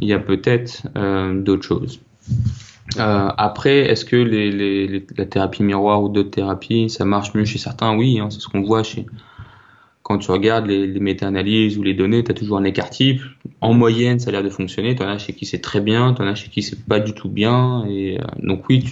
[0.00, 2.00] il y a peut-être euh, d'autres choses.
[2.98, 7.44] Euh, après, est-ce que les, les, la thérapie miroir ou d'autres thérapies, ça marche mieux
[7.44, 7.96] chez certains?
[7.96, 9.06] Oui, hein, c'est ce qu'on voit chez.
[10.02, 13.20] Quand tu regardes les, les méta-analyses ou les données, tu as toujours un écart type.
[13.60, 14.94] En moyenne, ça a l'air de fonctionner.
[14.96, 16.98] Tu en as chez qui c'est très bien, tu en as chez qui c'est pas
[16.98, 17.84] du tout bien.
[17.88, 18.84] Et euh, donc oui,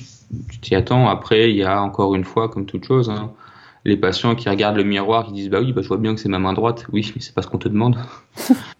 [0.51, 1.09] tu t'y attends.
[1.09, 3.32] Après, il y a encore une fois, comme toute chose, hein,
[3.85, 6.20] les patients qui regardent le miroir, qui disent bah oui, bah, je vois bien que
[6.20, 6.86] c'est ma main droite.
[6.93, 7.97] Oui, mais c'est pas ce qu'on te demande.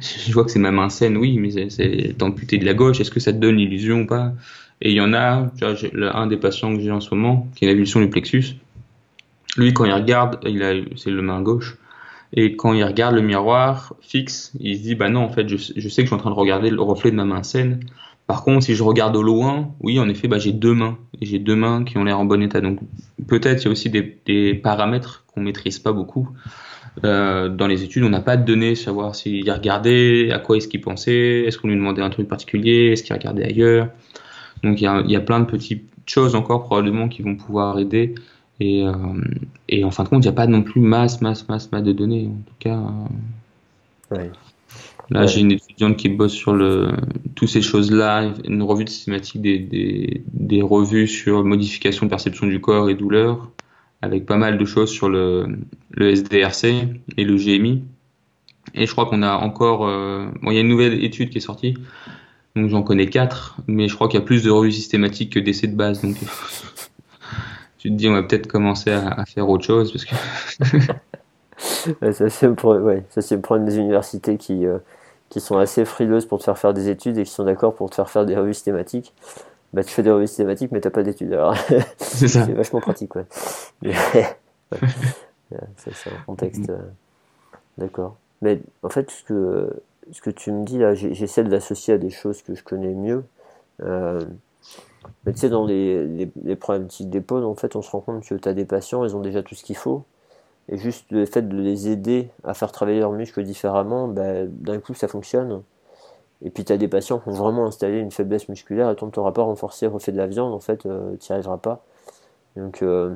[0.00, 3.00] je vois que c'est ma main saine, oui, mais c'est amputé de la gauche.
[3.00, 4.32] Est-ce que ça te donne l'illusion ou pas?
[4.80, 5.50] Et il y en a,
[6.14, 8.56] un des patients que j'ai en ce moment, qui a l'évolution du plexus.
[9.56, 10.40] Lui, quand il regarde,
[10.96, 11.76] c'est le main gauche.
[12.32, 15.56] Et quand il regarde le miroir fixe, il se dit, bah non, en fait, je,
[15.56, 17.80] je sais que je suis en train de regarder le reflet de ma main saine.
[18.26, 20.96] Par contre, si je regarde au loin, oui, en effet, bah, j'ai deux mains.
[21.20, 22.60] Et j'ai deux mains qui ont l'air en bon état.
[22.60, 22.78] Donc,
[23.28, 26.28] peut-être il y a aussi des, des paramètres qu'on maîtrise pas beaucoup.
[27.04, 30.68] Euh, dans les études, on n'a pas de données savoir s'il regardait, à quoi est-ce
[30.68, 33.88] qu'il pensait, est-ce qu'on lui demandait un truc particulier, est-ce qu'il regardait ailleurs.
[34.62, 37.78] Donc il y a, y a, plein de petites choses encore probablement qui vont pouvoir
[37.78, 38.14] aider.
[38.60, 38.92] Et, euh,
[39.68, 41.82] et en fin de compte, il n'y a pas non plus masse, masse, masse, masse
[41.82, 42.26] de données.
[42.26, 42.78] En tout cas,
[44.12, 44.30] euh, ouais.
[45.10, 46.90] là j'ai une étudiante qui bosse sur le,
[47.34, 52.90] toutes ces choses-là, une revue systématique des, des, des revues sur modification, perception du corps
[52.90, 53.50] et douleur
[54.02, 55.46] avec pas mal de choses sur le,
[55.92, 56.64] le SDRC
[57.16, 57.84] et le GMI.
[58.74, 61.38] Et je crois qu'on a encore, euh, bon, il y a une nouvelle étude qui
[61.38, 61.74] est sortie,
[62.56, 65.40] donc j'en connais quatre, mais je crois qu'il y a plus de revues systématiques que
[65.40, 66.16] d'essais de base, donc
[67.78, 70.14] tu te dis on va peut-être commencer à, faire autre chose parce que.
[72.12, 74.78] ça c'est le, problème des universités qui, euh,
[75.28, 77.90] qui sont assez frileuses pour te faire faire des études et qui sont d'accord pour
[77.90, 79.12] te faire faire des revues systématiques
[79.72, 81.32] bah, tu fais des revues systématiques, mais t'as pas d'études.
[81.32, 81.56] Alors,
[81.98, 83.26] c'est vachement pratique, ouais.
[85.76, 86.68] c'est un contexte.
[86.70, 86.78] Euh,
[87.78, 88.16] d'accord.
[88.42, 89.70] Mais en fait, ce que,
[90.10, 92.92] ce que tu me dis là, j'essaie de l'associer à des choses que je connais
[92.94, 93.24] mieux.
[93.82, 94.20] Euh,
[95.24, 98.24] mais tu sais, dans les, les, les problématiques d'épaule, en fait, on se rend compte
[98.24, 100.04] que tu as des patients, ils ont déjà tout ce qu'il faut.
[100.68, 104.78] Et juste le fait de les aider à faire travailler leurs muscles différemment, bah, d'un
[104.80, 105.62] coup, ça fonctionne.
[106.44, 109.08] Et puis tu as des patients qui ont vraiment installé une faiblesse musculaire et tant
[109.08, 111.58] que tu n'auras pas renforcé, refait de la viande, en fait, euh, tu n'y arriveras
[111.58, 111.84] pas.
[112.56, 113.14] Donc, euh,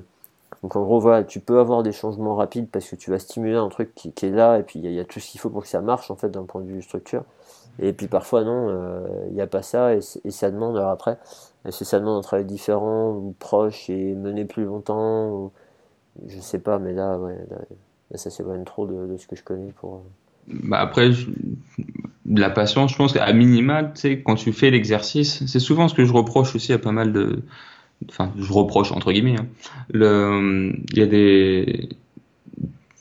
[0.63, 3.57] donc en gros, voilà, tu peux avoir des changements rapides parce que tu vas stimuler
[3.57, 5.63] un truc qui, est là et puis il y, a tout ce qu'il faut pour
[5.63, 7.25] que ça marche, en fait, d'un point de vue structure.
[7.79, 11.19] Et puis parfois, non, euh, il n'y a pas ça et, ça demande, alors après,
[11.65, 15.53] que ça demande un travail différent ou proche et mener plus longtemps ou,
[16.27, 17.59] Je sais pas, mais là, ouais, là,
[18.17, 20.03] ça s'éloigne trop de, ce que je connais pour
[20.49, 21.11] bah après,
[22.29, 25.95] la patience, je pense qu'à minima, tu sais, quand tu fais l'exercice, c'est souvent ce
[25.95, 27.43] que je reproche aussi à pas mal de.
[28.09, 29.37] Enfin, je reproche entre guillemets.
[29.39, 29.47] Hein.
[29.95, 31.89] Il y a des.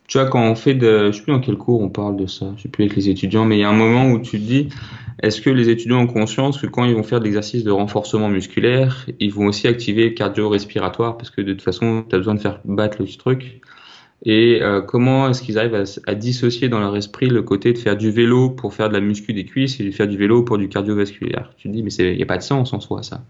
[0.07, 1.11] Tu vois, quand on fait de.
[1.11, 3.09] Je sais plus dans quel cours on parle de ça, je sais plus avec les
[3.09, 4.69] étudiants, mais il y a un moment où tu te dis
[5.21, 8.29] est-ce que les étudiants ont conscience que quand ils vont faire de l'exercice de renforcement
[8.29, 12.39] musculaire, ils vont aussi activer cardio-respiratoire parce que de toute façon, tu as besoin de
[12.39, 13.61] faire battre le truc
[14.23, 17.97] et euh, comment est-ce qu'ils arrivent à, dissocier dans leur esprit le côté de faire
[17.97, 20.57] du vélo pour faire de la muscu des cuisses et de faire du vélo pour
[20.57, 21.53] du cardiovasculaire?
[21.57, 23.21] Tu te dis, mais il n'y a pas de sens en soi, ça.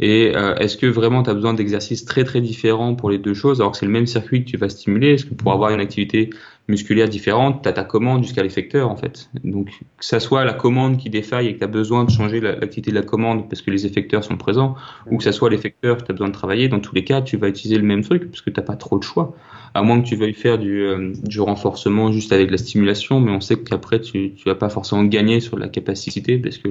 [0.00, 3.34] Et euh, est-ce que vraiment tu as besoin d'exercices très très différents pour les deux
[3.34, 5.14] choses alors que c'est le même circuit que tu vas stimuler?
[5.14, 6.30] Est-ce que pour avoir une activité
[6.66, 9.30] musculaire différente, tu as ta commande jusqu'à l'effecteur en fait?
[9.44, 12.40] Donc que ça soit la commande qui défaille et que tu as besoin de changer
[12.40, 14.74] l'activité de la commande parce que les effecteurs sont présents,
[15.08, 17.22] ou que ça soit l'effecteur que tu as besoin de travailler, dans tous les cas
[17.22, 19.36] tu vas utiliser le même truc parce que tu pas trop de choix.
[19.74, 23.32] À moins que tu veuilles faire du, euh, du renforcement juste avec la stimulation, mais
[23.32, 26.68] on sait qu'après tu, tu vas pas forcément gagner sur la capacité parce que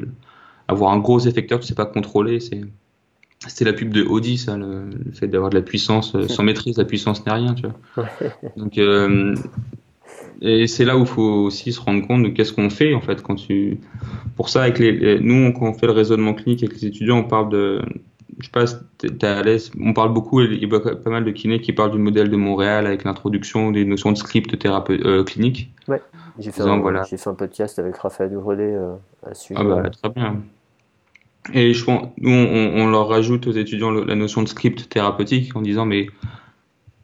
[0.69, 2.61] avoir un gros effecteur tu sais pas contrôler, c'est
[3.47, 6.77] c'était la pub de Audi, ça, le, fait d'avoir de la puissance euh, sans maîtrise,
[6.77, 8.07] la puissance n'est rien, tu vois.
[8.57, 9.35] Donc, euh,
[10.41, 13.01] et c'est là où il faut aussi se rendre compte de qu'est-ce qu'on fait en
[13.01, 13.79] fait quand tu.
[14.35, 17.23] Pour ça, avec les, nous, quand on fait le raisonnement clinique avec les étudiants, on
[17.23, 17.81] parle de.
[18.39, 18.65] Je sais pas,
[18.97, 19.71] t'es à l'aise.
[19.79, 22.35] On parle beaucoup, il y a pas mal de kinés qui parlent du modèle de
[22.35, 25.71] Montréal avec l'introduction des notions de script thérapeute euh, clinique.
[25.87, 26.01] Ouais.
[26.39, 27.03] J'ai fait, un, voilà.
[27.03, 28.95] fait un podcast avec Raphaël Hurlet euh,
[29.25, 29.59] à ce sujet.
[29.59, 30.41] Ah bah, très bien.
[31.53, 35.61] Et je pense, nous, on, leur rajoute aux étudiants la notion de script thérapeutique en
[35.61, 36.07] disant, mais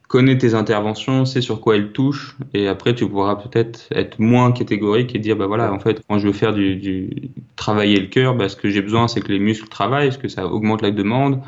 [0.09, 4.51] connais tes interventions, sais sur quoi elles touchent, et après tu pourras peut-être être moins
[4.51, 8.07] catégorique et dire, bah voilà, en fait, quand je veux faire du, du travailler le
[8.07, 10.81] cœur, bah, ce que j'ai besoin, c'est que les muscles travaillent, parce que ça augmente
[10.81, 11.41] la demande.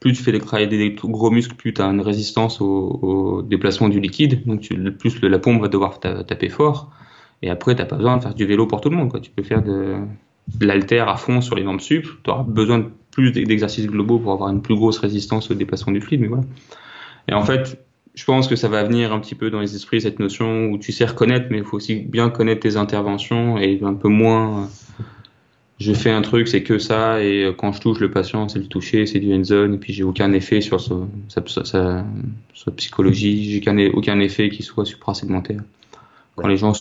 [0.00, 3.88] Plus tu fais travailler des gros muscles, plus tu as une résistance au, au, déplacement
[3.88, 6.90] du liquide, donc tu, plus la pompe va devoir taper fort.
[7.42, 9.20] Et après, t'as pas besoin de faire du vélo pour tout le monde, quoi.
[9.20, 9.94] Tu peux faire de,
[10.56, 14.18] de l'alter à fond sur les membres sup, tu auras besoin de plus d'exercices globaux
[14.18, 16.44] pour avoir une plus grosse résistance au déplacement du fluide, mais voilà.
[17.28, 17.78] Et en fait,
[18.18, 20.78] je pense que ça va venir un petit peu dans les esprits cette notion où
[20.78, 24.64] tu sais reconnaître, mais il faut aussi bien connaître tes interventions et un peu moins.
[24.64, 24.66] Euh,
[25.78, 28.58] je fais un truc, c'est que ça, et euh, quand je touche le patient, c'est
[28.58, 30.96] le toucher, c'est du hands-on, et puis j'ai aucun effet sur sa,
[31.28, 32.04] sa, sa,
[32.56, 35.60] sa psychologie, j'ai aucun effet qui soit suprasegmentaire.
[36.34, 36.72] Quand les gens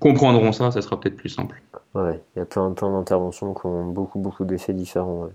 [0.00, 1.62] comprendront ça, ça sera peut-être plus simple.
[1.94, 5.30] Ouais, il y a plein, plein d'interventions qui ont beaucoup, beaucoup d'effets différents.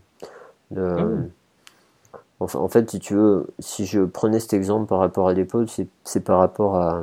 [2.40, 5.68] En, fait, si tu veux, si je prenais cet exemple par rapport à l'épaule,
[6.03, 7.02] c'est par rapport à.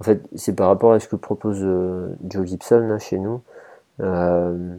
[0.00, 3.42] En fait, c'est par rapport à ce que propose euh, Joe Gibson chez nous.
[4.00, 4.74] Euh,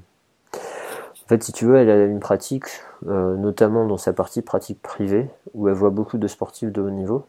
[0.53, 2.65] en fait, si tu veux, elle a une pratique,
[3.07, 6.89] euh, notamment dans sa partie pratique privée, où elle voit beaucoup de sportifs de haut
[6.89, 7.25] niveau.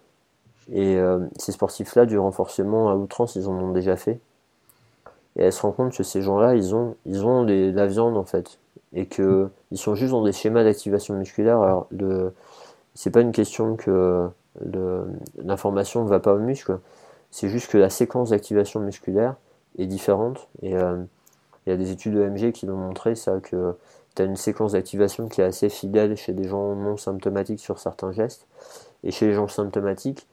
[0.73, 0.97] Et
[1.37, 4.21] ces sportifs-là, du renforcement à outrance, ils en ont déjà fait.
[5.37, 8.17] Et elle se rend compte que ces gens-là, ils ont, ils ont de la viande
[8.17, 8.59] en fait,
[8.93, 11.61] et que ils sont juste dans des schémas d'activation musculaire.
[11.61, 12.33] Alors, le,
[12.95, 14.29] c'est pas une question que
[15.43, 16.79] l'information ne va pas au muscle,
[17.31, 19.37] c'est juste que la séquence d'activation musculaire
[19.79, 20.49] est différente.
[20.61, 21.03] Et euh,
[21.67, 23.75] il y a des études EMG qui l'ont montré ça, que
[24.15, 27.79] tu as une séquence d'activation qui est assez fidèle chez des gens non symptomatiques sur
[27.79, 28.47] certains gestes,
[29.05, 30.27] et chez les gens symptomatiques,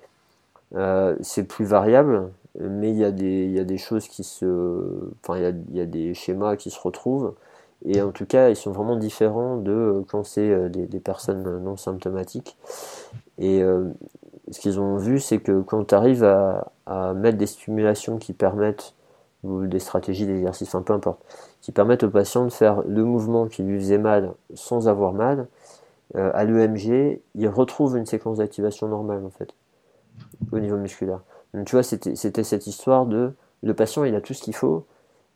[0.75, 5.11] euh, c'est plus variable, mais il y, a des, choses qui se.
[5.23, 7.35] Enfin, il y a, des schémas qui se retrouvent.
[7.85, 11.63] Et en tout cas, ils sont vraiment différents de euh, quand c'est euh, des, personnes
[11.63, 12.57] non symptomatiques.
[13.37, 13.85] Et euh,
[14.51, 16.71] ce qu'ils ont vu, c'est que quand tu arrives à,
[17.15, 18.95] mettre des stimulations qui permettent,
[19.43, 21.21] ou des stratégies d'exercice, enfin peu importe,
[21.61, 25.47] qui permettent au patient de faire le mouvement qui lui faisait mal sans avoir mal,
[26.15, 29.53] euh, à l'EMG, il retrouve une séquence d'activation normale en fait,
[30.51, 31.21] au niveau musculaire.
[31.65, 34.85] Tu vois, c'était cette histoire de le patient, il a tout ce qu'il faut,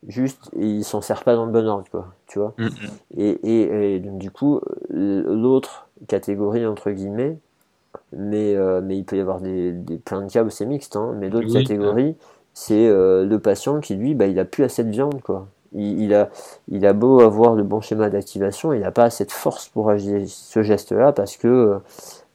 [0.08, 2.54] juste il s'en sert pas dans le bon ordre, quoi, tu vois.
[2.58, 2.68] Mm.
[3.18, 7.38] Et, et, et, donc, du coup, l'autre catégorie, entre guillemets,
[8.12, 10.96] mais, euh, mais il peut y avoir des, des, plein de cas où c'est mixte,
[10.96, 12.16] hein, mais l'autre catégorie,
[12.54, 15.48] c'est euh, le patient qui, lui, bah, il a plus assez de viande, quoi.
[15.76, 16.30] Il, il, a,
[16.68, 19.90] il a beau avoir le bon schéma d'activation, il n'a pas assez de force pour
[19.90, 21.80] agir ce geste-là parce que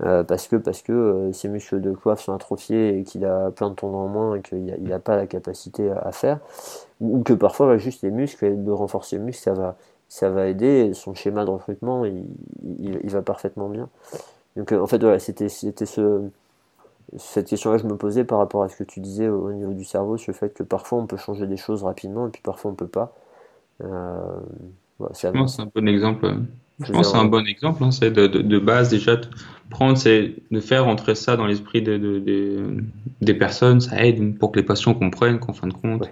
[0.05, 3.51] euh, parce que parce que euh, ses muscles de coiffe sont atrophiés et qu'il a
[3.51, 6.39] plein de tendons en moins et qu'il n'a pas la capacité à, faire
[7.01, 9.77] ou que parfois bah, juste les muscles et de renforcer les muscles ça va
[10.09, 10.93] ça va aider.
[10.95, 12.27] Son schéma de recrutement il,
[12.79, 13.89] il, va parfaitement bien.
[14.57, 16.23] Donc euh, en fait voilà c'était ce
[17.17, 19.73] cette question là je me posais par rapport à ce que tu disais au, niveau
[19.73, 22.43] du cerveau sur le fait que parfois on peut changer des choses rapidement et puis
[22.43, 23.13] parfois on peut pas.
[23.81, 26.37] Voilà, c'est un bon exemple
[26.85, 29.27] je pense que c'est un bon exemple, hein, c'est de, de, de, base déjà de
[29.69, 32.77] prendre, c'est de faire entrer ça dans l'esprit de, de,
[33.21, 36.09] des personnes, ça aide pour que les patients comprennent qu'en fin de compte,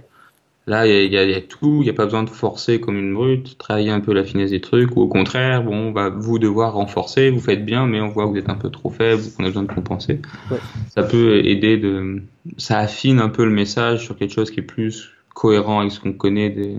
[0.66, 3.14] là il y, y, a tout, il n'y a pas besoin de forcer comme une
[3.14, 6.74] brute, travailler un peu la finesse des trucs, ou au contraire, bon, va vous devoir
[6.74, 9.44] renforcer, vous faites bien, mais on voit que vous êtes un peu trop faible, qu'on
[9.44, 10.20] a besoin de compenser.
[10.51, 10.59] Ouais.
[10.94, 12.22] Ça peut aider de,
[12.56, 16.01] ça affine un peu le message sur quelque chose qui est plus cohérent avec ce
[16.01, 16.76] qu'on connaît des,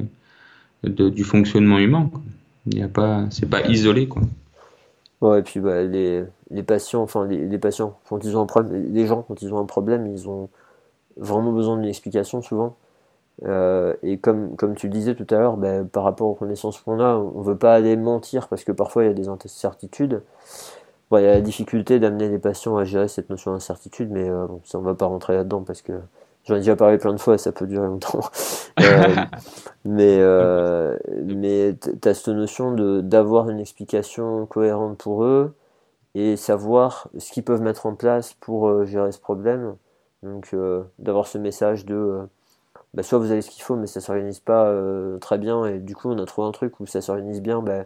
[0.83, 2.09] du fonctionnement humain.
[2.11, 2.21] Quoi.
[2.71, 4.21] Il y a pas, c'est pas isolé quoi.
[5.21, 8.93] Ouais, et puis bah, les, les patients, enfin les, patients, quand ils ont un problème,
[8.93, 10.49] les gens quand ils ont un problème, ils ont
[11.17, 12.75] vraiment besoin d'une explication souvent.
[13.45, 16.99] Euh, et comme, comme tu disais tout à l'heure, bah, par rapport aux connaissances qu'on
[16.99, 20.21] a, on veut pas aller mentir parce que parfois il y a des incertitudes.
[21.09, 24.29] Bon, il y a la difficulté d'amener les patients à gérer cette notion d'incertitude, mais
[24.29, 25.93] euh, ça on va pas rentrer là-dedans parce que
[26.47, 28.21] J'en ai déjà parlé plein de fois, ça peut durer longtemps.
[28.79, 29.15] euh,
[29.83, 35.53] mais euh, mais tu as cette notion de d'avoir une explication cohérente pour eux
[36.15, 39.75] et savoir ce qu'ils peuvent mettre en place pour euh, gérer ce problème.
[40.23, 40.55] Donc
[40.99, 42.19] d'avoir ce message de
[42.93, 44.73] bah, soit vous avez ce qu'il faut mais ça s'organise pas
[45.21, 47.85] très bien et du coup on a trouvé un truc où ça s'organise bien, bah,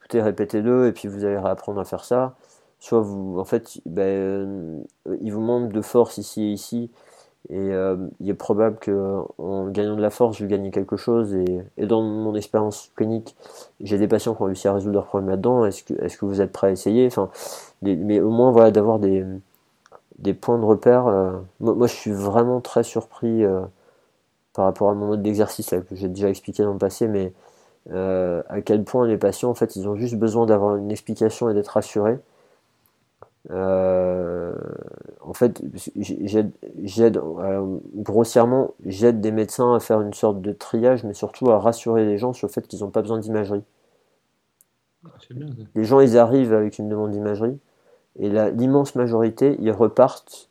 [0.00, 2.34] écoutez répétez-le et puis vous allez réapprendre à faire ça.
[2.80, 6.90] Soit vous en fait bah, il vous manque de force ici et ici
[7.50, 11.34] et euh, il est probable qu'en gagnant de la force, je vais gagner quelque chose.
[11.34, 13.36] Et, dans mon expérience clinique,
[13.80, 15.64] j'ai des patients qui ont réussi à résoudre leurs problèmes là-dedans.
[15.64, 17.06] Est-ce que, que vous êtes prêt à essayer?
[17.06, 17.30] Enfin,
[17.82, 19.24] Mais au moins, voilà, d'avoir des,
[20.18, 21.06] des points de repère.
[21.06, 23.60] Euh, moi, moi, je suis vraiment très surpris euh,
[24.54, 27.08] par rapport à mon mode d'exercice que j'ai déjà expliqué dans le passé.
[27.08, 27.32] Mais
[27.90, 31.54] à quel point les patients, en fait, ils ont juste besoin d'avoir une explication et
[31.54, 32.18] d'être rassurés.
[33.50, 35.62] En fait,
[35.96, 37.20] j'aide,
[37.94, 42.18] grossièrement, j'aide des médecins à faire une sorte de triage, mais surtout à rassurer les
[42.18, 43.62] gens sur le fait qu'ils n'ont pas besoin d'imagerie.
[45.74, 47.58] Les gens, ils arrivent avec une demande d'imagerie,
[48.18, 50.48] et l'immense majorité, ils repartent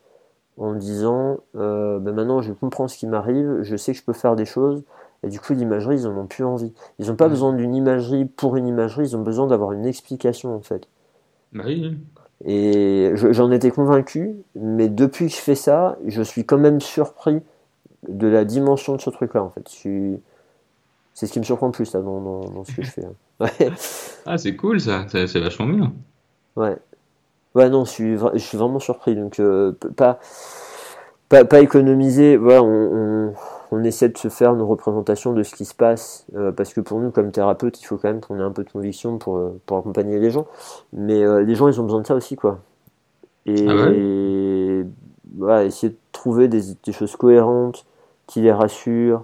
[0.58, 4.14] en disant euh, ben maintenant je comprends ce qui m'arrive, je sais que je peux
[4.14, 4.84] faire des choses,
[5.24, 6.74] et du coup l'imagerie, ils en ont plus envie.
[7.00, 10.56] Ils n'ont pas besoin d'une imagerie pour une imagerie, ils ont besoin d'avoir une explication
[10.56, 10.88] en fait.
[11.54, 11.98] Bah oui.
[12.46, 17.42] Et j'en étais convaincu, mais depuis que je fais ça, je suis quand même surpris
[18.08, 19.68] de la dimension de ce truc-là en fait.
[21.14, 23.06] C'est ce qui me surprend le plus là, dans, dans, ce que je fais.
[23.06, 23.14] Hein.
[23.40, 23.72] Ouais.
[24.26, 25.94] Ah, c'est cool ça, c'est vachement bien.
[26.56, 26.76] Ouais.
[27.56, 29.16] Ouais, non, je suis, je suis vraiment surpris.
[29.16, 30.20] Donc, euh, pas,
[31.28, 32.38] pas, pas, économiser.
[32.38, 33.34] Voilà, on, on,
[33.84, 36.26] essaie de se faire une représentation de ce qui se passe.
[36.36, 38.64] Euh, parce que pour nous, comme thérapeute, il faut quand même qu'on ait un peu
[38.64, 40.48] de conviction pour, euh, pour accompagner les gens.
[40.94, 42.60] Mais les gens, ils ont besoin de ça aussi, quoi.
[43.46, 44.84] Et, ah
[45.38, 47.86] voilà, essayer de trouver des, des, choses cohérentes
[48.26, 49.24] qui les rassurent,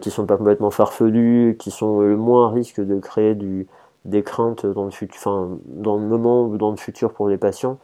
[0.00, 3.66] qui sont pas complètement farfelues, qui sont le moins à risque de créer du,
[4.04, 7.38] des craintes dans le futur, enfin, dans le moment ou dans le futur pour les
[7.38, 7.78] patients,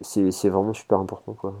[0.00, 1.54] c'est vraiment super important, quoi.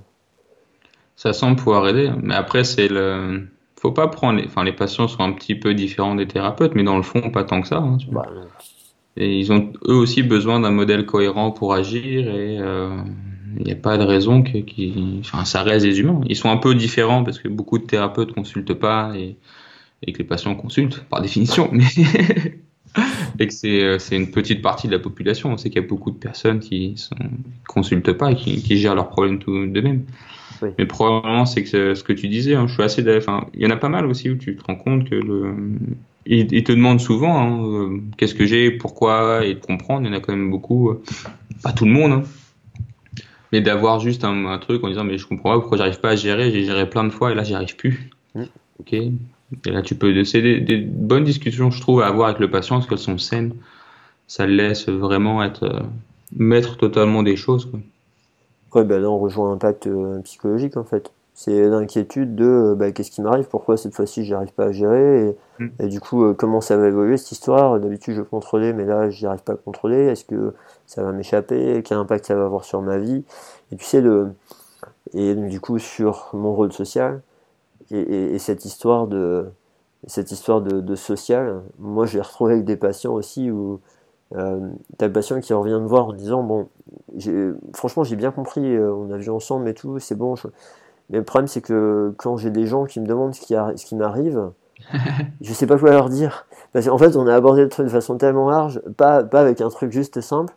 [1.22, 3.46] Ça semble pouvoir aider, mais après, c'est le.
[3.80, 4.40] Faut pas prendre.
[4.40, 4.46] Les...
[4.46, 7.44] Enfin, les patients sont un petit peu différents des thérapeutes, mais dans le fond, pas
[7.44, 7.76] tant que ça.
[7.76, 8.26] Hein, bah,
[9.16, 12.96] et ils ont eux aussi besoin d'un modèle cohérent pour agir et euh,
[13.56, 14.58] il n'y a pas de raison que,
[15.20, 16.22] enfin, ça reste des humains.
[16.26, 19.36] Ils sont un peu différents parce que beaucoup de thérapeutes consultent pas et,
[20.04, 21.84] et que les patients consultent par définition, mais
[23.38, 25.52] et que euh, c'est une petite partie de la population.
[25.52, 27.26] On sait qu'il y a beaucoup de personnes qui ne
[27.66, 30.04] consultent pas et qui, qui, gèrent leurs problèmes tout d'eux-mêmes.
[30.78, 33.04] Mais probablement, c'est que ce que tu disais, hein, je suis assez.
[33.16, 35.54] Enfin, il y en a pas mal aussi où tu te rends compte que le.
[36.24, 40.06] Ils, te demandent souvent hein, euh, qu'est-ce que j'ai, pourquoi, et de comprendre.
[40.06, 41.02] Il y en a quand même beaucoup, euh,
[41.64, 42.22] pas tout le monde, hein,
[43.50, 46.10] mais d'avoir juste un, un, truc en disant mais je comprends pas pourquoi j'arrive pas
[46.10, 46.52] à gérer.
[46.52, 48.10] J'ai géré plein de fois et là j'y arrive plus.
[48.36, 48.42] Mm.
[48.78, 48.94] Ok,
[49.66, 52.76] et là, tu peux, c'est des, bonnes discussions, je trouve, à avoir avec le patient
[52.76, 53.54] parce qu'elles sont saines.
[54.26, 55.80] Ça le laisse vraiment être euh,
[56.36, 57.66] maître totalement des choses.
[57.66, 57.80] Quoi.
[58.74, 61.12] Ouais, ben là, on rejoint un impact euh, psychologique en fait.
[61.34, 65.28] C'est l'inquiétude de euh, bah, qu'est-ce qui m'arrive, pourquoi cette fois-ci j'arrive pas à gérer,
[65.28, 65.68] et, mm.
[65.80, 67.78] et du coup, comment ça va évoluer cette histoire?
[67.78, 70.06] D'habitude, je contrôlais, mais là, j'y arrive pas à contrôler.
[70.06, 70.54] Est-ce que
[70.86, 71.82] ça va m'échapper?
[71.84, 73.24] Quel impact ça va avoir sur ma vie?
[73.70, 74.28] Et tu sais, le...
[75.14, 77.20] et du coup, sur mon rôle social
[77.92, 79.46] et, cette histoire de
[80.06, 83.80] cette histoire de, social, moi je l'ai retrouvé avec des patients aussi où
[84.34, 86.68] euh, t'as le patient qui revient me voir en disant bon
[87.74, 90.34] franchement j'ai bien compris euh, on a vu ensemble et tout c'est bon
[91.10, 93.84] mais le problème c'est que quand j'ai des gens qui me demandent ce qui, ce
[93.84, 94.50] qui m'arrive
[95.40, 96.46] je sais pas quoi leur dire.
[96.72, 99.60] Parce qu'en fait on a abordé le truc de façon tellement large pas, pas avec
[99.60, 100.54] un truc juste simple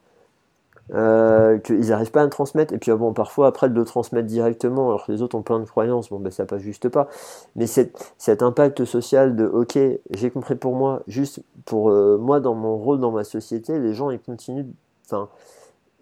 [0.94, 2.74] euh, qu'ils n'arrivent pas à le transmettre.
[2.74, 5.60] Et puis bon, parfois après de le transmettre directement, alors que les autres ont plein
[5.60, 7.07] de croyances, bon ben ça passe juste pas.
[7.56, 9.78] Mais cet impact social de ok,
[10.12, 13.94] j'ai compris pour moi, juste pour euh, moi dans mon rôle dans ma société, les
[13.94, 14.68] gens ils continuent,
[15.06, 15.30] enfin,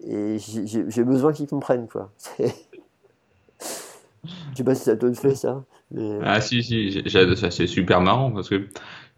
[0.05, 2.09] et j'ai besoin qu'ils comprennent quoi.
[4.51, 5.63] Je sais pas si ça te fait ça.
[6.23, 7.03] Ah si si,
[7.49, 8.67] c'est super marrant parce que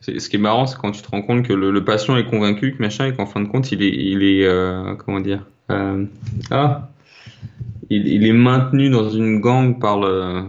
[0.01, 2.75] ce qui est marrant, c'est quand tu te rends compte que le, patient est convaincu
[2.75, 6.89] que machin et qu'en fin de compte, il est, il est euh, comment dire, ah,
[7.89, 10.43] il, est maintenu dans une gang par le,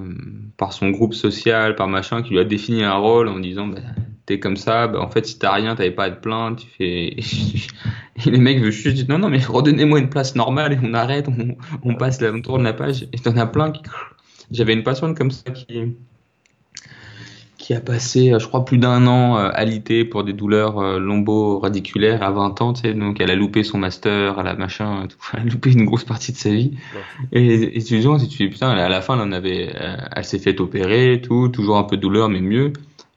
[0.57, 3.81] par son groupe social, par machin, qui lui a défini un rôle en disant, bah,
[4.27, 6.67] t'es comme ça, bah, en fait, si t'as rien, t'avais pas à te plaindre, tu
[6.67, 7.17] fais,
[8.27, 10.95] et les mecs veulent juste dire, non, non, mais redonnez-moi une place normale et on
[10.95, 13.83] arrête, on, on passe, la, on tourne la page, et t'en as plein qui,
[14.51, 15.97] j'avais une patiente comme ça qui,
[17.67, 21.01] qui a passé, euh, je crois, plus d'un an euh, alité pour des douleurs euh,
[21.01, 25.09] lombo-radiculaires à 20 ans, tu sais, donc elle a loupé son master, elle a machin,
[25.09, 26.77] tout, elle a loupé une grosse partie de sa vie.
[27.33, 29.75] Et, et tu dis, si tu dis, putain, à la fin, elle en avait,
[30.15, 32.73] elle s'est fait opérer, tout, toujours un peu de douleur, mais mieux.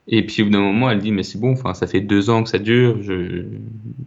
[0.07, 2.31] Et puis au bout d'un moment, elle dit, mais c'est bon, enfin, ça fait deux
[2.31, 3.43] ans que ça dure, je,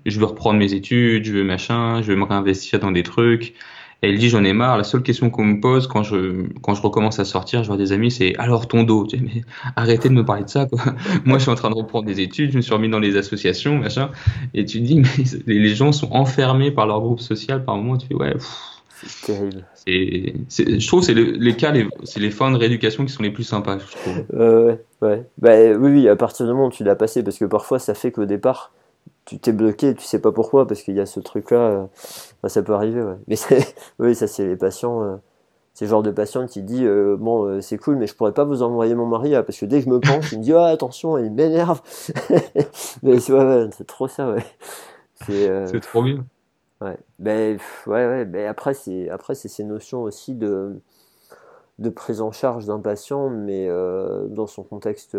[0.04, 3.54] je veux reprendre mes études, je veux machin, je veux me réinvestir dans des trucs
[4.02, 4.76] elle dit j'en ai marre.
[4.76, 7.76] La seule question qu'on me pose quand je quand je recommence à sortir, je vois
[7.76, 9.06] des amis, c'est alors ton dos?
[9.12, 9.42] mais
[9.76, 10.66] arrêtez de me parler de ça.
[10.66, 10.80] Quoi.
[11.24, 13.16] Moi, je suis en train de reprendre des études, je me suis remis dans les
[13.16, 14.10] associations, machin.
[14.54, 17.64] Et tu dis mais les gens sont enfermés par leur groupe social.
[17.64, 18.34] Par moment, tu fais ouais.
[19.04, 19.64] C'est terrible.
[19.74, 21.72] C'est, je trouve que c'est les cas,
[22.04, 24.24] c'est les fins de rééducation qui sont les plus sympas, je trouve.
[24.32, 25.26] ouais, ouais.
[25.38, 27.94] Bah, oui, oui, à partir du moment où tu l'as passé, parce que parfois ça
[27.94, 28.72] fait qu'au départ,
[29.24, 31.88] tu t'es bloqué, tu sais pas pourquoi, parce qu'il y a ce truc-là,
[32.42, 33.16] bah, ça peut arriver, ouais.
[33.28, 33.36] Mais
[33.98, 35.02] oui, ça c'est les patients.
[35.02, 35.16] Euh,
[35.74, 38.34] c'est le genre de patient qui dit euh, bon euh, c'est cool mais je pourrais
[38.34, 40.52] pas vous envoyer mon mari parce que dès que je me penche il me dit
[40.52, 41.80] oh, attention il m'énerve
[43.02, 44.44] mais c'est trop ça ouais
[45.24, 46.26] c'est trop bien
[46.82, 47.56] ouais ouais
[47.86, 50.78] ouais ben après c'est après c'est ces notions aussi de
[51.78, 53.66] de prise en charge d'un patient mais
[54.28, 55.16] dans son contexte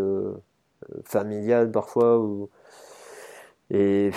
[1.04, 2.50] familial parfois ou
[3.74, 4.12] et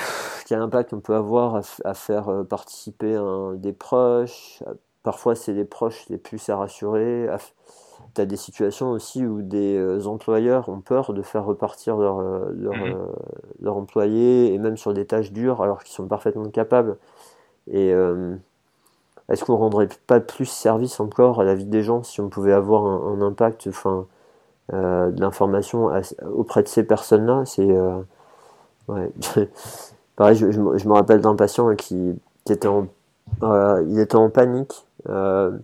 [0.46, 3.18] quel impact on peut avoir à, faire participer
[3.56, 4.62] des proches
[5.06, 7.28] Parfois, c'est les proches les plus à rassurer.
[8.16, 12.20] Tu as des situations aussi où des euh, employeurs ont peur de faire repartir leurs
[12.20, 13.12] leur, euh,
[13.60, 16.96] leur employés, et même sur des tâches dures, alors qu'ils sont parfaitement capables.
[17.70, 18.34] Et euh,
[19.28, 22.52] est-ce qu'on rendrait pas plus service encore à la vie des gens si on pouvait
[22.52, 24.06] avoir un, impact enfin,
[24.72, 25.90] de l'information
[26.34, 27.44] auprès de ces personnes-là?
[27.46, 27.72] C'est.
[28.88, 29.10] Ouais.
[30.16, 32.14] Pareil, je, je, me rappelle d'un patient qui,
[32.44, 32.88] qui était en,
[33.86, 35.56] il était en panique euh,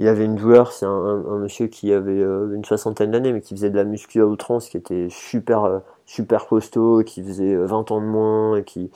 [0.00, 3.54] il avait une douleur, c'est un, monsieur qui avait euh, une soixantaine d'années, mais qui
[3.54, 7.90] faisait de la muscu à outrance, qui était super, euh, super costaud, qui faisait 20
[7.90, 8.90] ans de moins, et qui.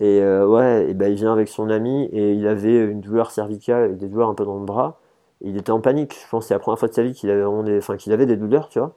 [0.00, 3.92] Et ouais, et ben il vient avec son ami, et il avait une douleur cervicale,
[3.92, 4.98] et des douleurs un peu dans le bras.
[5.40, 6.16] il était en panique.
[6.20, 8.12] Je pense que c'est la première fois de sa vie qu'il avait, des, enfin, qu'il
[8.12, 8.92] avait des douleurs, tu vois.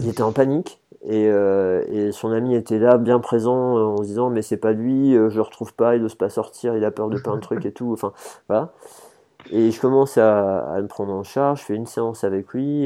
[0.00, 0.79] Il était en panique.
[1.02, 5.14] Et, et, son ami était là, bien présent, en se disant mais c'est pas lui,
[5.14, 7.64] je le retrouve pas, il n'ose pas sortir, il a peur de plein de trucs
[7.64, 7.92] et tout.
[7.92, 8.12] Enfin
[8.48, 8.72] voilà.
[9.50, 12.84] Et je commence à, me prendre en charge, je fais une séance avec lui.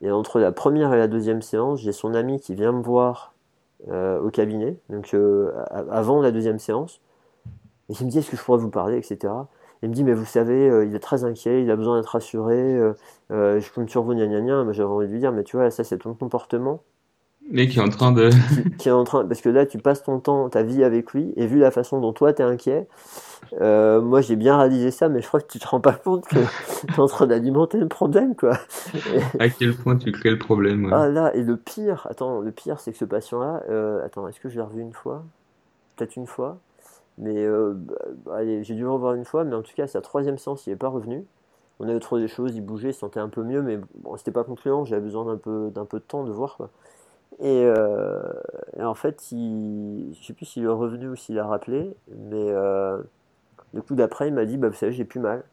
[0.00, 3.34] Et, entre la première et la deuxième séance, j'ai son ami qui vient me voir
[3.88, 7.00] euh, au cabinet, donc euh, avant la deuxième séance.
[7.88, 9.32] Et il me dit Est-ce que je pourrais vous parler, etc.
[9.82, 12.08] Il me dit Mais vous savez, euh, il est très inquiet, il a besoin d'être
[12.08, 12.78] rassuré,
[13.30, 14.72] je compte sur vous, gna gna gna.
[14.72, 16.82] J'avais envie de lui dire Mais tu vois, ça, c'est ton comportement.
[17.50, 18.30] Mais qui est en train de.
[18.78, 19.24] qui est en train.
[19.24, 22.00] Parce que là, tu passes ton temps, ta vie avec lui, et vu la façon
[22.00, 22.86] dont toi, tu es inquiet,
[23.60, 26.26] euh, moi, j'ai bien réalisé ça, mais je crois que tu te rends pas compte
[26.26, 26.36] que
[26.86, 28.58] tu es en train d'alimenter le problème, quoi.
[29.38, 32.80] à quel point tu crées le problème Ah là, et le pire, attends, le pire,
[32.80, 35.24] c'est que ce patient-là, euh, attends, est-ce que je l'ai revu une fois?
[35.96, 36.58] Peut-être une fois?
[37.18, 37.74] Mais euh,
[38.32, 40.70] allez, j'ai dû le revoir une fois, mais en tout cas, sa troisième séance, il
[40.70, 41.24] n'est pas revenu.
[41.80, 44.16] On avait trouvé des choses, il bougeait, il se sentait un peu mieux, mais bon,
[44.16, 46.70] c'était pas concluant, j'avais besoin d'un peu, d'un peu de temps de voir, quoi.
[47.40, 47.62] Et,
[48.76, 52.52] et en fait, il, je sais plus s'il est revenu ou s'il a rappelé, mais
[53.72, 55.44] le coup d'après, il m'a dit, bah, vous savez, j'ai plus mal.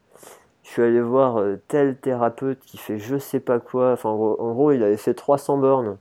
[0.63, 3.91] Je suis allé voir euh, tel thérapeute qui fait je sais pas quoi.
[3.93, 5.97] Enfin, en gros, il avait fait 300 bornes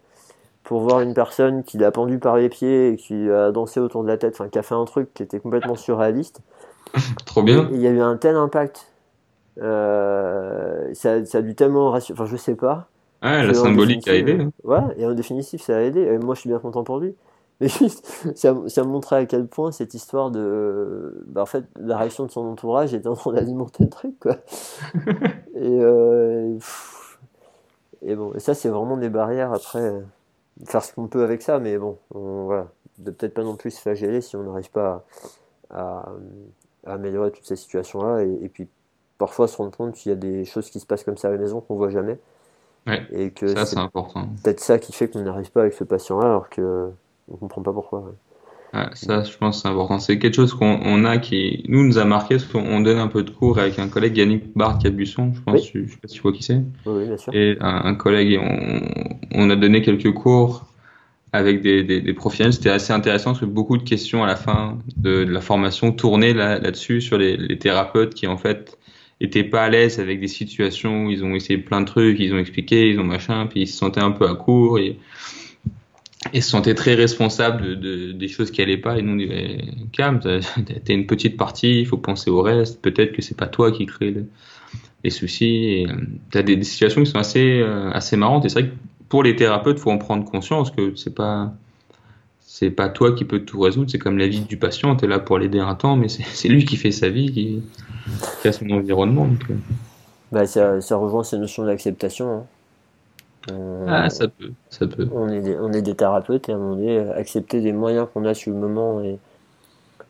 [0.64, 4.02] pour voir une personne qui l'a pendu par les pieds et qui a dansé autour
[4.02, 6.40] de la tête, enfin, qui a fait un truc qui était complètement surréaliste.
[7.26, 7.68] Trop bien.
[7.72, 8.90] il y a eu un tel impact.
[9.60, 12.18] Euh, ça, ça, a dû tellement rassurer.
[12.18, 12.88] Enfin, je sais pas.
[13.22, 14.38] Ouais, la symbolique a aidé.
[14.40, 14.52] Hein.
[14.64, 16.00] Ouais, et en définitif, ça a aidé.
[16.00, 17.14] Et moi, je suis bien content pour lui.
[17.60, 21.24] Mais juste, ça, ça montrait à quel point cette histoire de.
[21.26, 24.36] Bah, en fait, la réaction de son entourage était en train d'alimenter le truc, quoi.
[25.54, 26.58] et, euh,
[28.02, 30.02] et bon, et ça, c'est vraiment des barrières après.
[30.66, 32.68] Faire ce qu'on peut avec ça, mais bon, on, voilà.
[32.98, 35.04] De peut-être pas non plus se flageller si on n'arrive pas
[35.70, 36.06] à,
[36.86, 38.22] à, améliorer toutes ces situations-là.
[38.22, 38.68] Et, puis,
[39.18, 41.30] parfois, se rendre compte qu'il y a des choses qui se passent comme ça à
[41.32, 42.18] la maison qu'on voit jamais.
[42.86, 44.28] Ouais, et que ça, c'est important.
[44.42, 46.90] Peut-être ça qui fait qu'on n'arrive pas avec ce patient-là, alors que
[47.30, 48.12] on comprend pas pourquoi.
[48.94, 49.98] Ça, je pense, c'est important.
[49.98, 53.22] C'est quelque chose qu'on a qui, nous, nous a marqué parce qu'on donne un peu
[53.22, 56.22] de cours avec un collègue, Yannick Bart Cabusson, je pense, je, sais pas si tu
[56.22, 56.60] vois qui c'est.
[56.86, 57.32] Oui, bien sûr.
[57.34, 60.66] Et un, collègue, et on, on, a donné quelques cours
[61.32, 62.52] avec des, des, des professionnels.
[62.52, 65.92] C'était assez intéressant parce que beaucoup de questions à la fin de, de la formation
[65.92, 68.78] tournaient là-dessus, sur les, les, thérapeutes qui, en fait,
[69.20, 72.34] étaient pas à l'aise avec des situations où ils ont essayé plein de trucs, ils
[72.34, 74.78] ont expliqué, ils ont machin, puis ils se sentaient un peu à court.
[74.78, 74.98] Et,
[76.32, 78.98] et se sentait très responsable de, des choses qui allaient pas.
[78.98, 79.58] Et nous on disait
[79.92, 82.80] calme t'es une petite partie il faut penser au reste.
[82.80, 84.14] Peut-être que c'est pas toi qui crée
[85.02, 85.86] les soucis.
[85.88, 85.92] Euh,
[86.30, 88.44] t'as des, des, situations qui sont assez euh, assez marrantes.
[88.44, 88.74] Et c'est vrai que
[89.08, 91.52] pour les thérapeutes faut en prendre conscience que c'est pas
[92.40, 93.90] c'est pas toi qui peux tout résoudre.
[93.90, 94.94] C'est comme la vie du patient.
[94.96, 97.62] T'es là pour l'aider un temps mais c'est lui qui fait sa vie qui,
[98.40, 99.28] qui a son environnement.
[99.50, 99.54] Euh.
[100.32, 102.46] bah, ça, rejoint ces notions d'acceptation hein.
[103.50, 105.08] Euh, ah, ça peut, ça peut.
[105.12, 108.08] On est des, on est des thérapeutes et à un moment donné, accepter des moyens
[108.12, 109.18] qu'on a sur le moment et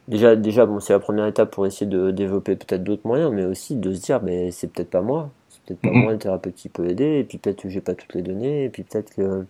[0.08, 3.44] déjà, déjà bon, c'est la première étape pour essayer de développer peut-être d'autres moyens, mais
[3.44, 6.54] aussi de se dire, mais c'est peut-être pas moi, c'est peut-être pas moi le thérapeute
[6.54, 9.14] qui peut aider, et puis peut-être que j'ai pas toutes les données, et puis peut-être
[9.14, 9.44] que,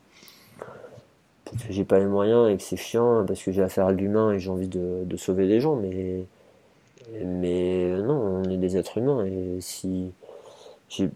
[1.44, 3.92] peut que j'ai pas les moyens et que c'est chiant parce que j'ai affaire à
[3.92, 6.24] l'humain et j'ai envie de, de sauver des gens, mais
[7.24, 10.12] mais non, on est des êtres humains et si
[10.88, 11.06] je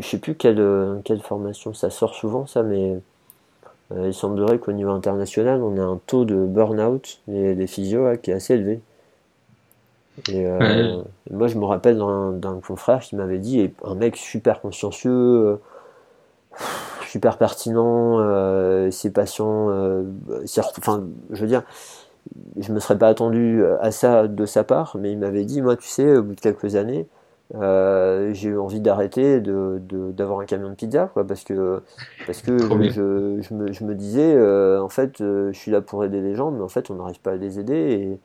[0.00, 2.98] sais plus quelle, euh, quelle formation ça sort souvent ça, mais
[3.92, 8.16] euh, il semblerait qu'au niveau international, on a un taux de burn-out des, des physios
[8.22, 8.80] qui est assez élevé.
[10.28, 10.44] Et,
[11.30, 15.58] moi, je me rappelle d'un confrère qui m'avait dit, un mec super consciencieux,
[17.06, 18.18] super pertinent,
[18.90, 19.70] c'est patient,
[20.78, 21.62] enfin, je veux dire,
[22.58, 25.76] je me serais pas attendu à ça de sa part, mais il m'avait dit, moi,
[25.76, 27.06] tu sais, au bout de quelques années,
[27.56, 29.80] euh, j'ai eu envie d'arrêter de,
[30.12, 31.82] d'avoir un camion de pizza quoi parce que
[32.24, 35.80] parce que je, je, me, je, me, disais euh, en fait euh, je suis là
[35.80, 38.18] pour aider les gens mais en fait on n'arrive pas à les aider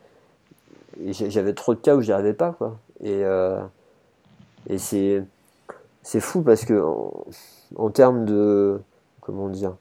[1.00, 2.78] et, j'avais trop de cas où j'y arrivais pas quoi.
[3.04, 3.24] Et
[4.70, 5.24] et c'est
[6.04, 6.82] c'est fou parce que
[7.76, 8.80] en, termes de
[9.20, 9.76] comment dire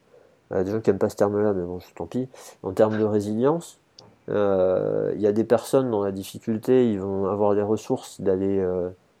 [0.51, 2.27] il y a des gens qui aiment pas ce terme là mais bon tant pis.
[2.63, 3.79] En termes de résilience
[4.27, 8.61] il y a des personnes dans la difficulté ils vont avoir les ressources d'aller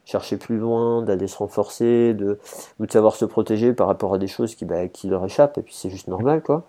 [0.05, 2.37] chercher plus loin, d'aller se renforcer, de,
[2.79, 5.57] ou de savoir se protéger par rapport à des choses qui, bah, qui leur échappent,
[5.57, 6.65] et puis c'est juste normal, quoi.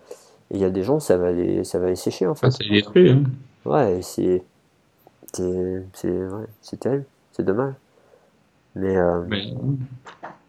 [0.51, 2.47] Et il y a des gens, ça va les, ça va les sécher, en fait.
[2.47, 3.23] Ah, c'est détruit, hein.
[3.65, 4.41] Ouais, c'est,
[5.33, 7.73] c'est, c'est, ouais, c'est terrible, c'est dommage.
[8.75, 9.23] Mais, euh...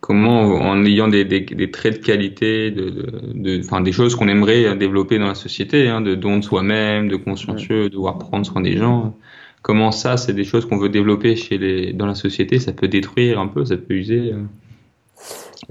[0.01, 2.90] comment, en ayant des, des, des, traits de qualité, de,
[3.35, 7.16] de, des choses qu'on aimerait développer dans la société, hein, de don de soi-même, de
[7.16, 9.15] consciencieux, de devoir prendre soin des gens,
[9.62, 12.89] comment ça, c'est des choses qu'on veut développer chez les, dans la société, ça peut
[12.89, 14.32] détruire un peu, ça peut user.
[14.32, 14.43] Euh,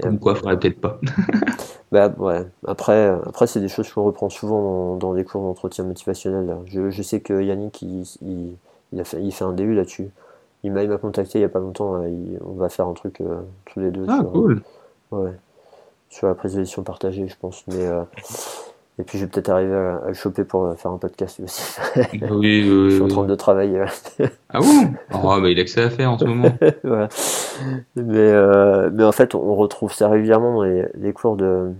[0.02, 1.00] comme quoi, faudrait peut-être pas.
[1.92, 2.46] bah ouais.
[2.66, 6.56] Après, après c'est des choses qu'on reprend souvent dans, les cours d'entretien motivationnel.
[6.66, 8.04] Je, je, sais que Yannick, il,
[8.92, 10.10] il, a fait, il fait un DU là-dessus.
[10.64, 12.02] Il m'a contacté il y a pas longtemps.
[12.44, 14.04] on va faire un truc euh, tous les deux.
[14.08, 14.62] Ah, cool.
[15.12, 15.32] ouais,
[16.10, 17.64] sur la prise de décision partagée, je pense.
[17.68, 18.02] Mais euh,
[18.98, 21.62] et puis je vais peut-être arriver à, le choper pour faire un podcast aussi.
[21.96, 23.80] oui, oui, Je suis en train de travailler.
[24.48, 24.92] ah bon?
[25.14, 26.50] Oh, bah, Il a que ça à faire en ce moment.
[27.96, 31.70] mais, euh, mais en fait, on retrouve ça régulièrement dans les, cours de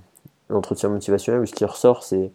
[0.48, 2.30] l'entretien motivationnel où ce qui ressort, c'est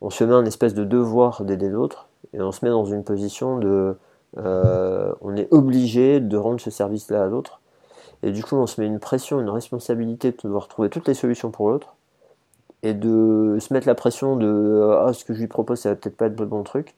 [0.00, 3.02] on se met un espèce de devoir d'aider l'autre et on se met dans une
[3.02, 3.96] position de
[4.38, 7.60] euh, on est obligé de rendre ce service-là à l'autre.
[8.22, 11.14] Et du coup, on se met une pression, une responsabilité de devoir trouver toutes les
[11.14, 11.94] solutions pour l'autre
[12.82, 15.96] et de se mettre la pression de ah, ce que je lui propose, ça va
[15.96, 16.94] peut-être pas être le bon truc.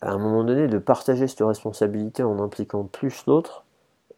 [0.00, 3.64] À un moment donné, de partager cette responsabilité en impliquant plus l'autre,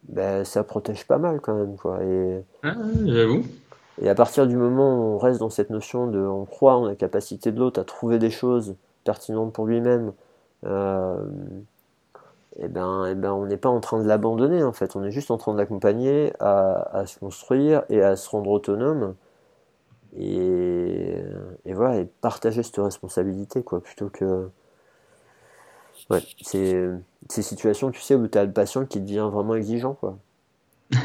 [0.03, 1.75] ben, ça protège pas mal quand même.
[1.77, 2.03] Quoi.
[2.03, 2.75] Et, ah,
[3.05, 3.43] j'avoue.
[4.01, 6.85] Et à partir du moment où on reste dans cette notion de on croit en
[6.85, 10.13] la capacité de l'autre à trouver des choses pertinentes pour lui-même,
[10.65, 11.17] euh,
[12.59, 15.11] et ben, et ben on n'est pas en train de l'abandonner en fait, on est
[15.11, 19.15] juste en train de l'accompagner à, à, se construire et à se rendre autonome
[20.17, 21.23] et,
[21.65, 24.49] et voilà, et partager cette responsabilité, quoi, plutôt que.
[26.09, 26.89] Ouais, c'est
[27.29, 30.17] ces situations, tu sais, où tu as le patient qui devient vraiment exigeant, quoi.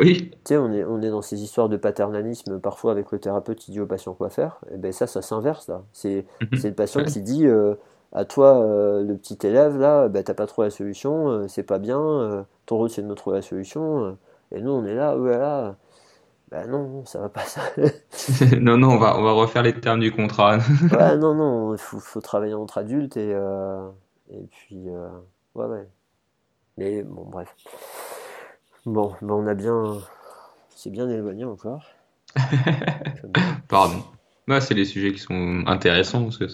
[0.00, 0.30] oui.
[0.30, 3.58] Tu sais, on est, on est dans ces histoires de paternalisme, parfois avec le thérapeute
[3.58, 5.82] qui dit au patient quoi faire, et ben ça, ça s'inverse, là.
[5.92, 6.60] C'est mhm.
[6.62, 7.74] le patient qui dit euh,
[8.12, 11.64] à toi, euh, le petit élève, là, ben, t'as pas trouvé la solution, euh, c'est
[11.64, 14.16] pas bien, ton rôle c'est de me trouver la solution,
[14.52, 15.76] et nous on est là, voilà
[16.54, 17.62] bah non, ça va pas ça.
[18.60, 20.58] non, non, on va, on va refaire les termes du contrat.
[20.58, 23.88] ouais, non, non, il faut, faut, travailler entre adultes et, euh,
[24.30, 25.08] et puis, euh,
[25.56, 25.88] ouais, ouais.
[26.78, 27.48] Mais bon, bref.
[28.86, 29.98] Bon, bah on a bien,
[30.76, 31.90] c'est bien éloigné encore.
[33.68, 34.04] Pardon.
[34.46, 36.44] Bah, c'est les sujets qui sont intéressants parce que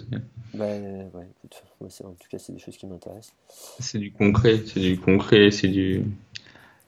[0.54, 3.34] Bah, ouais, écoute, en tout cas, c'est des choses qui m'intéressent.
[3.80, 6.04] C'est du concret, c'est du concret, c'est du.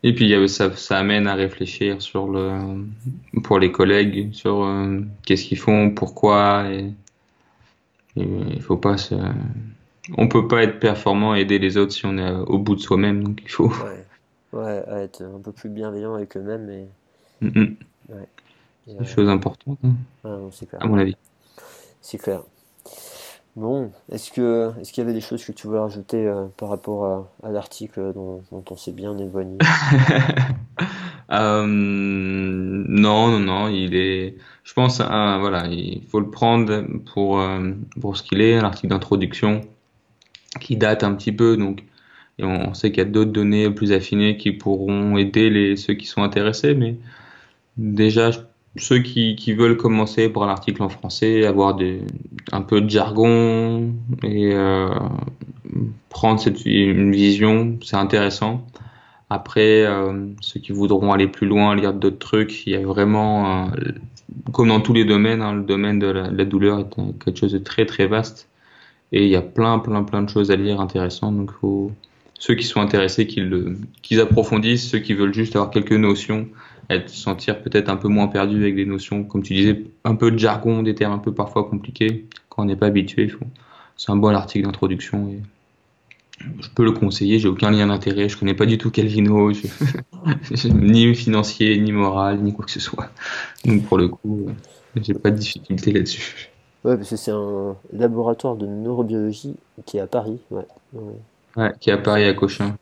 [0.05, 2.85] Et puis ça, ça amène à réfléchir sur le,
[3.45, 6.71] pour les collègues, sur euh, qu'est-ce qu'ils font, pourquoi.
[6.71, 6.93] Et,
[8.17, 9.15] il faut pas se,
[10.19, 12.81] on peut pas être performant et aider les autres si on est au bout de
[12.81, 13.23] soi-même.
[13.23, 13.69] Donc il faut.
[13.69, 14.05] Ouais.
[14.61, 16.69] ouais, être un peu plus bienveillant avec eux-mêmes.
[16.69, 16.87] Et...
[17.41, 17.75] Mm
[18.09, 18.27] Ouais.
[18.87, 19.79] C'est une chose importante.
[19.85, 19.95] Hein.
[20.25, 20.39] Ah,
[20.69, 20.83] clair.
[20.83, 21.17] À mon avis.
[22.01, 22.43] C'est clair.
[23.55, 26.71] Bon, est-ce que est-ce qu'il y avait des choses que tu voulais rajouter euh, par
[26.71, 29.59] rapport à, l'article dont, on s'est bien éloigné?
[31.31, 34.37] Euh, Non, non, non, il est.
[34.65, 36.85] Je pense, voilà, il faut le prendre
[37.15, 39.63] pour euh, pour ce qu'il est, un article d'introduction
[40.61, 41.85] qui date un petit peu, donc
[42.39, 45.95] et on sait qu'il y a d'autres données plus affinées qui pourront aider les ceux
[45.95, 46.97] qui sont intéressés, mais
[47.77, 48.31] déjà,
[48.77, 52.01] ceux qui, qui, veulent commencer par un article en français, avoir des,
[52.53, 53.93] un peu de jargon
[54.23, 54.89] et euh,
[56.09, 58.67] prendre cette, une vision, c'est intéressant.
[59.31, 63.71] Après, euh, ceux qui voudront aller plus loin, lire d'autres trucs, il y a vraiment,
[64.53, 67.39] comme dans tous les domaines, hein, le domaine de la, de la, douleur est quelque
[67.39, 68.49] chose de très très vaste
[69.13, 71.37] et il y a plein plein plein de choses à lire intéressantes.
[71.37, 71.93] Donc, faut,
[72.43, 76.49] ceux qui sont intéressés, qu'ils approfondissent, ceux qui veulent juste avoir quelques notions
[76.91, 80.33] être sentir peut-être un peu moins perdu avec des notions, comme tu disais, un peu
[80.33, 83.33] de jargon, des termes un peu parfois compliqués quand on n'est pas habitué.
[83.97, 85.41] C'est un bon article d'introduction
[86.59, 89.53] je peux le conseiller, j'ai aucun lien d'intérêt, je connais pas du tout Calvino,
[90.65, 93.09] ni financier, ni moral, ni quoi que ce soit.
[93.65, 94.47] Donc pour le coup,
[94.97, 96.51] j'ai pas de difficulté là-dessus.
[96.83, 99.55] Ouais, parce que c'est un laboratoire de neurobiologie
[99.87, 100.41] qui est à Paris.
[100.51, 100.67] Ouais,
[101.81, 102.77] qui est à Paris à Cochin,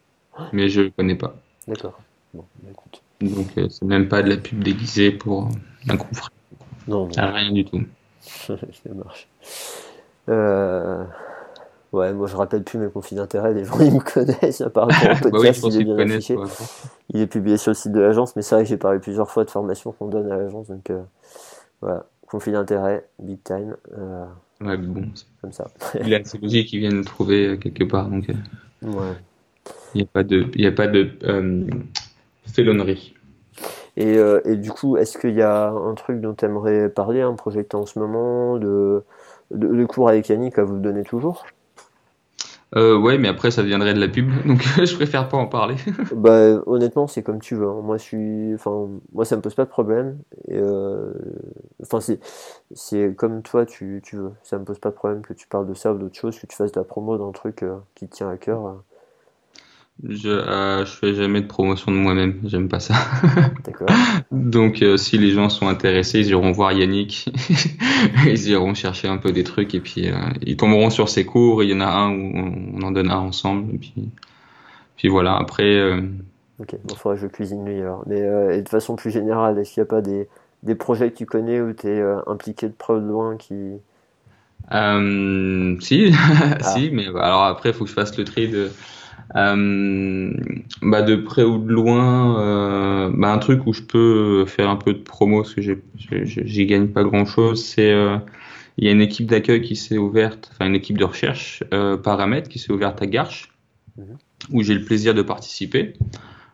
[0.53, 1.35] mais je le connais pas.
[1.67, 2.01] D'accord.
[2.35, 3.03] Bon, bah, écoute.
[3.21, 5.49] Donc euh, c'est même pas de la pub déguisée pour
[5.89, 6.31] un confrère.
[6.89, 7.13] Non, non.
[7.17, 7.83] Ah, rien du tout.
[8.21, 8.55] ça
[8.95, 9.29] marche.
[10.29, 11.05] Euh...
[11.93, 14.87] Ouais, moi je rappelle plus mes conflits d'intérêt, les gens ils me connaissent, à part
[14.87, 16.37] le podcast, il est bien affiché.
[17.09, 19.29] Il est publié sur le site de l'agence, mais c'est vrai que j'ai parlé plusieurs
[19.29, 21.03] fois de formation qu'on donne à l'agence, donc euh,
[21.81, 23.77] voilà, conflit d'intérêt, big time.
[23.99, 24.25] Euh,
[24.61, 25.11] ouais, bon,
[25.41, 25.71] comme ça.
[26.05, 28.29] il est assez logique qu'ils viennent trouver euh, quelque part, donc
[28.83, 28.91] ouais.
[29.95, 31.11] il n'y a pas de, il y a pas de
[32.47, 33.15] félonnerie.
[33.97, 37.35] Et, et, du coup, est-ce qu'il y a un truc dont tu aimerais parler, un
[37.35, 39.03] projet en ce moment, de,
[39.51, 41.45] de, de cours avec Yannick à vous donner toujours?
[42.77, 45.75] Euh, ouais, mais après ça deviendrait de la pub, donc je préfère pas en parler.
[46.15, 47.67] bah honnêtement, c'est comme tu veux.
[47.67, 47.81] Hein.
[47.83, 50.19] Moi, je suis, enfin, moi ça me pose pas de problème.
[50.51, 51.13] Euh...
[51.83, 52.21] Enfin, c'est,
[52.73, 54.33] c'est comme toi, tu, tu veux.
[54.43, 56.47] Ça me pose pas de problème que tu parles de ça ou d'autre chose, que
[56.47, 58.83] tu fasses de la promo d'un truc euh, qui te tient à cœur.
[60.05, 60.09] Euh.
[60.09, 62.95] Je, euh, je fais jamais de promotion de moi-même, j'aime pas ça.
[63.65, 63.89] D'accord.
[64.31, 67.29] Donc euh, si les gens sont intéressés, ils iront voir Yannick,
[68.27, 71.63] ils iront chercher un peu des trucs et puis euh, ils tomberont sur ses cours.
[71.63, 72.33] Il y en a un où
[72.75, 73.93] on en donne un ensemble et puis,
[74.97, 75.37] puis voilà.
[75.37, 75.75] Après.
[75.75, 76.01] Euh,
[76.61, 78.03] ok, bon, faudrait que je cuisine lui alors.
[78.07, 78.21] Mais
[78.57, 80.29] et de façon plus générale, est-ce qu'il n'y a pas des,
[80.63, 83.55] des projets que tu connais où tu es impliqué de près ou de loin qui
[85.81, 86.13] si,
[86.61, 88.71] si, mais alors après, il faut que je fasse le tri de
[89.37, 90.33] euh,
[90.83, 94.77] bah de près ou de loin, euh, bah un truc où je peux faire un
[94.77, 95.63] peu de promo parce que
[96.25, 98.17] j'y gagne pas grand chose, c'est euh,
[98.79, 101.97] il y a une équipe d'accueil qui s'est ouverte, enfin une équipe de recherche euh,
[101.97, 103.53] paramètres qui s'est ouverte à Garches,
[103.97, 104.17] mhm.
[104.53, 105.95] où j'ai le plaisir de participer.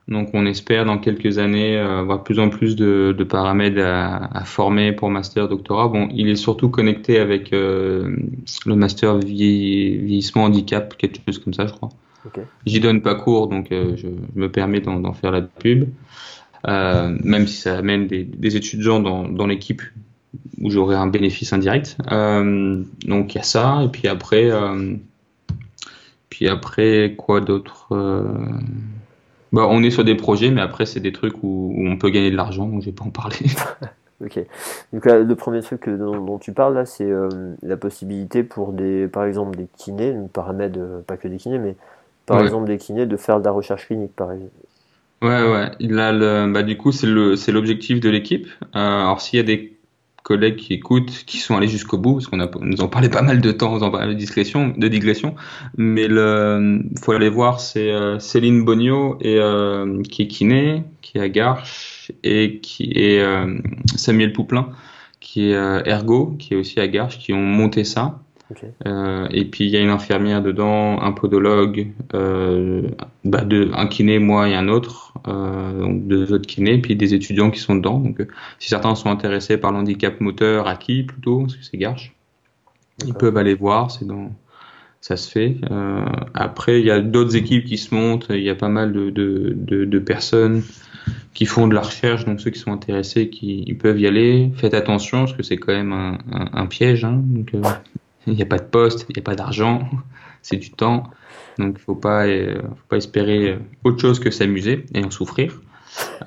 [0.08, 4.44] Donc on espère dans quelques années avoir plus en plus de, de paramètres à, à,
[4.44, 5.88] former pour master, doctorat.
[5.88, 8.16] Bon, il est surtout connecté avec le
[8.66, 11.88] master vieillissement handicap, quelque chose comme ça, je crois.
[12.66, 15.88] J'y donne pas cours, donc euh, je, me permets d'en faire la pub.
[16.66, 19.82] Euh, même si ça amène des, étudiants dans, dans l'équipe
[20.60, 21.96] où j'aurai un bénéfice indirect.
[22.10, 24.50] Euh, donc il y a ça, et puis après,
[26.28, 27.86] puis après quoi d'autre
[29.52, 32.30] bah, On est sur des projets, mais après c'est des trucs où, on peut gagner
[32.30, 33.36] de l'argent, donc je vais pas en parler.
[34.24, 34.40] ok.
[34.92, 37.10] Donc le premier truc dont, tu parles là, c'est
[37.62, 41.76] la possibilité pour des, par exemple des kinés, paramètres, pas que des kinés, mais
[42.26, 44.52] par exemple des kinés, de faire de la recherche clinique, par exemple.
[45.22, 45.70] Ouais, ouais.
[45.80, 48.46] Le, bah, du coup, c'est le, c'est l'objectif de l'équipe.
[48.74, 49.76] Euh, alors, s'il y a des
[50.26, 53.22] collègues qui écoutent, qui sont allés jusqu'au bout, parce qu'on a, nous en parlait pas
[53.22, 55.36] mal de temps, en parlait de digression, de digression,
[55.76, 61.18] mais le, faut aller voir, c'est euh, Céline Bogno et euh, qui est kiné, qui
[61.18, 63.56] est à Garches, et qui est euh,
[63.94, 64.70] Samuel Pouplin,
[65.20, 68.18] qui est ergo, qui est aussi à Garches, qui ont monté ça.
[68.86, 72.82] Euh, et puis il y a une infirmière dedans, un podologue, euh,
[73.24, 77.14] bah de, un kiné, moi et un autre, euh, donc deux autres kinés, puis des
[77.14, 77.98] étudiants qui sont dedans.
[77.98, 78.28] Donc euh,
[78.58, 82.14] si certains sont intéressés par l'handicap moteur acquis plutôt, parce que c'est Garche,
[83.04, 84.30] ils peuvent aller voir, c'est dans,
[85.00, 85.56] ça se fait.
[85.70, 86.04] Euh,
[86.34, 89.10] après il y a d'autres équipes qui se montent, il y a pas mal de,
[89.10, 90.62] de, de, de, personnes
[91.34, 94.52] qui font de la recherche, donc ceux qui sont intéressés, qui ils peuvent y aller.
[94.54, 97.04] Faites attention parce que c'est quand même un, un, un piège.
[97.04, 97.52] Hein, donc,
[98.32, 99.88] il n'y a pas de poste, il n'y a pas d'argent,
[100.42, 101.10] c'est du temps.
[101.58, 105.10] Donc, il faut pas, euh, faut pas espérer euh, autre chose que s'amuser et en
[105.10, 105.60] souffrir.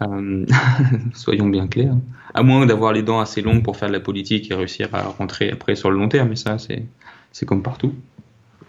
[0.02, 0.46] Euh,
[1.14, 1.96] soyons bien clairs.
[2.34, 5.04] À moins d'avoir les dents assez longues pour faire de la politique et réussir à
[5.04, 6.84] rentrer après sur le long terme, mais ça, c'est,
[7.32, 7.94] c'est comme partout.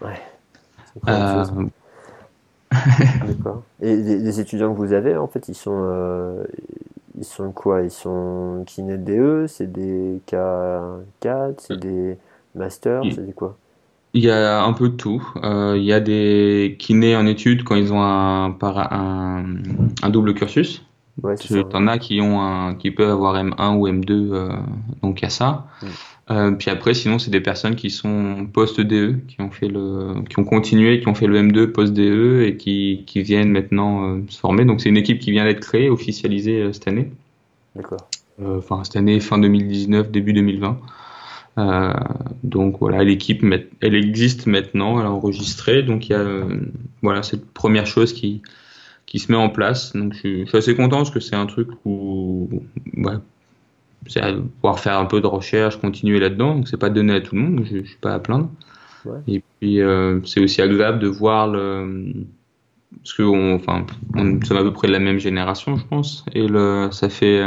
[0.01, 0.19] Ouais.
[1.07, 1.45] Euh...
[3.27, 3.63] D'accord.
[3.81, 6.43] Et les, étudiants que vous avez, en fait, ils sont, euh,
[7.17, 7.81] ils sont quoi?
[7.81, 12.17] Ils sont kiné DE, c'est des K4, c'est des
[12.55, 13.57] Master, c'est quoi
[14.13, 15.25] Il y a un peu de tout.
[15.43, 19.45] Euh, il y a des kinés en études quand ils ont un, un,
[20.01, 20.83] un double cursus.
[21.23, 21.35] Ouais,
[21.73, 24.49] en as qui ont un, qui peuvent avoir M1 ou M2, euh,
[25.03, 25.67] donc il y a ça.
[25.81, 25.87] Mm.
[26.31, 30.39] Euh, puis après, sinon, c'est des personnes qui sont post-DE, qui ont fait le, qui
[30.39, 34.63] ont continué, qui ont fait le M2 post-DE et qui, qui viennent maintenant se former.
[34.63, 37.11] Donc c'est une équipe qui vient d'être créée, officialisée cette année.
[37.75, 38.07] D'accord.
[38.43, 40.79] Enfin, cette année, fin 2019, début 2020.
[41.57, 41.93] Euh,
[42.43, 43.43] donc voilà, l'équipe,
[43.81, 45.83] elle existe maintenant, elle est enregistrée.
[45.83, 46.59] Donc il y a euh,
[47.01, 48.41] voilà cette première chose qui
[49.05, 49.93] qui se met en place.
[49.93, 52.63] Donc je suis, assez content parce que c'est un truc où
[52.93, 53.21] bah,
[54.07, 54.21] c'est
[54.61, 56.55] pouvoir faire un peu de recherche, continuer là-dedans.
[56.55, 58.49] Donc c'est pas donné à tout le monde, je, je suis pas à plaindre.
[59.27, 59.79] Et puis,
[60.25, 62.13] c'est aussi agréable de voir le.
[62.97, 66.23] Parce que, on, enfin, on sommes à peu près de la même génération, je pense.
[66.33, 67.41] Et le, ça fait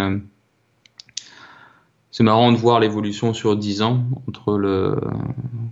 [2.14, 4.94] c'est marrant de voir l'évolution sur 10 ans entre le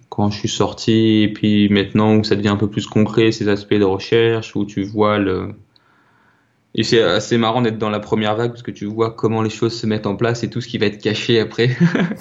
[0.08, 3.46] quand je suis sorti et puis maintenant où ça devient un peu plus concret ces
[3.48, 5.54] aspects de recherche où tu vois le
[6.74, 9.50] et c'est assez marrant d'être dans la première vague parce que tu vois comment les
[9.50, 11.76] choses se mettent en place et tout ce qui va être caché après.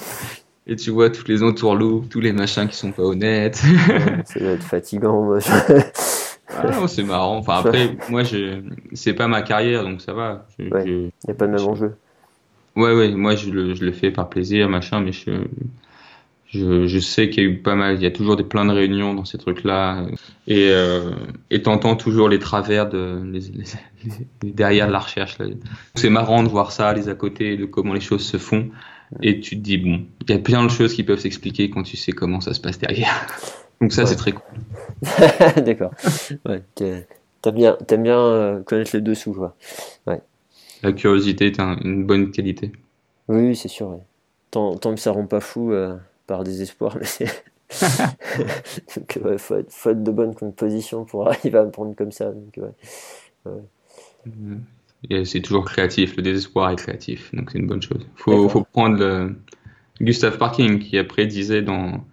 [0.68, 3.56] Et tu vois toutes les entourloups tous les machins qui sont pas honnêtes.
[3.56, 5.32] Ça va être fatigant
[6.48, 7.38] ah c'est marrant.
[7.38, 8.62] Enfin après moi je
[8.94, 10.46] c'est pas ma carrière donc ça va.
[10.60, 11.96] Il n'y a pas de même enjeu
[12.76, 15.32] Ouais, ouais, moi je le, je le fais par plaisir, machin, mais je,
[16.48, 18.66] je, je sais qu'il y a eu pas mal, il y a toujours des plein
[18.66, 20.06] de réunions dans ces trucs-là,
[20.48, 21.12] et euh,
[21.50, 23.42] et t'entends toujours les travers de les,
[24.44, 25.38] les, derrière de la recherche.
[25.96, 28.70] C'est marrant de voir ça, les à côté, de comment les choses se font,
[29.22, 31.84] et tu te dis bon, il y a plein de choses qui peuvent s'expliquer quand
[31.84, 33.28] tu sais comment ça se passe derrière.
[33.82, 34.60] Donc ça, c'est très cool.
[35.66, 35.92] D'accord.
[36.46, 37.06] Ouais, t'aimes
[37.56, 39.56] bien, aimes bien euh, connaître les dessous, quoi.
[40.06, 40.22] Ouais
[40.84, 42.72] la curiosité est une bonne qualité.
[43.28, 44.00] Oui, c'est sûr.
[44.52, 45.96] Tant, tant, que ça rend pas fou euh,
[46.28, 47.44] par désespoir, mais c'est.
[48.98, 52.32] donc, ouais, faut, être, de bonne composition pour arriver à me prendre comme ça.
[52.32, 52.60] Donc,
[53.46, 55.24] ouais.
[55.26, 58.02] C'est toujours créatif, le désespoir est créatif, donc c'est une bonne chose.
[58.02, 59.36] Il faut, faut, prendre le...
[60.00, 62.04] Gustave Parking qui après disait dans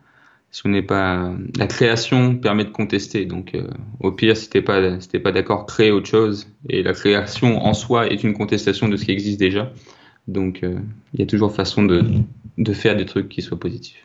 [0.51, 3.27] si on n'est pas la création permet de contester.
[3.27, 3.69] Donc euh,
[4.01, 6.49] au pire si t'es pas si pas d'accord crée autre chose.
[6.69, 9.71] Et la création en soi est une contestation de ce qui existe déjà.
[10.27, 10.79] Donc euh,
[11.15, 12.05] il y a toujours façon de,
[12.57, 14.05] de faire des trucs qui soient positifs.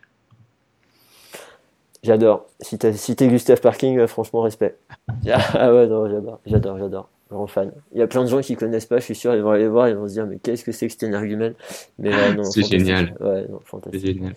[2.03, 2.47] J'adore.
[2.59, 4.77] Si t'as cité Gustave Parking euh, franchement respect.
[5.25, 6.39] Ah ouais non j'adore.
[6.45, 7.09] J'adore j'adore.
[7.31, 7.71] Grand fan.
[7.93, 9.69] Il y a plein de gens qui connaissent pas je suis sûr ils vont aller
[9.69, 11.51] voir ils vont se dire mais qu'est-ce que c'est que un argument?
[11.99, 13.15] Mais non c'est génial.
[13.21, 14.05] Ouais non fantastique.
[14.05, 14.35] Génial.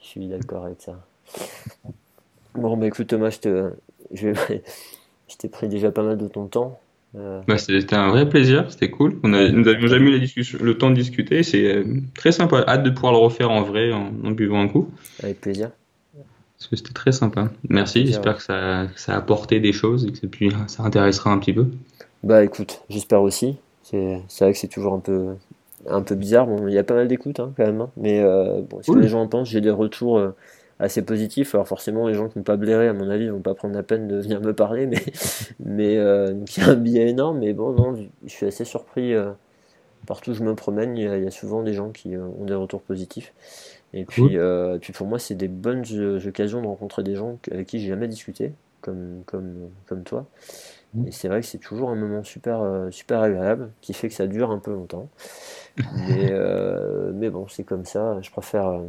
[0.00, 0.98] je suis d'accord avec ça
[2.54, 3.70] Bon, bah écoute Thomas, je te,
[4.12, 4.28] je,
[5.28, 6.80] je t'ai pris déjà pas mal de ton temps.
[7.16, 7.40] Euh...
[7.46, 9.18] Bah, c'était un vrai plaisir, c'était cool.
[9.22, 11.84] On a, nous n'avions jamais eu la le temps de discuter, c'est euh,
[12.14, 12.64] très sympa.
[12.66, 14.90] Hâte de pouvoir le refaire en vrai en, buvant un coup.
[15.22, 15.70] Avec plaisir.
[16.58, 17.50] Parce que c'était très sympa.
[17.68, 21.38] Merci, j'espère que ça, ça, a apporté des choses et que puis, ça intéressera un
[21.38, 21.66] petit peu.
[22.22, 23.56] Bah écoute, j'espère aussi.
[23.82, 25.34] C'est vrai que c'est toujours un peu,
[25.88, 26.46] un peu bizarre.
[26.46, 27.80] Bon, il y a pas mal d'écoutes hein, quand même.
[27.82, 27.90] Hein.
[27.96, 30.18] Mais euh, bon, ce que les gens en pensent, j'ai des retours.
[30.18, 30.34] Euh,
[30.78, 31.54] assez positif.
[31.54, 33.82] Alors forcément, les gens qui n'ont pas blairé, à mon avis, vont pas prendre la
[33.82, 35.02] peine de venir me parler, mais
[35.64, 37.38] mais euh, il y a un billet énorme.
[37.38, 39.14] Mais bon, non, je suis assez surpris.
[39.14, 39.30] Euh,
[40.06, 42.54] partout où je me promène, il y, a, souvent des gens qui euh, ont des
[42.54, 43.32] retours positifs.
[43.92, 44.36] Et puis,
[44.80, 45.84] puis pour moi, c'est des bonnes
[46.26, 50.26] occasions de rencontrer des gens avec qui j'ai jamais discuté, comme comme comme toi.
[50.94, 51.08] Mmh.
[51.08, 54.26] Et c'est vrai que c'est toujours un moment super super agréable, qui fait que ça
[54.26, 55.08] dure un peu longtemps.
[56.08, 56.30] Mais
[57.14, 58.20] mais bon, c'est comme ça.
[58.20, 58.80] Je préfère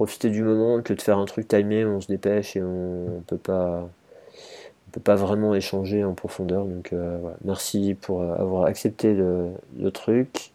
[0.00, 3.36] profiter du moment que de faire un truc timé, on se dépêche et on, peut
[3.36, 6.64] pas on peut pas vraiment échanger en profondeur.
[6.64, 7.36] Donc euh, voilà.
[7.44, 10.52] merci pour euh, avoir accepté le, truc,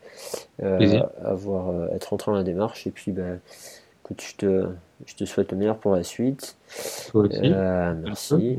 [0.63, 3.35] euh, avoir être rentré dans la démarche et puis bah,
[4.03, 4.67] écoute, je te
[5.05, 6.57] je te souhaite le meilleur pour la suite.
[7.93, 8.57] merci.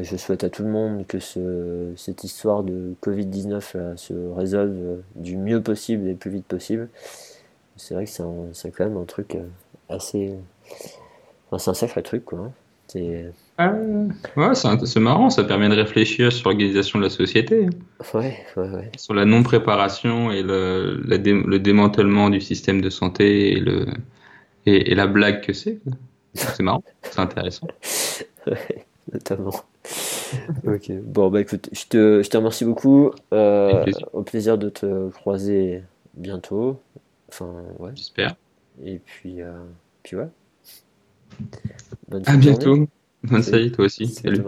[0.00, 5.36] je souhaite à tout le monde que ce, cette histoire de Covid-19 se résolve du
[5.36, 6.88] mieux possible et le plus vite possible.
[7.76, 8.10] C'est vrai que
[8.54, 9.36] c'est quand même un truc
[9.88, 10.34] assez.
[11.58, 12.38] c'est un sacré truc, quoi.
[12.38, 12.52] Hein.
[12.88, 13.32] C'est.
[13.58, 17.68] ouais, c'est marrant, ça permet de réfléchir sur l'organisation de la société.
[18.14, 18.92] Ouais, ouais, ouais.
[18.96, 23.86] Sur la non-préparation et le, le démantèlement du système de santé et, le,
[24.66, 25.80] et, la blague que c'est.
[26.34, 27.66] C'est marrant, c'est intéressant.
[28.46, 29.54] ouais, notamment.
[30.66, 33.10] ok, bon, bah écoute, je te, je te remercie beaucoup.
[33.32, 35.82] Euh, au plaisir de te croiser
[36.14, 36.80] bientôt.
[37.28, 37.90] Enfin, ouais.
[37.96, 38.36] J'espère.
[38.84, 39.64] Et puis, euh,
[40.02, 40.28] puis ouais.
[42.08, 42.88] Bonne à bientôt.
[43.22, 44.06] Bonne salut, toi aussi.
[44.08, 44.42] Salut.